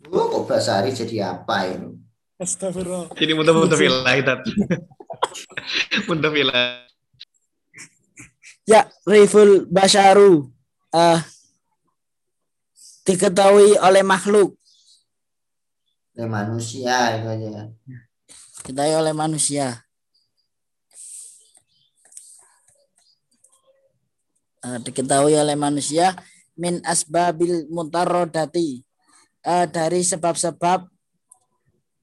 Oh, 0.10 0.26
kok 0.32 0.44
Basari 0.48 0.94
jadi 0.94 1.34
apa 1.36 1.66
ini? 1.68 1.98
Astagfirullah. 2.40 3.12
Jadi 3.20 3.32
muntah 3.36 3.52
muntah 3.58 3.76
filah 3.76 4.14
itu. 4.16 4.34
muntah 6.08 6.32
filah. 6.32 6.88
Ya, 8.64 8.86
riful 9.04 9.66
basyaru 9.66 10.46
eh 10.94 11.20
diketahui 13.04 13.74
oleh 13.82 14.06
makhluk, 14.06 14.54
Ya, 16.14 16.30
manusia 16.30 17.18
itu 17.18 17.28
aja. 17.28 17.74
diketahui 18.62 18.94
oleh 18.94 19.14
manusia. 19.18 19.82
Eh, 24.60 24.78
diketahui 24.84 25.34
oleh 25.34 25.56
manusia 25.56 26.14
min 26.60 26.84
asbabil 26.84 27.72
mutarodati 27.72 28.84
Eh, 29.40 29.66
dari 29.72 30.04
sebab-sebab 30.04 30.84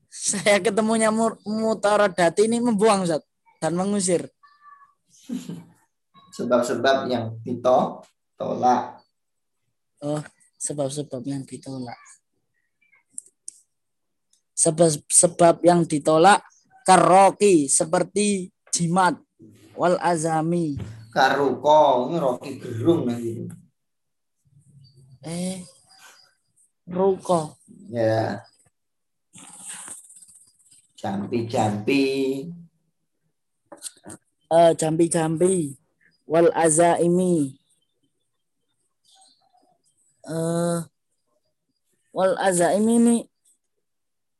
saya 0.08 0.56
ketemunya 0.56 1.12
mutarodati 1.44 2.48
ini 2.48 2.64
membuang 2.64 3.04
Ustaz, 3.04 3.20
dan 3.60 3.76
mengusir. 3.76 4.24
Sebab-sebab 6.36 7.08
yang 7.08 7.36
dito 7.40 8.04
tolak. 8.36 9.00
Oh, 10.04 10.20
sebab-sebab 10.60 11.24
yang 11.24 11.40
ditolak. 11.48 11.96
Sebab 14.52 15.00
sebab 15.08 15.64
yang 15.64 15.88
ditolak 15.88 16.44
karoki 16.84 17.68
seperti 17.72 18.52
jimat 18.68 19.16
wal 19.72 19.96
azami 19.96 20.76
Karuko, 21.08 22.12
ini 22.12 22.16
Rocky 22.20 22.60
Gerung 22.60 23.08
gitu. 23.16 23.48
Eh 25.26 25.58
ruko 26.86 27.58
Ya. 27.90 28.42
Jampi-jampi. 30.96 32.02
eh 34.46 34.70
jambi-jambi 34.78 35.74
wal 36.30 36.50
azaimi 36.54 37.58
eh 40.30 40.78
wal 42.14 42.34
azaimi 42.38 42.94
ini 43.02 43.16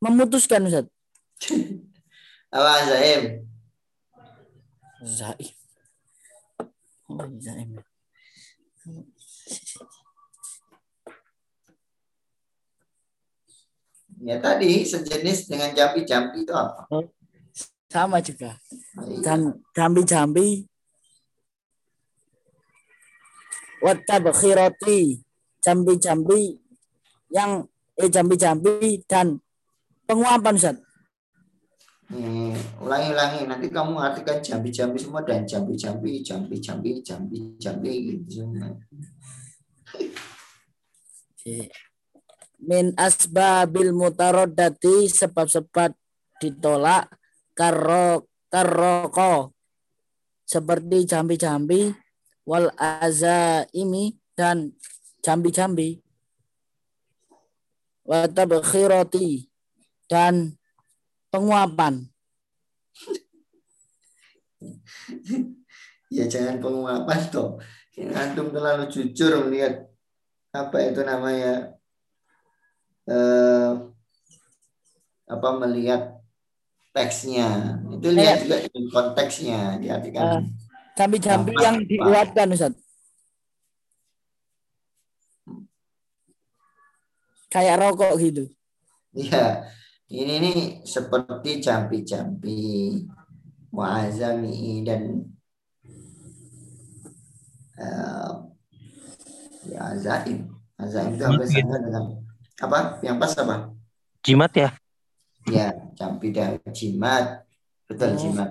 memutuskan 0.03 0.67
Ustaz 0.71 0.87
Apa 2.57 2.73
Zaim? 2.89 3.23
Zaim. 5.05 5.53
Oh, 7.11 7.27
Zaim. 7.43 7.77
Ya 14.25 14.41
tadi 14.41 14.81
sejenis 14.81 15.51
dengan 15.51 15.77
jampi-jampi 15.77 16.49
itu 16.49 16.55
apa? 16.57 16.89
Sama 17.93 18.19
juga. 18.25 18.57
Iya. 19.05 19.21
Jam, 19.23 19.41
jambi-jambi. 19.77 20.65
Watabkhirati. 23.85 25.21
Jambi-jambi 25.61 26.57
yang 27.35 27.67
eh 27.99 28.07
jambi-jambi 28.07 29.03
dan 29.11 29.43
penguapan 30.07 30.55
Ustaz. 30.55 30.79
Hmm, 32.07 32.55
ulangi-ulangi 32.79 33.51
nanti 33.51 33.67
kamu 33.67 33.99
artikan 33.99 34.39
jambi-jambi 34.39 34.95
semua 34.95 35.27
dan 35.27 35.43
jambi-jambi, 35.43 36.23
jambi-jambi, 36.23 37.03
jambi-jambi 37.03 37.93
gitu 38.07 38.47
semua. 38.47 38.79
Min 42.67 42.91
asbabil 42.99 43.95
mutaroddati 43.95 45.07
sebab-sebab 45.07 45.95
ditolak 46.43 47.07
karo 47.55 48.27
karoko 48.51 49.55
seperti 50.43 51.07
jambi-jambi 51.07 51.95
wal 52.47 52.71
azaimi 52.75 54.19
dan 54.35 54.75
jambi-jambi. 55.23 56.03
Wa 58.07 58.31
tabkhirati 58.31 59.47
dan 60.11 60.55
penguapan. 61.31 62.07
Ya 66.07 66.31
jangan 66.31 66.63
penguapan 66.63 67.21
toh. 67.35 67.59
Antum 68.15 68.55
terlalu 68.55 68.87
jujur 68.87 69.43
melihat 69.43 69.91
apa 70.55 70.79
itu 70.87 71.03
namanya 71.03 71.76
eh, 73.07 73.71
apa 75.27 75.49
melihat 75.63 76.03
teksnya. 76.95 77.79
Itu 77.93 78.09
lihat 78.15 78.43
juga 78.47 78.57
dengan 78.67 78.85
konteksnya 78.93 79.59
Eh, 79.77 79.81
diartikan. 79.85 80.49
jambi-jambi 80.97 81.53
Apa? 81.53 81.63
yang 81.63 81.77
diuapkan 81.85 82.47
Ustaz 82.57 82.73
kayak 87.53 87.79
rokok 87.81 88.17
gitu 88.21 88.45
Iya, 89.17 89.65
ini 90.13 90.35
nih 90.45 90.59
seperti 90.85 91.65
jampi-jampi, 91.65 93.01
muazami 93.73 94.85
dan 94.85 95.25
eh, 97.81 98.33
ya 99.73 99.81
azaim. 99.97 100.53
Azaim 100.77 101.17
itu 101.17 101.25
apa 101.25 101.45
dengan 101.49 102.05
apa? 102.61 103.01
Yang 103.05 103.17
pas 103.21 103.33
apa? 103.37 103.57
Jimat 104.25 104.53
ya? 104.57 104.71
Ya, 105.47 105.69
jampi 105.95 106.35
dan 106.35 106.59
jimat. 106.73 107.45
Oh. 107.45 107.93
Betul 107.93 108.19
jimat. 108.19 108.51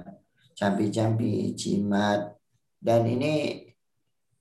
Jampi-jampi, 0.56 1.52
jimat. 1.58 2.40
Dan 2.80 3.04
ini 3.10 3.66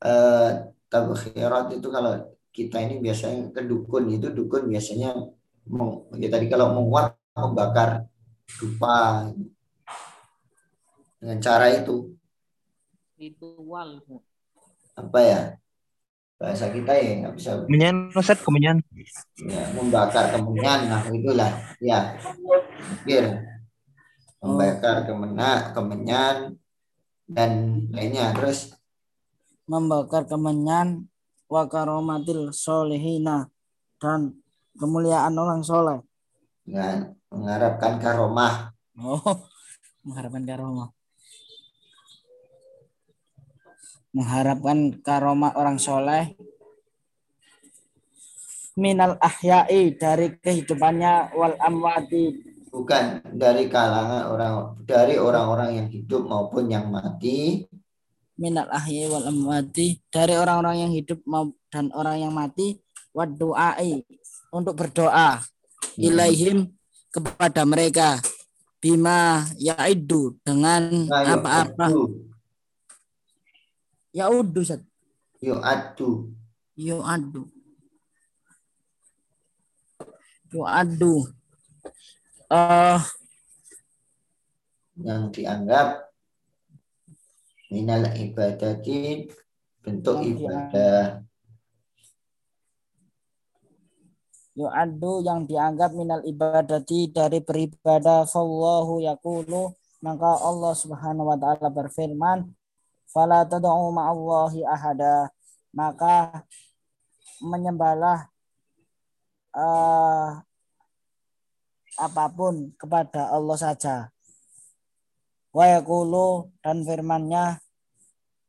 eh 0.04 0.50
tabkhirat 0.92 1.74
itu 1.74 1.88
kalau 1.90 2.12
kita 2.54 2.78
ini 2.78 3.02
biasanya 3.02 3.50
ke 3.50 3.66
dukun 3.66 4.06
itu 4.14 4.30
dukun 4.30 4.70
biasanya 4.70 5.16
meng- 5.66 6.06
ya 6.20 6.28
tadi 6.30 6.46
kalau 6.46 6.70
menguat 6.76 7.18
membakar 7.34 8.06
dupa 8.60 9.26
dengan 11.18 11.40
cara 11.42 11.66
itu 11.72 12.14
ritual 13.18 14.04
apa 14.94 15.18
ya 15.18 15.40
bahasa 16.38 16.70
kita 16.70 16.92
ya 16.94 17.26
nggak 17.26 17.34
bisa 17.34 17.64
Kemenyan, 17.64 18.12
Ustaz, 18.12 18.44
kemenyan. 18.44 18.83
Ya, 19.42 19.62
membakar 19.74 20.30
kemenyan 20.30 20.80
nah 20.86 21.02
itulah. 21.10 21.50
Ya. 21.82 22.14
Pikir 23.04 23.54
membakar 24.44 25.08
kemena 25.08 25.72
kemenyan 25.72 26.60
dan 27.24 27.80
lainnya. 27.88 28.36
Terus? 28.36 28.76
Membakar 29.64 30.28
kemenyan 30.28 31.08
wa 31.48 31.64
karomatil 31.64 32.52
solehina 32.52 33.48
dan 33.96 34.36
kemuliaan 34.76 35.32
orang 35.32 35.64
soleh. 35.64 36.04
Dengan 36.68 37.16
mengharapkan 37.32 37.96
karomah. 37.96 38.76
Oh 39.00 39.20
mengharapkan 40.04 40.44
karomah. 40.44 40.88
Mengharapkan 44.14 44.78
karomah 45.00 45.56
orang 45.56 45.80
soleh 45.80 46.36
minal 48.74 49.14
ahyai 49.22 49.94
dari 49.94 50.34
kehidupannya 50.38 51.34
wal 51.34 51.54
amwati. 51.62 52.42
Bukan 52.74 53.22
dari 53.38 53.70
kalangan 53.70 54.34
orang 54.34 54.54
dari 54.82 55.14
orang-orang 55.14 55.70
yang 55.78 55.88
hidup 55.90 56.26
maupun 56.26 56.66
yang 56.66 56.90
mati. 56.90 57.70
Minal 58.34 58.66
ahyai 58.74 59.06
wal 59.06 59.30
amwati. 59.30 60.02
Dari 60.10 60.34
orang-orang 60.34 60.86
yang 60.86 60.92
hidup 60.92 61.22
dan 61.70 61.94
orang 61.94 62.18
yang 62.18 62.32
mati 62.34 62.82
wa 63.14 63.22
du'ai 63.26 64.02
untuk 64.50 64.74
berdoa. 64.74 65.38
Ilaihim 65.94 66.66
kepada 67.14 67.62
mereka. 67.62 68.18
Bima 68.82 69.48
yaidu 69.56 70.36
dengan 70.44 71.08
Nah, 71.08 71.40
apa-apa. 71.40 71.88
yu'addu. 71.88 72.04
yaudu 74.12 74.60
Ustaz. 74.60 74.82
yu'addu. 75.40 76.28
yu'adu 76.76 77.53
yu'adu 80.54 81.26
eh 82.54 83.02
yang 85.02 85.34
dianggap 85.34 86.06
minal 87.74 88.06
ibadati 88.14 89.26
bentuk 89.82 90.22
ibadah. 90.22 91.26
Yu'adu 94.54 95.26
yang 95.26 95.42
dianggap 95.50 95.90
minal 95.98 96.22
ibadati 96.22 97.10
dari 97.10 97.42
beribadah 97.42 98.22
fallahu 98.22 99.02
yaqulu 99.02 99.74
maka 99.98 100.30
Allah 100.38 100.72
Subhanahu 100.78 101.26
wa 101.26 101.34
taala 101.34 101.66
berfirman 101.74 102.54
fala 103.10 103.42
tad'u 103.42 103.90
ma'allahi 103.90 104.62
ahada. 104.62 105.32
Maka 105.74 106.46
menyembahlah 107.42 108.30
eh, 109.54 110.28
apa 111.94 112.24
pun 112.34 112.74
kepada 112.74 113.30
Allah 113.30 113.54
saja 113.54 114.10
wa 115.54 115.64
yaqulu 115.70 116.50
dan 116.58 116.82
firmannya 116.82 117.62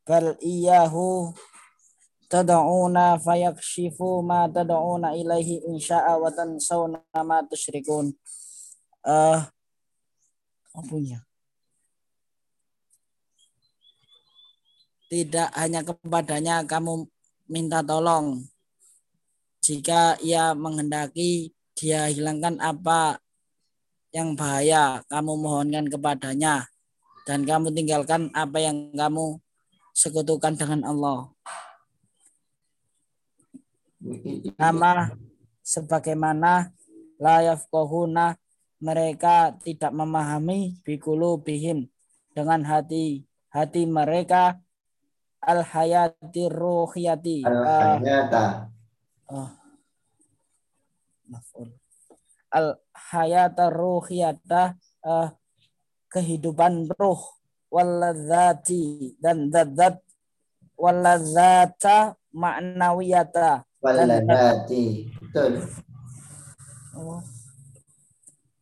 bal 0.06 0.34
iyahu 0.42 1.34
tad'una 2.26 3.22
fayakshifu 3.22 4.26
ma 4.26 4.50
tad'una 4.50 5.14
ilaihi 5.14 5.66
insya'a 5.70 6.18
wa 6.18 6.30
tansawna 6.34 7.02
ma 7.22 7.46
tusyrikun. 7.46 8.14
Eh 9.06 9.40
apa 10.76 10.80
punya? 10.90 11.22
Tidak 15.06 15.54
hanya 15.54 15.86
kepadanya 15.86 16.66
kamu 16.66 17.06
minta 17.46 17.86
tolong. 17.86 18.42
Jika 19.66 20.22
ia 20.22 20.54
menghendaki 20.54 21.50
dia 21.74 22.06
hilangkan 22.06 22.62
apa 22.62 23.18
yang 24.14 24.38
bahaya, 24.38 25.02
kamu 25.10 25.34
mohonkan 25.42 25.90
kepadanya 25.90 26.70
dan 27.26 27.42
kamu 27.50 27.74
tinggalkan 27.74 28.30
apa 28.38 28.62
yang 28.62 28.94
kamu 28.94 29.42
sekutukan 29.90 30.54
dengan 30.54 30.86
Allah. 30.86 31.34
Nama 34.54 35.18
sebagaimana 35.66 36.70
la 37.18 37.42
yafqahuna 37.42 38.38
mereka 38.78 39.58
tidak 39.66 39.90
memahami 39.98 40.78
bikulu 40.86 41.42
bihim 41.42 41.90
dengan 42.38 42.62
hati 42.62 43.26
hati 43.50 43.90
mereka 43.90 44.62
al 45.42 45.66
hayati 45.66 46.54
ruhiyati 46.54 47.42
al 47.50 47.66
hayata 47.66 48.75
Maf'ul. 51.26 51.74
al 52.56 52.78
hayata 52.94 53.74
ruhiyata 53.74 54.78
ah, 55.04 55.34
kehidupan 56.14 56.88
ruh. 56.96 57.20
Waladzati 57.76 59.18
dan 59.20 59.52
zat 59.52 60.00
waladzata 60.80 62.16
ma'nawiyata. 62.32 63.68
Waladzati 63.84 65.12
betul. 65.20 65.60
Oh. 66.96 67.20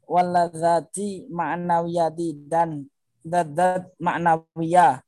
waladzati 0.10 1.30
ma'nawiyati 1.30 2.50
dan 2.50 2.90
zat 3.22 3.94
ma'nawiyah 4.02 5.02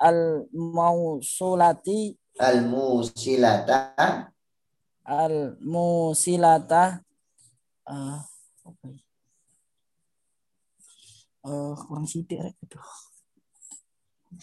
al 0.00 0.48
mausulati 0.52 2.16
al 2.40 2.66
musilata 2.66 3.94
al 5.04 5.60
musilata 5.60 7.04
ah, 7.84 8.20
apa 8.64 8.84
ya? 8.88 9.00
Eh, 11.44 11.72
kurang 11.76 12.08
sidik 12.08 12.40
rek 12.40 12.56
itu 12.64 12.80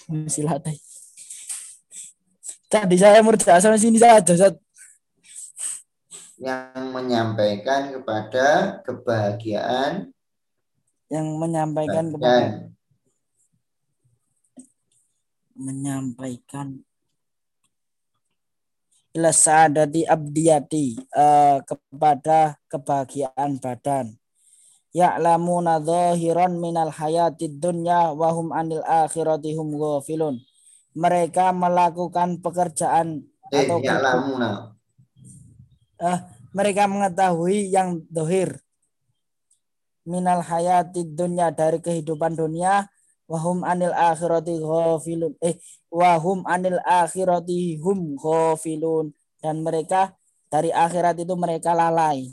musilata 0.07 0.69
tadi 2.71 2.95
saya 2.95 3.19
murja 3.25 3.57
sampai 3.59 3.81
sini 3.81 3.97
saja 3.97 4.21
Ustaz. 4.31 4.55
yang 6.41 6.89
menyampaikan 6.89 7.93
kepada 7.93 8.81
kebahagiaan. 8.81 10.09
Yang 11.11 11.27
menyampaikan 11.37 12.09
kepada 12.09 12.71
menyampaikan 15.61 16.81
ila 19.11 19.31
sa'adati 19.35 20.07
abdiyati 20.07 20.95
eh, 20.99 21.57
kepada 21.67 22.55
kebahagiaan 22.71 23.59
badan. 23.59 24.15
Ya'lamuna 24.91 25.79
dhahiran 25.79 26.59
minal 26.59 26.91
hayatid 26.91 27.63
dunya 27.63 28.11
wa 28.11 28.31
hum 28.35 28.51
anil 28.51 28.83
akhirati 28.83 29.55
hum 29.55 29.75
ghafilun. 29.75 30.39
Mereka 30.91 31.55
melakukan 31.55 32.43
pekerjaan 32.43 33.23
eh, 33.55 33.63
atau 33.63 33.79
ya 33.79 33.95
lamuna 33.99 34.75
eh, 36.01 36.19
mereka 36.51 36.89
mengetahui 36.91 37.71
yang 37.71 38.03
dohir. 38.11 38.59
Minal 40.03 40.43
hayatid 40.43 41.13
dunya 41.15 41.53
dari 41.53 41.79
kehidupan 41.79 42.35
dunia 42.35 42.89
wahum 43.31 43.63
anil 43.63 43.95
akhirati 43.95 44.59
ghafilun. 44.59 45.39
Eh 45.39 45.55
wahum 45.87 46.43
anil 46.43 46.83
akhirati 46.83 47.79
hum 47.79 48.19
ghafilun. 48.19 49.15
Dan 49.39 49.63
mereka 49.63 50.11
dari 50.51 50.75
akhirat 50.75 51.15
itu 51.23 51.31
mereka 51.39 51.71
lalai. 51.71 52.27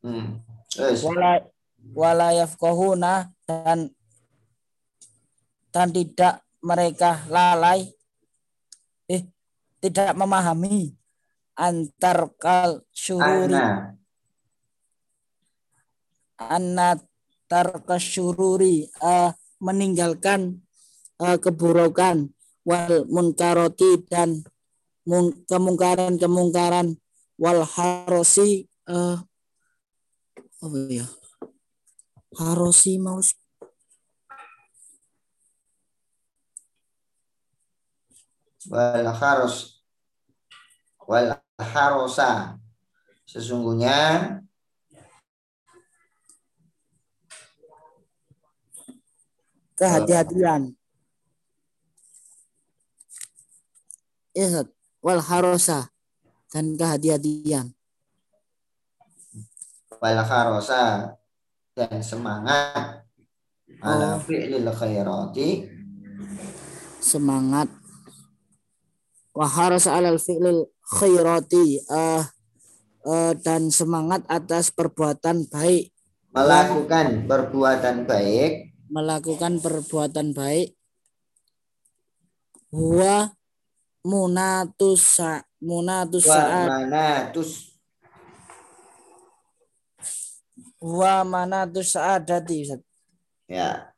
Hmm. 0.00 0.40
Terus, 0.72 1.04
wala 1.04 1.44
wala 1.92 2.32
yafqahuna 2.32 3.28
dan 3.44 3.92
dan 5.68 5.92
tidak 5.92 6.40
mereka 6.64 7.20
lalai. 7.28 7.84
Eh 9.04 9.28
tidak 9.84 10.16
memahami 10.16 10.96
antar 11.60 12.32
kal 12.40 12.80
syururi. 12.96 13.60
Ana 16.40 17.04
anatar 17.50 17.84
kasyururi 17.84 18.88
eh, 18.88 19.30
meninggalkan 19.60 20.64
eh, 21.20 21.38
keburukan 21.38 22.32
wal 22.64 23.04
munkaroti 23.06 24.00
dan 24.08 24.42
mun- 25.04 25.44
kemungkaran-kemungkaran 25.46 26.96
wal 27.36 27.62
harosi 27.64 28.66
eh, 28.88 29.16
apa 30.60 30.76
ya? 30.88 31.06
Harosi 32.36 32.96
mau 33.00 33.20
wal 38.68 39.08
harus 39.08 39.80
wal 41.08 41.40
harosa. 41.58 42.60
Sesungguhnya 43.24 43.96
kehati-hatian 49.80 50.76
Ustaz. 54.36 54.68
wal 55.00 55.20
harosa 55.24 55.88
dan 56.52 56.76
kehati-hatian 56.76 57.72
wal 60.00 60.20
harosa 60.20 61.16
dan 61.72 62.04
semangat 62.04 63.08
ala 63.80 64.16
Oh. 64.16 64.20
fi'lil 64.20 64.68
khairati 64.68 65.64
semangat 67.00 67.72
wa 69.32 69.46
harasa 69.48 69.96
alal 69.96 70.20
fi'lil 70.20 70.68
khairati 70.84 71.80
eh, 71.80 72.24
eh, 73.08 73.32
dan 73.40 73.72
semangat 73.72 74.20
atas 74.28 74.68
perbuatan 74.68 75.48
baik 75.48 75.88
melakukan 76.36 77.24
perbuatan 77.24 78.04
baik 78.04 78.69
melakukan 78.90 79.62
perbuatan 79.62 80.34
baik. 80.34 80.74
Huwa 82.74 83.30
munatus 84.02 85.22
munatus 85.62 86.26
saat 86.26 86.66
manatus. 86.66 87.50
Huwa 90.82 91.22
manatus 91.22 91.94
saadati 91.94 92.66
Ustaz. 92.66 92.82
ya. 93.46 93.90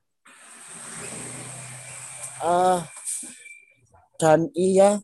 Eh, 2.42 2.80
dan 4.20 4.50
ia 4.52 4.98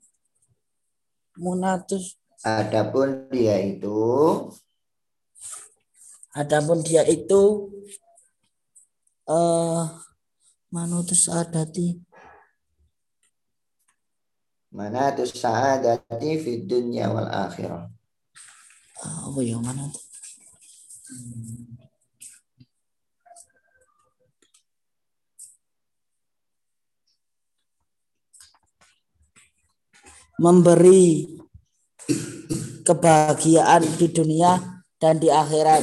munatus. 1.39 2.19
Adapun 2.43 3.31
dia 3.31 3.59
itu 3.59 3.99
adapun 6.39 6.79
dia 6.87 7.03
itu 7.03 7.67
eh 9.29 9.85
manutus 10.73 11.29
saadati 11.29 12.01
manatus 14.73 15.33
sa'adati 15.37 16.31
fid 16.41 16.69
dunya 16.69 17.09
wal 17.13 17.29
akhirah 17.29 17.89
Ah, 18.99 19.31
apa 19.31 19.39
ya 19.47 19.55
mana 19.63 19.87
tuh? 19.95 20.03
memberi 30.39 31.27
kebahagiaan 32.87 33.83
di 33.99 34.07
dunia 34.07 34.83
dan 35.03 35.19
di 35.19 35.27
akhirat. 35.27 35.83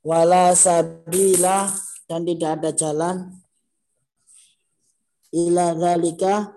Wala 0.00 0.56
sabila 0.56 1.68
dan 2.08 2.24
tidak 2.24 2.50
ada 2.60 2.70
jalan. 2.72 3.16
Ila 5.30 5.76
zalika 5.76 6.56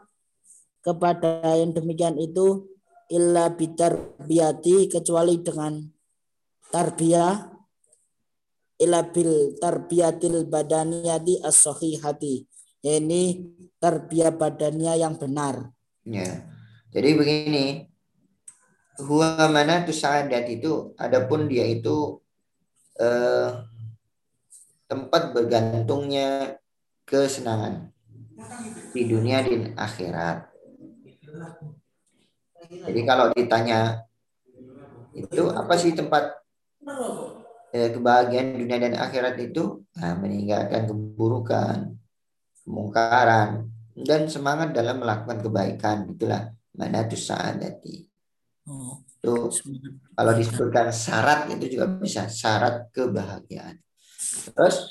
kepada 0.79 1.59
yang 1.59 1.75
demikian 1.75 2.15
itu 2.17 2.71
illa 3.11 3.51
bitarbiyati 3.51 4.87
kecuali 4.87 5.43
dengan 5.43 5.83
tarbiyah. 6.71 7.51
Ila 8.79 8.99
bil 9.11 9.59
tarbiyatil 9.59 10.47
badaniyati 10.49 11.43
as-sahihati. 11.43 12.47
Ini 12.83 13.23
tarbiyah 13.77 14.33
badannya 14.33 14.93
yang 14.97 15.19
benar. 15.19 15.71
Ya. 16.07 16.47
Jadi 16.95 17.09
begini 17.15 17.65
huwa 19.03 19.49
manatus 19.51 19.99
sa'adat 19.99 20.45
itu 20.47 20.93
adapun 20.95 21.51
dia 21.51 21.67
itu 21.67 22.22
eh, 22.99 23.49
tempat 24.89 25.33
bergantungnya 25.33 26.59
kesenangan 27.07 27.89
di 28.93 29.01
dunia 29.09 29.41
dan 29.41 29.73
akhirat. 29.77 30.37
Jadi 32.63 33.01
kalau 33.05 33.29
ditanya 33.33 34.05
itu 35.13 35.43
apa 35.53 35.73
sih 35.77 35.93
tempat 35.93 36.41
eh, 37.73 37.89
kebahagiaan 37.93 38.57
dunia 38.57 38.77
dan 38.81 38.95
akhirat 38.97 39.35
itu? 39.41 39.81
Nah, 39.97 40.13
meninggalkan 40.17 40.89
keburukan, 40.89 41.77
kemungkaran, 42.65 43.69
dan 43.93 44.25
semangat 44.25 44.73
dalam 44.73 45.01
melakukan 45.01 45.41
kebaikan 45.41 45.97
itulah 46.09 46.49
mana 46.73 47.05
tuh 47.05 47.19
saadati 47.19 48.12
Oh, 48.63 49.03
itu 49.19 49.35
kalau 50.15 50.33
disebutkan 50.39 50.87
syarat 50.87 51.51
itu 51.51 51.75
juga 51.75 51.99
bisa 51.99 52.31
syarat 52.31 52.87
kebahagiaan. 52.95 53.75
Terus? 54.55 54.87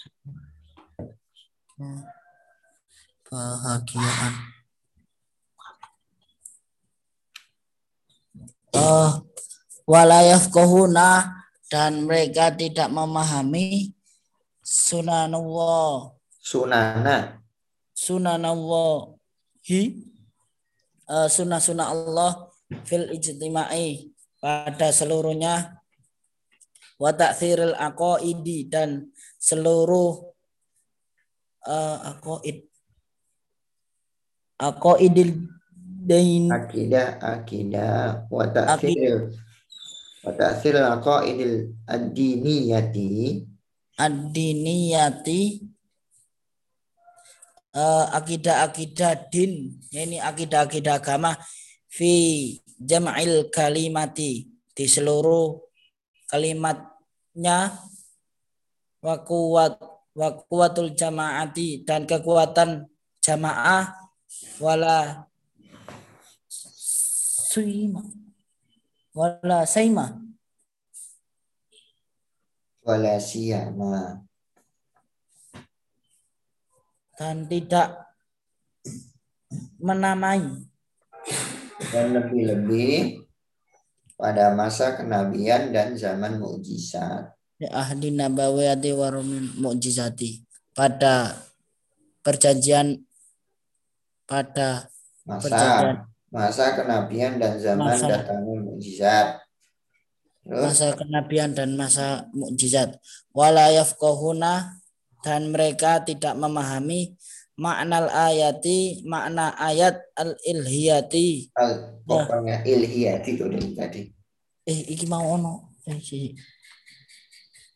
Bahagiaan. 3.32 4.32
Oh, 8.76 9.24
walayaf 9.88 10.52
kohuna 10.52 11.32
dan 11.72 12.04
mereka 12.04 12.52
tidak 12.52 12.92
memahami 12.92 13.96
sunanullah. 14.60 16.12
Sunana. 16.36 17.40
Sunanallahi 17.96 19.80
eh, 21.08 21.28
sunnah-sunnah 21.32 21.88
Allah 21.88 22.51
fil 22.86 23.12
ijtima'i 23.12 24.12
pada 24.42 24.90
seluruhnya 24.90 25.82
wa 26.98 27.10
ta'thiril 27.10 27.74
aqaidi 27.74 28.70
dan 28.70 29.10
seluruh 29.38 30.32
uh, 31.66 31.98
aqaid. 32.14 32.66
Aqaidil 34.62 35.50
dain. 36.02 36.50
Akidah 36.50 37.18
akidah 37.18 38.26
wa 38.30 38.46
ta'thir 38.46 39.30
wa 40.22 40.30
ta'thir 40.34 40.78
aqaidil 40.78 41.74
ad-diniyati. 41.86 43.42
Ad-diniyati 43.98 45.40
eh, 47.72 48.06
akidah-akidah 48.16 49.28
din 49.30 49.82
ini 49.92 50.16
akidah-akidah 50.18 51.02
agama 51.02 51.36
fi 51.92 52.56
jam'il 52.84 53.48
kalimati 53.48 54.50
di 54.72 54.84
seluruh 54.88 55.58
kalimatnya 56.28 57.76
wa 59.02 59.16
kuwat 59.22 59.78
wa 60.12 60.28
kuwatul 60.46 60.92
jamaati 60.92 61.82
dan 61.88 62.04
kekuatan 62.04 62.86
jamaah 63.24 63.90
wala 64.60 65.26
suima 67.52 68.02
wala 69.12 69.68
saima. 69.68 70.20
Wala 72.82 73.20
siyama. 73.22 74.24
Dan 77.14 77.46
tidak 77.46 78.02
menamai 79.78 80.42
dan 81.92 82.16
lebih-lebih 82.16 83.22
pada 84.16 84.56
masa 84.56 84.96
kenabian 84.96 85.70
dan 85.70 85.92
zaman 85.94 86.40
mukjizat. 86.40 87.36
Di 87.60 87.68
ahli 87.68 88.10
nabawiyati 88.16 88.90
warumin 88.96 89.52
mukjizati. 89.60 90.42
Pada 90.72 91.36
perjanjian 92.24 93.04
pada 94.24 94.88
masa 95.28 95.44
Perjanjian. 95.44 95.96
masa 96.32 96.64
kenabian 96.72 97.32
dan 97.36 97.60
zaman 97.60 97.92
Masa. 97.92 98.08
datangnya 98.08 98.56
mukjizat. 98.64 99.26
Terus? 100.42 100.64
Masa 100.64 100.88
kenabian 100.96 101.50
dan 101.52 101.76
masa 101.76 102.26
mukjizat. 102.32 102.96
Wala 103.36 103.68
yafqahuna 103.70 104.80
dan 105.22 105.52
mereka 105.54 106.02
tidak 106.02 106.34
memahami 106.34 107.14
makna 107.60 108.08
ayati 108.08 109.04
makna 109.04 109.52
ayat 109.60 110.00
al 110.16 110.32
ilhiyati 110.40 111.52
al 111.56 112.00
pokoknya 112.06 112.64
ilhiyati 112.64 113.30
itu 113.36 113.44
tadi. 113.76 114.08
Eh 114.64 114.78
iki 114.94 115.04
mau 115.10 115.36
ono? 115.36 115.74
Eh, 115.84 115.98
si. 115.98 116.32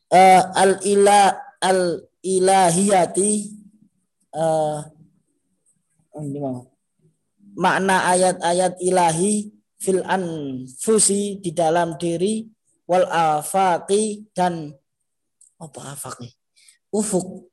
Eh, 0.08 0.40
al 0.40 0.78
ila 0.86 1.34
al 1.60 2.00
ilahiyati 2.22 3.32
eh 4.36 4.78
ini 6.16 6.38
mau. 6.40 6.64
Makna 7.56 8.12
ayat-ayat 8.12 8.80
ilahi 8.84 9.48
fil 9.80 10.04
anfusi 10.04 11.40
di 11.40 11.52
dalam 11.56 11.96
diri 11.96 12.44
wal 12.84 13.08
afaqi 13.08 14.28
dan 14.36 14.72
apa 15.56 15.96
afaqi? 15.96 16.28
Ufuk. 16.92 17.48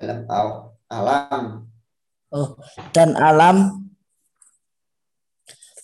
Dalam 0.00 0.24
alam. 0.92 1.64
Oh 2.28 2.60
dan 2.92 3.16
alam. 3.16 3.88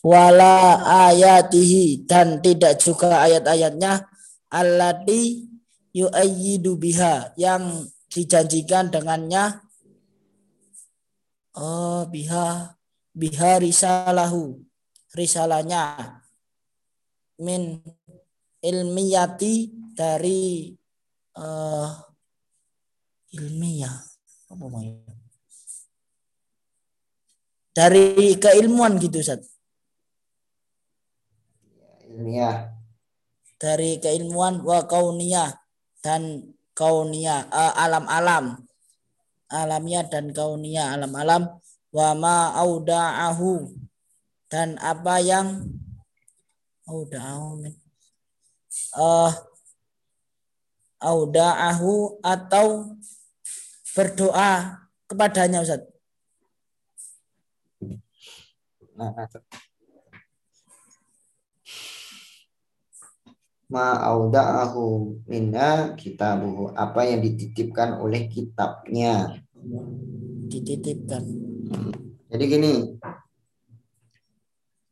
Wala 0.04 0.78
ayatihi 1.10 2.06
dan 2.06 2.38
tidak 2.44 2.78
juga 2.78 3.24
ayat-ayatnya. 3.26 4.06
Allati 4.48 5.44
yu'ayyidu 5.92 6.78
biha 6.78 7.34
yang 7.34 7.88
dijanjikan 8.08 8.88
dengannya. 8.88 9.60
Oh 11.58 12.06
biha 12.06 12.78
biha 13.12 13.58
risalahu 13.58 14.62
risalahnya. 15.12 16.14
Min 17.42 17.82
ilmiyati 18.62 19.74
dari 19.92 20.72
eh 21.38 21.90
ilmiah 23.34 24.07
dari 27.78 28.34
keilmuan 28.34 28.98
gitu 28.98 29.22
Ustaz. 29.22 29.46
Ilmiah. 32.10 32.74
Dari 33.58 34.02
keilmuan 34.02 34.58
wa 34.66 34.82
kauniyah 34.82 35.54
dan 36.02 36.42
kauniyah 36.74 37.46
alam-alam. 37.78 38.66
Alamiah 39.46 40.02
dan 40.10 40.34
kauniyah 40.34 40.98
alam-alam. 40.98 41.60
Wa 41.94 42.12
ma 42.18 42.52
auda'ahu 42.58 43.70
dan 44.48 44.76
apa 44.80 45.20
yang 45.20 45.64
auda'ahu 46.88 47.64
eh 47.68 49.32
auda'ahu 51.00 52.20
atau 52.24 52.96
berdoa 53.98 54.78
kepadanya 55.10 55.66
Ustaz. 55.66 55.82
Nah, 58.94 59.10
ma 63.66 63.98
auda'ahu 64.06 65.18
minna 65.26 65.98
kitabuhu 65.98 66.78
apa 66.78 67.10
yang 67.10 67.26
dititipkan 67.26 67.98
oleh 67.98 68.30
kitabnya? 68.30 69.42
Dititipkan. 70.46 71.22
Jadi 72.30 72.44
gini. 72.46 72.74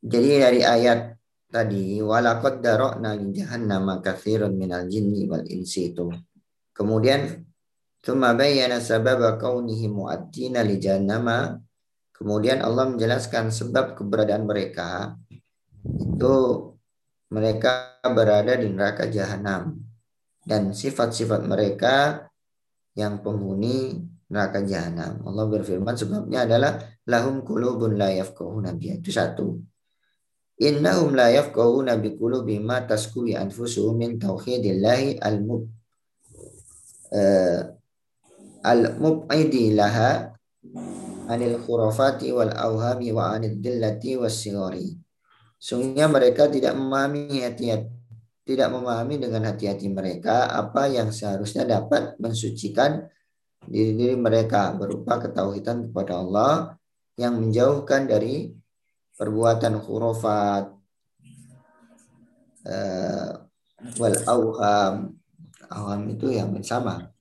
Jadi 0.07 0.29
dari 0.39 0.61
ayat 0.67 1.15
tadi 1.51 2.03
walaqad 2.03 2.59
darokna 2.59 3.15
li 3.15 3.31
jahannama 3.35 4.03
katsirun 4.03 4.55
minal 4.59 4.87
jinni 4.91 5.31
wal 5.31 5.47
insi. 5.47 5.95
Itu. 5.95 6.11
Kemudian 6.75 7.46
thumma 8.07 8.39
bayyana 8.39 8.79
sababa 8.79 9.35
kaunihi 9.35 9.91
mu'attina 9.91 10.63
li 10.63 10.79
jahannama 10.79 11.59
kemudian 12.15 12.63
Allah 12.63 12.87
menjelaskan 12.95 13.51
sebab 13.51 13.99
keberadaan 13.99 14.47
mereka 14.47 15.19
itu 15.83 16.35
mereka 17.35 17.99
berada 18.07 18.55
di 18.55 18.71
neraka 18.71 19.11
jahanam 19.11 19.83
dan 20.47 20.71
sifat-sifat 20.71 21.43
mereka 21.43 22.31
yang 22.95 23.21
penghuni 23.21 23.99
neraka 24.31 24.63
jahanam. 24.63 25.23
Allah 25.27 25.47
berfirman 25.47 25.95
sebabnya 25.95 26.47
adalah 26.47 26.79
lahum 27.07 27.43
qulubun 27.43 27.99
la 27.99 28.11
yafqahuna. 28.15 28.75
Itu 28.79 29.11
satu. 29.11 29.59
Innahum 30.57 31.13
la 31.13 31.29
yafqahuna 31.35 32.01
bi 32.01 32.17
qulubi 32.17 32.57
ma 32.63 32.81
taskuwi 32.83 33.37
anfusuhum 33.37 34.01
min 34.01 34.17
tauhidillahi 34.17 35.21
al-mub 35.21 35.69
eh, 37.13 37.76
al-mub'idi 38.67 39.79
laha 39.79 40.35
anil 41.31 41.63
khurafati 41.63 42.35
wal 42.35 42.51
awhami 42.51 43.15
wa 43.15 43.39
anid 43.39 43.63
dillati 43.63 44.19
was 44.19 44.35
sigari. 44.43 44.91
Sungguhnya 45.57 46.11
mereka 46.11 46.51
tidak 46.51 46.75
memahami 46.75 47.47
hati 47.47 47.71
tidak 48.47 48.69
memahami 48.71 49.19
dengan 49.19 49.51
hati-hati 49.51 49.91
mereka 49.91 50.47
apa 50.47 50.87
yang 50.87 51.11
seharusnya 51.11 51.67
dapat 51.67 52.15
mensucikan 52.23 53.11
diri 53.67 53.99
diri 53.99 54.15
mereka 54.15 54.71
berupa 54.79 55.19
ketauhidan 55.19 55.91
kepada 55.91 56.23
Allah 56.23 56.79
yang 57.19 57.43
menjauhkan 57.43 58.07
dari 58.07 58.55
perbuatan 59.19 59.83
khurafat 59.83 60.71
eh, 62.71 63.31
wal 63.99 64.19
auham 64.31 64.95
auham 65.67 66.01
itu 66.07 66.31
yang 66.31 66.55
sama 66.63 67.16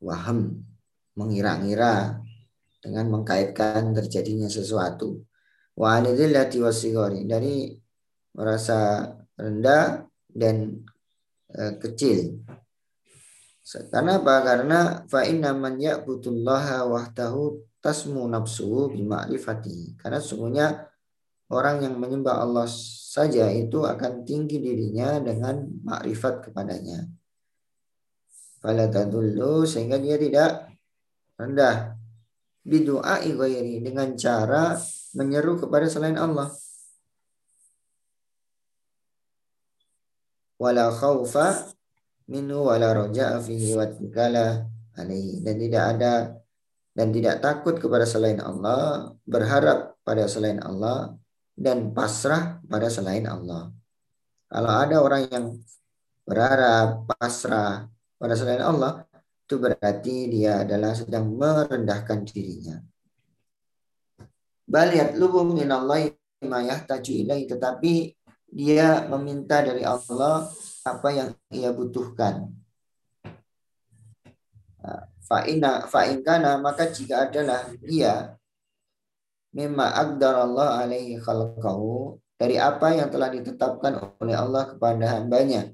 waham 0.00 0.64
mengira-ngira 1.14 2.18
dengan 2.80 3.06
mengkaitkan 3.12 3.92
terjadinya 3.92 4.48
sesuatu. 4.48 5.20
Wa 5.76 6.00
wasigori 6.00 7.24
dari 7.28 7.72
merasa 8.36 9.10
rendah 9.36 10.04
dan 10.28 10.80
e, 11.48 11.62
kecil. 11.80 12.40
Karena 13.70 14.18
apa? 14.18 14.34
Karena 14.42 14.80
fa 15.06 15.22
inna 15.22 15.54
man 15.54 15.78
ya'budullaha 15.78 16.90
wahdahu 16.90 17.62
tasmu 17.78 18.26
nafsuhu 18.26 18.90
bima'rifati. 18.92 19.94
Karena 20.00 20.18
sungguhnya 20.18 20.90
orang 21.54 21.86
yang 21.86 21.94
menyembah 21.96 22.42
Allah 22.42 22.66
saja 23.10 23.46
itu 23.54 23.86
akan 23.86 24.26
tinggi 24.26 24.58
dirinya 24.58 25.22
dengan 25.22 25.70
makrifat 25.86 26.50
kepadanya. 26.50 27.19
Fala 28.60 28.86
tadullu 28.92 29.64
sehingga 29.64 29.96
dia 29.96 30.20
tidak 30.20 30.68
rendah 31.40 31.96
bidu'a 32.60 33.24
ghairi 33.24 33.80
dengan 33.80 34.12
cara 34.20 34.76
menyeru 35.16 35.56
kepada 35.56 35.88
selain 35.88 36.20
Allah. 36.20 36.52
Wala 40.60 40.92
khaufa 40.92 41.72
minhu 42.28 42.68
wala 42.68 42.92
roja'a 42.92 43.40
fihi 43.40 43.72
wa 43.72 43.88
alaihi 45.00 45.40
dan 45.40 45.56
tidak 45.56 45.84
ada 45.96 46.14
dan 46.92 47.08
tidak 47.16 47.40
takut 47.40 47.80
kepada 47.80 48.04
selain 48.04 48.42
Allah, 48.42 49.14
berharap 49.24 49.96
pada 50.04 50.26
selain 50.28 50.60
Allah 50.60 51.16
dan 51.56 51.96
pasrah 51.96 52.60
pada 52.66 52.92
selain 52.92 53.24
Allah. 53.24 53.72
Kalau 54.50 54.70
ada 54.74 54.96
orang 55.00 55.22
yang 55.30 55.46
berharap 56.26 57.06
pasrah 57.08 57.86
pada 58.20 58.36
selain 58.36 58.60
Allah, 58.60 59.08
itu 59.48 59.56
berarti 59.56 60.28
dia 60.28 60.60
adalah 60.60 60.92
sedang 60.92 61.32
merendahkan 61.32 62.20
dirinya. 62.28 62.76
Baliat 64.68 65.16
lubung 65.16 65.56
minallahi 65.56 66.12
ma 66.44 66.60
yahtaju 66.60 67.12
ilaih 67.16 67.48
tetapi 67.48 68.12
dia 68.52 69.08
meminta 69.08 69.64
dari 69.64 69.82
Allah 69.82 70.46
apa 70.84 71.08
yang 71.16 71.32
ia 71.48 71.72
butuhkan. 71.72 72.52
Fa'ina 75.24 75.88
fa'inkana 75.88 76.60
maka 76.60 76.92
jika 76.92 77.26
adalah 77.30 77.72
dia 77.80 78.36
mimma 79.56 79.96
Allah 79.96 80.84
alaihi 80.84 81.18
khalqahu 81.18 82.20
dari 82.36 82.60
apa 82.60 82.94
yang 82.94 83.08
telah 83.08 83.32
ditetapkan 83.32 83.98
oleh 84.22 84.36
Allah 84.36 84.74
kepada 84.74 85.18
hambanya 85.18 85.70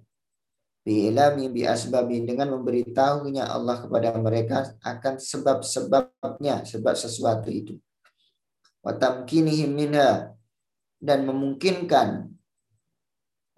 bi'ilami 0.86 1.50
bi 1.50 1.66
asbabin 1.66 2.30
dengan 2.30 2.54
memberitahunya 2.54 3.42
Allah 3.42 3.82
kepada 3.82 4.14
mereka 4.22 4.78
akan 4.86 5.18
sebab-sebabnya 5.18 6.62
sebab 6.62 6.94
sesuatu 6.94 7.50
itu. 7.50 7.74
Wa 8.86 8.94
tamkinihim 8.94 9.74
minha. 9.74 10.30
Dan 10.96 11.28
memungkinkan 11.28 12.24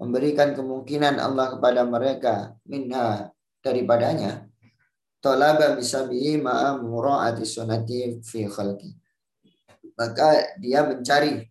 memberikan 0.00 0.56
kemungkinan 0.58 1.22
Allah 1.22 1.54
kepada 1.54 1.86
mereka 1.86 2.56
minha 2.66 3.30
daripadanya. 3.62 4.48
Talaba 5.22 5.78
bisabihi 5.78 6.42
ma'a 6.42 6.80
mura'ati 6.82 7.46
sunati 7.46 8.18
fi 8.24 8.48
khalqi. 8.48 8.90
Maka 9.94 10.58
dia 10.58 10.82
mencari 10.82 11.46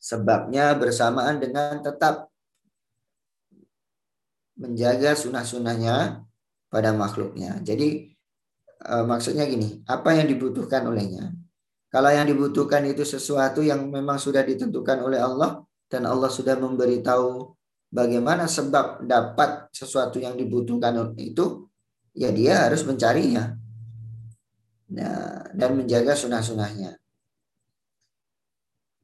sebabnya 0.00 0.72
bersamaan 0.76 1.40
dengan 1.40 1.80
tetap 1.84 2.29
menjaga 4.60 5.16
sunnah-sunnahnya 5.16 6.20
pada 6.68 6.92
makhluknya. 6.92 7.64
Jadi 7.64 8.12
e, 8.84 8.94
maksudnya 9.08 9.48
gini, 9.48 9.80
apa 9.88 10.12
yang 10.12 10.28
dibutuhkan 10.28 10.84
olehnya? 10.84 11.32
Kalau 11.90 12.12
yang 12.12 12.28
dibutuhkan 12.28 12.84
itu 12.86 13.02
sesuatu 13.02 13.64
yang 13.64 13.88
memang 13.88 14.20
sudah 14.20 14.44
ditentukan 14.44 15.00
oleh 15.02 15.18
Allah 15.18 15.64
dan 15.90 16.06
Allah 16.06 16.30
sudah 16.30 16.54
memberitahu 16.54 17.56
bagaimana 17.90 18.46
sebab 18.46 19.02
dapat 19.08 19.72
sesuatu 19.74 20.22
yang 20.22 20.38
dibutuhkan 20.38 20.94
itu, 21.18 21.66
ya 22.14 22.30
dia 22.30 22.70
harus 22.70 22.86
mencarinya 22.86 23.58
nah, 24.94 25.50
dan 25.50 25.70
menjaga 25.74 26.14
sunnah-sunnahnya. 26.14 26.94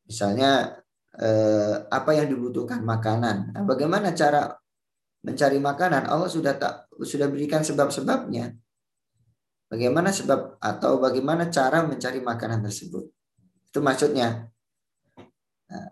Misalnya 0.07 0.79
eh, 1.19 1.75
apa 1.91 2.11
yang 2.15 2.31
dibutuhkan 2.31 2.87
makanan. 2.87 3.51
Nah, 3.51 3.63
bagaimana 3.67 4.15
cara 4.15 4.55
mencari 5.27 5.59
makanan? 5.59 6.07
Allah 6.07 6.31
sudah 6.31 6.55
tak 6.55 6.87
sudah 7.03 7.27
berikan 7.27 7.67
sebab-sebabnya. 7.67 8.55
Bagaimana 9.67 10.15
sebab 10.15 10.63
atau 10.63 11.03
bagaimana 11.03 11.51
cara 11.51 11.83
mencari 11.83 12.23
makanan 12.23 12.63
tersebut? 12.63 13.11
Itu 13.67 13.83
maksudnya. 13.83 14.47
Nah, 15.67 15.89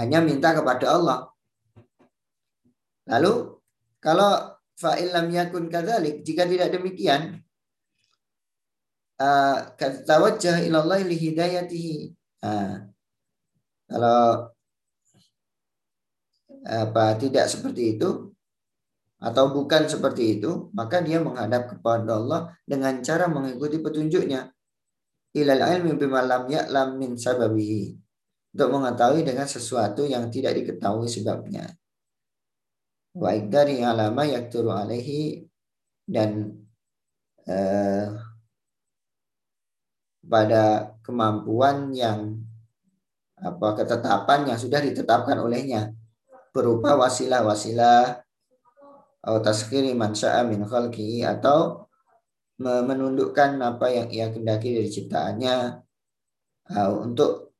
hanya 0.00 0.24
minta 0.24 0.56
kepada 0.56 0.96
Allah. 0.96 1.28
Lalu 3.04 3.60
kalau 4.00 4.56
fa'il 4.80 5.12
lam 5.12 5.28
yakun 5.28 5.68
kadzalik 5.68 6.24
jika 6.24 6.46
tidak 6.46 6.70
demikian 6.70 7.42
uh, 9.18 9.56
tawajjah 10.06 10.62
ila 10.70 10.86
Allah 10.86 11.02
li 11.02 11.18
hidayatihi 11.18 11.96
uh, 12.46 12.74
kalau 13.90 14.52
apa 16.68 17.04
tidak 17.18 17.50
seperti 17.50 17.98
itu 17.98 18.30
atau 19.18 19.50
bukan 19.50 19.90
seperti 19.90 20.38
itu 20.38 20.70
maka 20.70 21.02
dia 21.02 21.18
menghadap 21.18 21.74
kepada 21.74 22.14
Allah 22.14 22.54
dengan 22.62 23.02
cara 23.02 23.26
mengikuti 23.26 23.82
petunjuknya. 23.82 24.46
Ilal 25.34 25.62
ilmi 25.78 25.98
bima 25.98 26.22
lam 26.22 26.46
ya'lam 26.46 26.96
min 26.96 27.18
sababihi. 27.18 27.98
Untuk 28.54 28.68
mengetahui 28.74 29.26
dengan 29.26 29.44
sesuatu 29.44 30.06
yang 30.08 30.30
tidak 30.32 30.56
diketahui 30.56 31.10
sebabnya. 31.10 31.68
Wa 33.18 33.34
ikdari 33.34 33.82
alama 33.82 34.24
yakturu 34.24 34.72
alaihi 34.72 35.42
dan 36.08 36.54
eh, 37.44 38.08
pada 40.24 40.94
kemampuan 41.02 41.90
yang 41.92 42.38
apa 43.38 43.68
ketetapan 43.82 44.54
yang 44.54 44.58
sudah 44.58 44.80
ditetapkan 44.82 45.38
olehnya. 45.38 45.92
Berupa 46.50 46.96
wasilah-wasilah 46.98 48.27
atau 49.22 49.38
taskiri 49.42 49.92
man 49.92 50.14
min 50.48 50.62
khalqihi 50.62 51.26
atau 51.26 51.86
menundukkan 52.58 53.54
apa 53.62 53.86
yang 53.86 54.08
ia 54.10 54.26
kendaki 54.34 54.74
dari 54.74 54.90
ciptaannya 54.90 55.56
uh, 56.74 56.90
untuk 57.06 57.54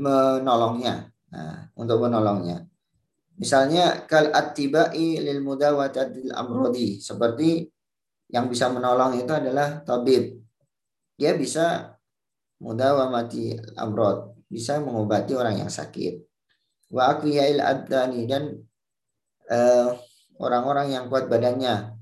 menolongnya 0.00 1.12
nah, 1.28 1.68
untuk 1.76 2.00
menolongnya 2.08 2.64
Misalnya 3.34 4.06
kal 4.06 4.30
attibai 4.30 5.18
lil 5.18 5.42
mudawatatil 5.42 6.30
amrodi 6.30 7.02
seperti 7.02 7.66
yang 8.30 8.46
bisa 8.46 8.70
menolong 8.70 9.18
itu 9.18 9.32
adalah 9.34 9.82
tabib. 9.82 10.38
Dia 11.18 11.34
bisa 11.34 11.98
mudawamati 12.62 13.58
amrod, 13.74 14.38
bisa 14.46 14.78
mengobati 14.78 15.34
orang 15.34 15.66
yang 15.66 15.70
sakit. 15.70 16.22
Wa 16.94 17.18
aqwiyail 17.18 17.58
adani 17.58 18.22
dan 18.30 18.54
eh, 19.50 19.88
orang-orang 20.38 20.94
yang 20.94 21.04
kuat 21.10 21.26
badannya. 21.30 21.94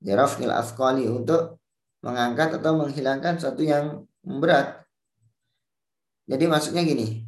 Dirafil 0.00 0.52
afqali 0.52 1.08
untuk 1.08 1.60
mengangkat 2.04 2.60
atau 2.60 2.76
menghilangkan 2.76 3.40
satu 3.40 3.64
yang 3.64 4.04
berat. 4.20 4.84
Jadi 6.28 6.44
maksudnya 6.48 6.84
gini, 6.84 7.24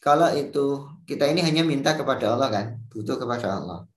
kalau 0.00 0.28
itu 0.32 0.84
kita 1.04 1.28
ini 1.28 1.40
hanya 1.44 1.64
minta 1.64 1.96
kepada 1.96 2.36
Allah 2.36 2.48
kan, 2.52 2.66
butuh 2.92 3.16
kepada 3.16 3.60
Allah. 3.60 3.88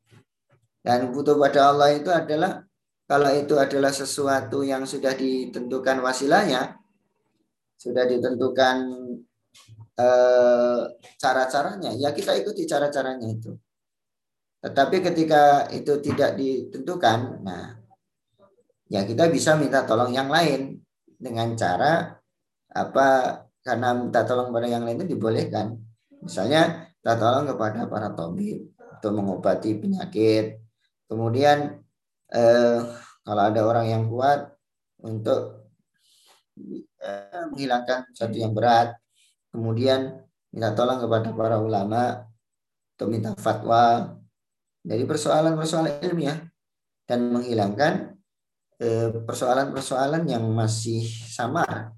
Dan 0.83 1.11
butuh 1.11 1.35
kepada 1.35 1.71
Allah 1.71 1.91
itu 1.95 2.07
adalah 2.07 2.63
kalau 3.07 3.31
itu 3.31 3.55
adalah 3.55 3.91
sesuatu 3.91 4.63
yang 4.63 4.83
sudah 4.83 5.15
ditentukan 5.15 6.03
wasilahnya, 6.03 6.75
sudah 7.79 8.03
ditentukan 8.07 8.75
eh, 9.99 10.83
cara-caranya, 11.19 11.91
ya 11.95 12.11
kita 12.11 12.35
ikuti 12.39 12.67
cara-caranya 12.67 13.27
itu. 13.31 13.55
Tetapi 14.67 14.99
ketika 14.99 15.71
itu 15.71 15.95
tidak 16.03 16.35
ditentukan, 16.35 17.39
nah 17.39 17.79
ya 18.91 19.07
kita 19.07 19.31
bisa 19.31 19.55
minta 19.55 19.87
tolong 19.87 20.11
yang 20.11 20.27
lain 20.27 20.83
dengan 21.15 21.55
cara 21.55 22.19
apa 22.67 23.07
karena 23.63 23.95
minta 23.95 24.27
tolong 24.27 24.51
pada 24.51 24.67
yang 24.67 24.83
lain 24.83 24.99
itu 24.99 25.15
dibolehkan. 25.15 25.71
Misalnya 26.19 26.91
kita 26.99 27.15
tolong 27.15 27.47
kepada 27.47 27.87
para 27.87 28.11
tabib 28.11 28.67
untuk 28.75 29.11
mengobati 29.15 29.71
penyakit. 29.79 30.59
Kemudian 31.07 31.79
eh, 32.35 32.79
kalau 33.23 33.43
ada 33.47 33.61
orang 33.63 33.87
yang 33.87 34.03
kuat 34.11 34.51
untuk 34.99 35.71
eh, 36.99 37.43
menghilangkan 37.47 38.11
sesuatu 38.11 38.35
yang 38.35 38.51
berat. 38.51 38.99
Kemudian 39.47 40.27
minta 40.51 40.75
tolong 40.75 40.99
kepada 40.99 41.31
para 41.31 41.55
ulama 41.55 42.27
untuk 42.99 43.07
minta 43.07 43.31
fatwa 43.39 44.11
dari 44.87 45.03
persoalan-persoalan 45.03 45.99
ilmiah 46.07 46.39
dan 47.03 47.27
menghilangkan 47.27 48.15
eh, 48.79 49.11
persoalan-persoalan 49.11 50.23
yang 50.31 50.47
masih 50.47 51.03
samar 51.27 51.91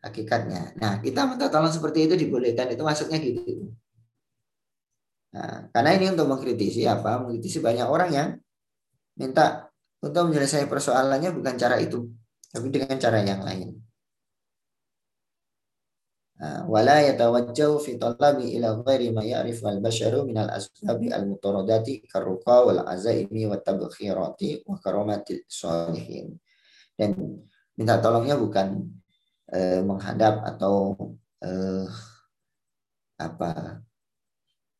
hakikatnya. 0.00 0.72
Nah, 0.80 1.04
kita 1.04 1.28
minta 1.28 1.52
tolong 1.52 1.68
seperti 1.68 2.08
itu 2.08 2.14
dibolehkan 2.16 2.72
itu 2.72 2.80
maksudnya 2.80 3.20
gitu. 3.20 3.68
Nah, 5.36 5.68
karena 5.68 5.90
ini 6.00 6.16
untuk 6.16 6.32
mengkritisi 6.32 6.88
apa? 6.88 7.20
Mengkritisi 7.20 7.60
banyak 7.60 7.84
orang 7.84 8.10
yang 8.10 8.28
minta 9.20 9.68
untuk 10.00 10.32
menyelesaikan 10.32 10.70
persoalannya 10.70 11.34
bukan 11.36 11.54
cara 11.60 11.76
itu, 11.76 12.08
tapi 12.48 12.72
dengan 12.72 12.96
cara 12.96 13.20
yang 13.20 13.44
lain. 13.44 13.87
Ah, 16.38 16.62
wala 16.70 17.02
yatawajjahu 17.02 17.82
fi 17.82 17.98
talabi 17.98 18.54
ila 18.54 18.78
ghairi 18.86 19.10
ma 19.10 19.26
ya'rifu 19.26 19.66
al-basharu 19.66 20.22
min 20.22 20.38
al-asbabi 20.38 21.10
al-mutaradati 21.10 22.06
karuqa 22.06 22.62
wal 22.62 22.86
azaimi 22.86 23.42
wa 23.50 23.58
tabkhirati 23.58 24.62
wa 24.62 24.78
karamati 24.78 25.42
salihin. 25.50 26.38
Dan 26.94 27.42
minta 27.74 27.98
tolongnya 27.98 28.38
bukan 28.38 28.86
eh, 29.50 29.82
menghadap 29.82 30.46
atau 30.46 30.94
eh, 31.42 31.90
apa 33.18 33.82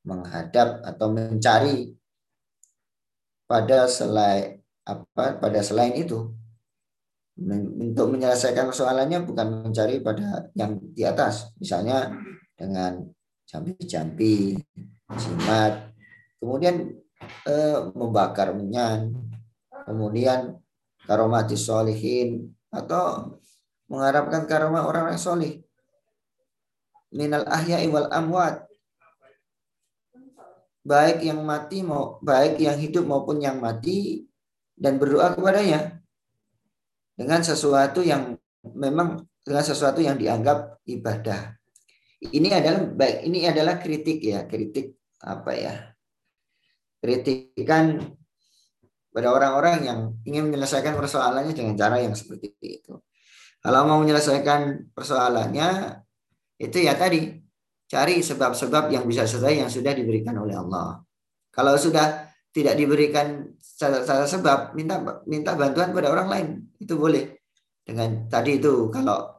menghadap 0.07 0.87
atau 0.87 1.11
mencari 1.11 1.91
pada 3.51 3.91
selain 3.91 4.63
apa 4.87 5.43
pada 5.43 5.59
selain 5.59 5.99
itu 5.99 6.38
untuk 7.39 8.11
menyelesaikan 8.11 8.67
persoalannya 8.67 9.23
bukan 9.23 9.71
mencari 9.71 10.03
pada 10.03 10.51
yang 10.59 10.75
di 10.91 11.07
atas, 11.07 11.55
misalnya 11.63 12.11
dengan 12.59 13.07
jampi-jampi, 13.47 14.59
jimat, 15.15 15.95
kemudian 16.43 16.99
eh, 17.47 17.79
membakar 17.95 18.51
menyan, 18.59 19.15
kemudian 19.87 20.59
karomati 21.07 21.55
solihin 21.55 22.51
atau 22.75 23.39
mengharapkan 23.87 24.45
karomah 24.45 24.85
orang 24.85 25.15
yang 25.15 25.23
solih. 25.23 25.55
Minal 27.15 27.47
ahya 27.49 27.81
wal 27.89 28.11
amwat. 28.11 28.67
Baik 30.85 31.23
yang 31.23 31.41
mati 31.45 31.87
mau 31.87 32.19
baik 32.21 32.59
yang 32.61 32.77
hidup 32.77 33.05
maupun 33.05 33.41
yang 33.41 33.61
mati 33.61 34.25
dan 34.77 34.97
berdoa 34.97 35.37
kepadanya 35.37 35.98
dengan 37.19 37.43
sesuatu 37.43 37.99
yang 38.07 38.39
memang 38.79 39.27
dengan 39.43 39.65
sesuatu 39.67 39.99
yang 39.99 40.15
dianggap 40.15 40.79
ibadah. 40.87 41.59
Ini 42.23 42.49
adalah 42.63 42.83
baik 42.95 43.17
ini 43.27 43.39
adalah 43.51 43.75
kritik 43.83 44.23
ya, 44.23 44.47
kritik 44.47 44.95
apa 45.27 45.53
ya? 45.59 45.75
Kritikan 47.03 47.99
pada 49.11 49.35
orang-orang 49.35 49.77
yang 49.83 49.99
ingin 50.23 50.47
menyelesaikan 50.47 50.95
persoalannya 50.95 51.55
dengan 51.55 51.75
cara 51.75 51.99
yang 51.99 52.15
seperti 52.15 52.55
itu. 52.63 52.95
Kalau 53.59 53.83
mau 53.91 53.99
menyelesaikan 53.99 54.95
persoalannya 54.95 55.99
itu 56.59 56.79
ya 56.87 56.95
tadi 56.95 57.35
cari 57.91 58.23
sebab-sebab 58.23 58.95
yang 58.95 59.09
bisa 59.11 59.27
selesai 59.27 59.67
yang 59.67 59.71
sudah 59.71 59.91
diberikan 59.91 60.39
oleh 60.39 60.55
Allah. 60.55 61.03
Kalau 61.51 61.75
sudah 61.75 62.31
tidak 62.55 62.79
diberikan 62.79 63.58
salah 63.79 64.27
sebab 64.27 64.75
minta 64.75 64.99
minta 65.31 65.55
bantuan 65.55 65.95
pada 65.95 66.11
orang 66.11 66.29
lain. 66.29 66.49
Itu 66.83 66.99
boleh. 66.99 67.39
Dengan 67.87 68.27
tadi 68.27 68.59
itu 68.59 68.91
kalau 68.91 69.39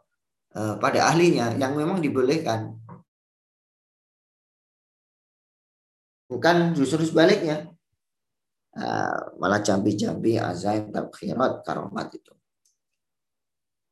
uh, 0.56 0.80
pada 0.80 1.12
ahlinya 1.12 1.60
yang 1.60 1.76
memang 1.76 2.00
dibolehkan. 2.00 2.80
Bukan 6.32 6.72
justru 6.72 7.04
sebaliknya. 7.04 7.68
Uh, 8.70 9.36
malah 9.42 9.60
jambi-jambi 9.60 10.40
azaim 10.40 10.94
tabkhirat 10.94 11.68
karomat 11.68 12.08
itu. 12.16 12.32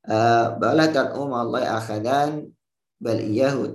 Uh, 0.08 0.56
bala 0.56 0.88
tat'u 0.88 1.28
Allah 1.28 1.76
akhadan 1.76 2.48
bal 2.96 3.20
iyahu 3.20 3.68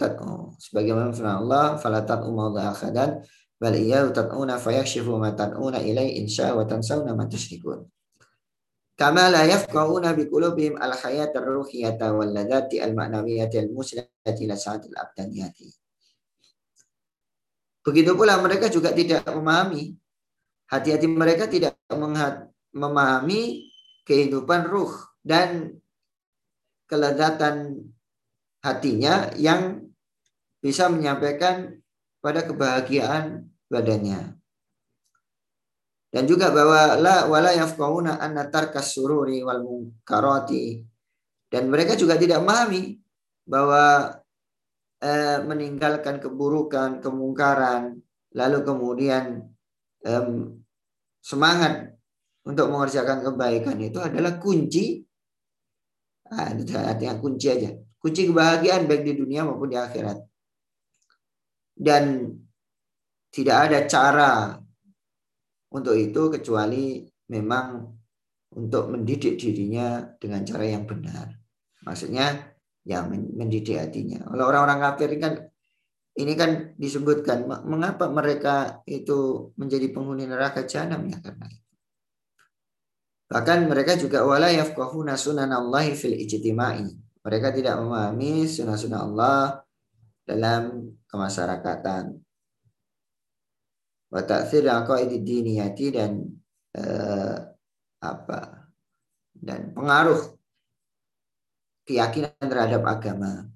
sebagaimana 0.56 1.12
firman 1.12 1.44
Allah 1.44 1.76
fala 1.76 2.00
tat'u 2.00 2.32
Allah 2.32 2.72
akhadan 2.72 3.20
bal 3.62 3.78
iya 3.78 4.02
tat'una 4.10 4.58
fayakshifu 4.58 5.14
ma 5.22 5.30
tat'una 5.38 5.78
ilai 5.86 6.18
insya 6.18 6.50
wa 6.50 6.66
tansawna 6.66 7.14
ma 7.14 7.30
kama 8.98 9.30
la 9.30 9.46
bi 10.18 10.26
qulubihim 10.26 10.74
al 10.82 10.98
hayat 10.98 11.30
ar 11.30 11.46
ruhiyata 11.46 12.10
wal 12.10 12.34
ladati 12.34 12.82
al 12.82 12.90
ma'nawiyati 12.90 13.62
al 13.62 13.70
begitu 17.86 18.10
pula 18.18 18.34
mereka 18.42 18.66
juga 18.66 18.90
tidak 18.90 19.22
memahami 19.30 19.94
hati-hati 20.66 21.06
mereka 21.06 21.46
tidak 21.46 21.78
memahami 22.74 23.70
kehidupan 24.02 24.66
ruh 24.66 24.90
dan 25.22 25.78
kelezatan 26.90 27.78
hatinya 28.58 29.30
yang 29.38 29.86
bisa 30.58 30.90
menyampaikan 30.90 31.78
pada 32.22 32.46
kebahagiaan 32.46 33.51
badannya. 33.72 34.36
Dan 36.12 36.28
juga 36.28 36.52
bahwa 36.52 37.00
la 37.00 37.24
wala 37.24 37.56
yafqahuna 37.56 38.20
anna 38.20 38.52
tarkas 38.52 38.92
sururi 38.92 39.40
wal 39.40 39.64
munkarati 39.64 40.84
dan 41.48 41.72
mereka 41.72 41.96
juga 41.96 42.20
tidak 42.20 42.44
memahami 42.44 43.00
bahwa 43.48 44.12
eh, 45.00 45.40
meninggalkan 45.40 46.20
keburukan, 46.20 47.00
kemungkaran, 47.00 47.96
lalu 48.36 48.58
kemudian 48.60 49.52
eh, 50.04 50.26
semangat 51.24 51.96
untuk 52.44 52.68
mengerjakan 52.68 53.24
kebaikan 53.24 53.80
itu 53.80 53.96
adalah 54.00 54.36
kunci 54.36 55.00
ah, 56.32 56.52
artinya 56.52 57.16
kunci 57.20 57.46
aja. 57.52 57.70
Kunci 58.02 58.26
kebahagiaan 58.26 58.88
baik 58.90 59.06
di 59.06 59.14
dunia 59.14 59.46
maupun 59.46 59.70
di 59.70 59.78
akhirat. 59.78 60.18
Dan 61.72 62.34
tidak 63.32 63.56
ada 63.68 63.78
cara 63.88 64.32
untuk 65.72 65.96
itu 65.96 66.28
kecuali 66.28 67.00
memang 67.32 67.88
untuk 68.52 68.92
mendidik 68.92 69.40
dirinya 69.40 70.04
dengan 70.20 70.44
cara 70.44 70.64
yang 70.68 70.84
benar. 70.84 71.32
Maksudnya 71.88 72.52
ya 72.84 73.00
mendidik 73.08 73.80
hatinya. 73.80 74.28
Kalau 74.28 74.44
orang-orang 74.52 74.78
kafir 74.84 75.10
kan 75.16 75.34
ini 76.12 76.36
kan 76.36 76.76
disebutkan 76.76 77.48
mengapa 77.64 78.12
mereka 78.12 78.84
itu 78.84 79.48
menjadi 79.56 79.88
penghuni 79.96 80.28
neraka 80.28 80.68
jahanam 80.68 81.08
ya 81.08 81.16
karena 81.24 81.48
itu. 81.48 81.72
Bahkan 83.32 83.58
mereka 83.64 83.96
juga 83.96 84.28
wala 84.28 84.52
yafqahuna 84.52 85.16
sunanallahi 85.16 85.96
fil 85.96 86.20
ijtima'i. 86.20 86.84
Mereka 87.24 87.48
tidak 87.56 87.80
memahami 87.80 88.44
sunnah-sunnah 88.44 89.00
Allah 89.00 89.64
dalam 90.28 90.92
kemasyarakatan 91.08 92.20
wa 94.12 94.20
ta'thir 94.20 94.68
aqaid 94.68 95.16
diniyati 95.24 95.86
dan 95.96 96.20
eh, 96.76 97.36
apa 98.04 98.68
dan 99.32 99.72
pengaruh 99.72 100.36
keyakinan 101.88 102.36
terhadap 102.38 102.82
agama. 102.86 103.48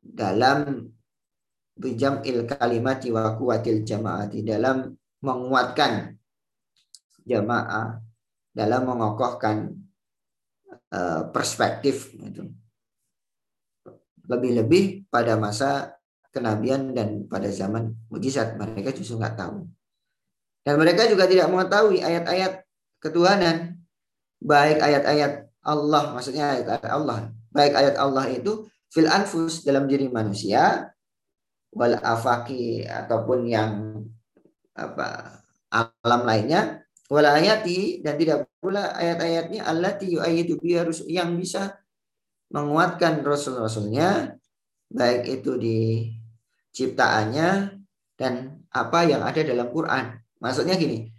Dalam 0.00 0.88
bijam 1.74 2.22
il 2.22 2.46
kalimati 2.46 3.10
wa 3.10 3.34
kuwatil 3.34 3.82
jamaati 3.82 4.46
dalam 4.46 4.94
menguatkan 5.18 6.14
jamaah 7.26 7.98
dalam 8.54 8.82
mengokohkan 8.86 9.74
uh, 10.94 11.22
perspektif 11.34 12.14
itu 12.14 12.46
lebih-lebih 14.30 15.10
pada 15.10 15.34
masa 15.34 15.98
kenabian 16.34 16.90
dan 16.90 17.30
pada 17.30 17.46
zaman 17.46 17.94
mujizat 18.10 18.58
mereka 18.58 18.90
justru 18.90 19.22
nggak 19.22 19.38
tahu. 19.38 19.62
Dan 20.66 20.74
mereka 20.82 21.06
juga 21.06 21.30
tidak 21.30 21.46
mengetahui 21.46 22.02
ayat-ayat 22.02 22.66
ketuhanan, 22.98 23.78
baik 24.42 24.82
ayat-ayat 24.82 25.46
Allah, 25.62 26.10
maksudnya 26.10 26.58
ayat-ayat 26.58 26.90
Allah, 26.90 27.30
baik 27.54 27.72
ayat 27.78 27.94
Allah 28.00 28.26
itu 28.34 28.66
fil 28.90 29.06
anfus 29.06 29.62
dalam 29.62 29.86
diri 29.86 30.10
manusia, 30.10 30.90
wal 31.70 31.94
afaki 32.02 32.82
ataupun 32.82 33.46
yang 33.46 34.02
apa 34.74 35.38
alam 35.70 36.22
lainnya, 36.26 36.82
wal 37.12 37.28
ayati 37.28 38.02
dan 38.02 38.18
tidak 38.18 38.48
pula 38.58 38.96
ayat-ayatnya 38.96 39.68
Allah 39.68 39.94
yu'ayyidu 40.00 40.58
harus 40.74 41.04
yang 41.04 41.36
bisa 41.36 41.76
menguatkan 42.48 43.20
rasul-rasulnya 43.20 44.38
baik 44.88 45.42
itu 45.42 45.52
di 45.58 45.78
ciptaannya 46.74 47.78
dan 48.18 48.60
apa 48.74 48.98
yang 49.06 49.22
ada 49.22 49.40
dalam 49.46 49.70
Quran. 49.70 50.18
Maksudnya 50.42 50.74
gini, 50.74 51.14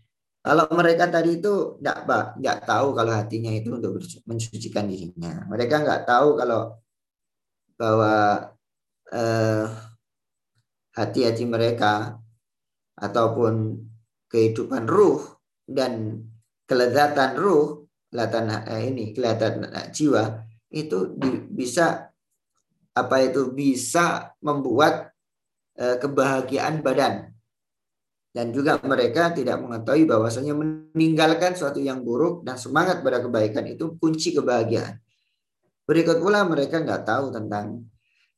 kalau 0.46 0.70
mereka 0.76 1.10
tadi 1.10 1.42
itu 1.42 1.80
tidak 1.82 2.06
nggak 2.38 2.60
tahu 2.68 2.94
kalau 2.94 3.12
hatinya 3.16 3.50
itu 3.50 3.74
untuk 3.74 3.98
mensucikan 4.30 4.86
dirinya. 4.86 5.48
Mereka 5.50 5.82
nggak 5.82 6.06
tahu 6.06 6.38
kalau 6.38 6.78
bahwa 7.80 8.46
eh, 9.10 9.66
hati-hati 10.94 11.50
mereka 11.50 12.22
ataupun 13.00 13.80
kehidupan 14.30 14.86
ruh 14.86 15.24
dan 15.66 16.24
kelezatan 16.70 17.36
ruh, 17.42 17.90
kelihatan 18.12 18.46
eh, 18.70 18.84
ini, 18.92 19.18
kelihatan 19.18 19.66
jiwa 19.92 20.46
itu 20.70 21.16
di, 21.16 21.30
bisa 21.52 22.12
apa 22.96 23.16
itu 23.24 23.52
bisa 23.52 24.38
membuat 24.40 24.94
eh, 24.94 25.14
kebahagiaan 25.76 26.80
badan 26.80 27.36
dan 28.36 28.52
juga 28.52 28.76
mereka 28.84 29.32
tidak 29.32 29.64
mengetahui 29.64 30.04
bahwasanya 30.04 30.52
meninggalkan 30.52 31.56
suatu 31.56 31.80
yang 31.80 32.04
buruk 32.04 32.44
dan 32.44 32.60
semangat 32.60 33.00
pada 33.00 33.24
kebaikan 33.24 33.64
itu 33.64 33.96
kunci 33.96 34.36
kebahagiaan. 34.36 35.00
Berikut 35.88 36.20
pula 36.20 36.44
mereka 36.44 36.84
nggak 36.84 37.08
tahu 37.08 37.32
tentang 37.32 37.88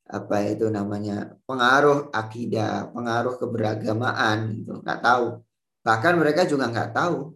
apa 0.05 0.38
itu 0.45 0.69
namanya 0.69 1.34
pengaruh 1.49 2.14
akidah, 2.14 2.93
pengaruh 2.93 3.41
keberagamaan 3.41 4.61
itu 4.61 4.77
nggak 4.85 5.01
tahu. 5.01 5.41
Bahkan 5.81 6.14
mereka 6.14 6.45
juga 6.45 6.69
nggak 6.69 6.93
tahu 6.93 7.34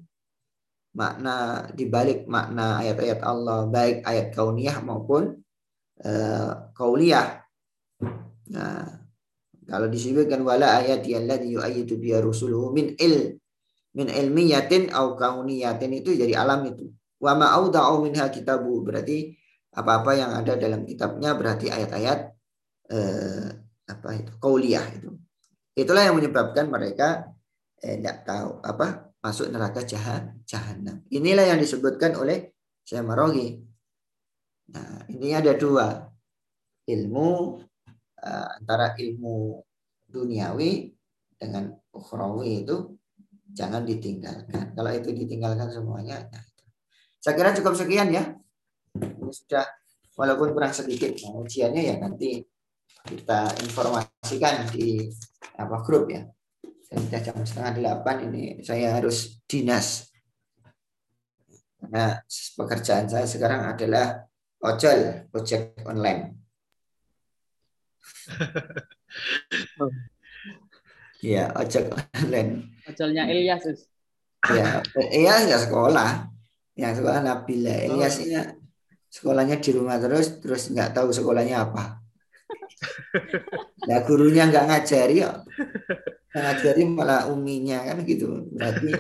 makna 0.94 1.66
dibalik 1.74 2.30
makna 2.30 2.86
ayat-ayat 2.86 3.26
Allah 3.26 3.66
baik 3.66 4.06
ayat 4.06 4.38
kauniyah 4.38 4.78
maupun 4.86 5.34
uh, 6.06 6.70
kauliyah. 6.78 7.42
Nah, 8.54 9.01
kalau 9.70 9.88
disebutkan 9.88 10.42
wala 10.42 10.82
ayati 10.82 11.14
alladhi 11.14 11.54
yu'ayyidu 11.54 11.98
biya 12.02 12.20
rusuluhu 12.22 12.74
min 12.74 12.98
il 12.98 13.38
min 13.94 14.08
ilmiyatin 14.08 14.90
au 14.96 15.14
kauniyatin 15.20 15.92
itu 16.02 16.16
jadi 16.16 16.42
alam 16.42 16.66
itu. 16.66 16.90
Wa 17.22 17.38
ma 17.38 17.54
minha 18.02 18.26
kitabu 18.34 18.82
berarti 18.82 19.38
apa-apa 19.72 20.12
yang 20.18 20.32
ada 20.34 20.58
dalam 20.58 20.84
kitabnya 20.84 21.38
berarti 21.38 21.70
ayat-ayat 21.70 22.20
eh, 22.90 23.48
apa 23.88 24.10
itu 24.18 24.32
kauliyah 24.42 24.86
itu. 24.98 25.14
Itulah 25.78 26.10
yang 26.10 26.18
menyebabkan 26.18 26.68
mereka 26.68 27.32
eh, 27.80 28.02
tidak 28.02 28.26
tahu 28.26 28.60
apa 28.66 29.14
masuk 29.22 29.54
neraka 29.54 29.86
jahat 29.86 30.34
jahanam. 30.50 31.06
Inilah 31.14 31.54
yang 31.54 31.60
disebutkan 31.62 32.18
oleh 32.18 32.58
Syekh 32.82 33.06
Marogi. 33.06 33.62
Nah, 34.72 35.06
ini 35.14 35.36
ada 35.36 35.54
dua 35.54 36.10
ilmu 36.90 37.60
antara 38.22 38.94
ilmu 38.98 39.62
duniawi 40.06 40.94
dengan 41.42 41.74
ukhrawi 41.90 42.64
itu 42.64 42.96
jangan 43.52 43.84
ditinggalkan. 43.84 44.78
Kalau 44.78 44.92
itu 44.94 45.10
ditinggalkan 45.12 45.68
semuanya, 45.74 46.22
nah. 46.30 46.46
Saya 47.22 47.38
kira 47.38 47.54
cukup 47.54 47.78
sekian 47.78 48.10
ya. 48.10 48.34
Ini 48.98 49.30
sudah 49.30 49.62
walaupun 50.18 50.58
kurang 50.58 50.74
sedikit 50.74 51.14
nah, 51.22 51.38
ujiannya 51.38 51.82
ya 51.94 51.96
nanti 52.02 52.42
kita 53.06 53.62
informasikan 53.62 54.66
di 54.74 55.06
apa 55.54 55.86
grup 55.86 56.10
ya. 56.10 56.26
Sudah 56.90 57.22
jam 57.22 57.38
setengah 57.46 57.78
delapan 57.78 58.26
ini 58.26 58.42
saya 58.66 58.98
harus 58.98 59.38
dinas. 59.46 60.10
Karena 61.78 62.18
pekerjaan 62.58 63.06
saya 63.06 63.30
sekarang 63.30 63.70
adalah 63.70 64.26
ojol, 64.66 65.30
ojek 65.30 65.82
online. 65.86 66.41
Iya, 71.22 71.54
ojek 71.54 71.94
online. 71.94 72.82
Ojelnya 72.90 73.30
Ilyas. 73.30 73.86
Iya, 74.42 74.82
Ilyas 75.14 75.42
nggak 75.46 75.64
sekolah. 75.70 76.10
Yang 76.74 76.94
sekolah 76.98 77.22
Nabila. 77.22 77.78
Ilyas 77.86 78.16
ini 78.26 78.42
sekolahnya 79.06 79.62
di 79.62 79.70
rumah 79.70 80.02
terus, 80.02 80.42
terus 80.42 80.74
nggak 80.74 80.98
tahu 80.98 81.14
sekolahnya 81.14 81.70
apa. 81.70 81.84
Nah, 83.82 83.98
gurunya 84.06 84.46
nggak 84.46 84.66
ngajari 84.70 85.26
ya. 85.26 85.42
ngajari 86.38 86.86
malah 86.86 87.30
uminya 87.34 87.82
kan 87.82 88.06
gitu. 88.06 88.46
Berarti 88.54 88.94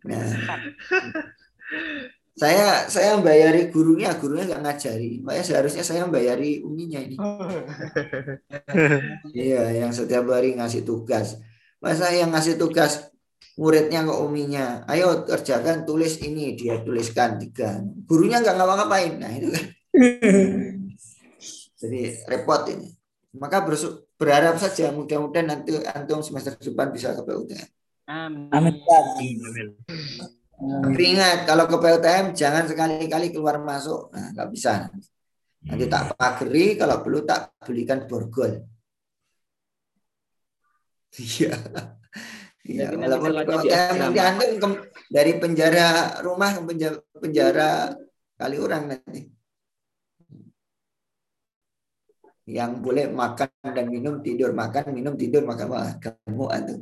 nah 0.00 0.24
saya 2.38 2.86
saya 2.86 3.18
membayari 3.18 3.68
gurunya, 3.74 4.14
gurunya 4.14 4.46
nggak 4.46 4.62
ngajari. 4.62 5.20
Makanya 5.26 5.44
seharusnya 5.44 5.82
saya 5.82 6.06
membayari 6.06 6.62
uminya 6.62 7.00
ini. 7.02 7.16
Iya, 9.34 9.84
yang 9.84 9.92
setiap 9.94 10.26
hari 10.30 10.54
ngasih 10.54 10.86
tugas. 10.86 11.38
Masa 11.82 12.12
yang 12.14 12.30
ngasih 12.30 12.58
tugas 12.58 13.10
muridnya 13.58 14.06
ke 14.06 14.14
uminya, 14.14 14.86
ayo 14.86 15.26
kerjakan 15.26 15.84
tulis 15.84 16.22
ini, 16.22 16.54
dia 16.54 16.80
tuliskan 16.80 17.36
tiga. 17.40 17.82
Gurunya 18.06 18.40
nggak 18.40 18.56
ngapa-ngapain. 18.56 19.12
Nah 19.20 19.30
itu 19.34 19.48
kan. 19.50 19.64
Jadi 21.80 22.00
repot 22.28 22.62
ini. 22.70 22.88
Maka 23.30 23.62
berharap 24.18 24.58
saja 24.58 24.90
mudah-mudahan 24.90 25.46
nanti 25.46 25.78
antum 25.86 26.20
semester 26.20 26.58
depan 26.58 26.90
bisa 26.90 27.14
ke 27.14 27.22
PUTN. 27.22 27.68
Amin. 28.10 28.50
Amin. 28.50 28.74
Amin. 29.38 29.68
Tapi 30.60 31.02
ingat 31.16 31.48
kalau 31.48 31.64
ke 31.64 31.76
PUTM 31.80 32.36
jangan 32.36 32.68
sekali-kali 32.68 33.32
keluar 33.32 33.56
masuk. 33.64 34.12
Nah, 34.12 34.28
nggak 34.36 34.48
bisa. 34.52 34.92
Nanti 35.64 35.84
tak 35.88 36.12
pageri, 36.20 36.76
kalau 36.76 37.00
perlu 37.00 37.24
tak 37.24 37.56
belikan 37.64 38.04
borgol. 38.04 38.60
Iya. 41.16 41.52
Iya, 42.60 42.92
walaupun 42.92 43.32
PUTM 43.40 43.94
nanti 43.96 44.20
Anda 44.20 44.46
ke- 44.60 44.84
dari 45.08 45.32
penjara 45.40 46.20
rumah 46.20 46.54
ke 46.54 46.60
penjara, 46.62 46.98
penjara 47.16 47.70
kali 48.36 48.56
orang 48.60 48.82
nanti. 48.94 49.20
Yang 52.44 52.72
boleh 52.84 53.06
makan 53.08 53.50
dan 53.74 53.86
minum, 53.88 54.20
tidur, 54.20 54.52
makan, 54.52 54.92
minum, 54.92 55.14
tidur, 55.16 55.42
makan, 55.46 55.66
wah, 55.72 55.90
kamu 56.02 56.44
antum. 56.52 56.78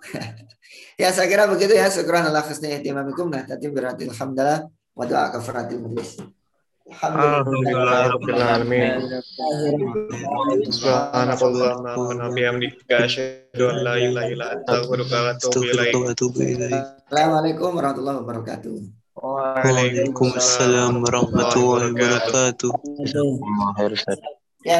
ya 1.02 1.08
saya 1.12 1.26
kira 1.28 1.44
begitu 1.48 1.74
ya. 1.76 1.88
Syukran 1.92 2.26
Allah 2.26 2.42
khusni 2.44 2.72
ihtimamikum. 2.76 3.28
Nah, 3.30 3.44
tadi 3.46 3.66
berarti 3.68 4.08
alhamdulillah 4.08 4.68
wa 4.96 5.04
doa 5.06 5.32
kafaratil 5.32 5.80
majlis. 5.80 6.20
Assalamualaikum 17.06 17.70
warahmatullahi 17.78 18.18
wabarakatuh. 18.26 18.74
Waalaikumsalam 19.14 20.98
warahmatullahi 20.98 21.94
wabarakatuh. 21.94 22.74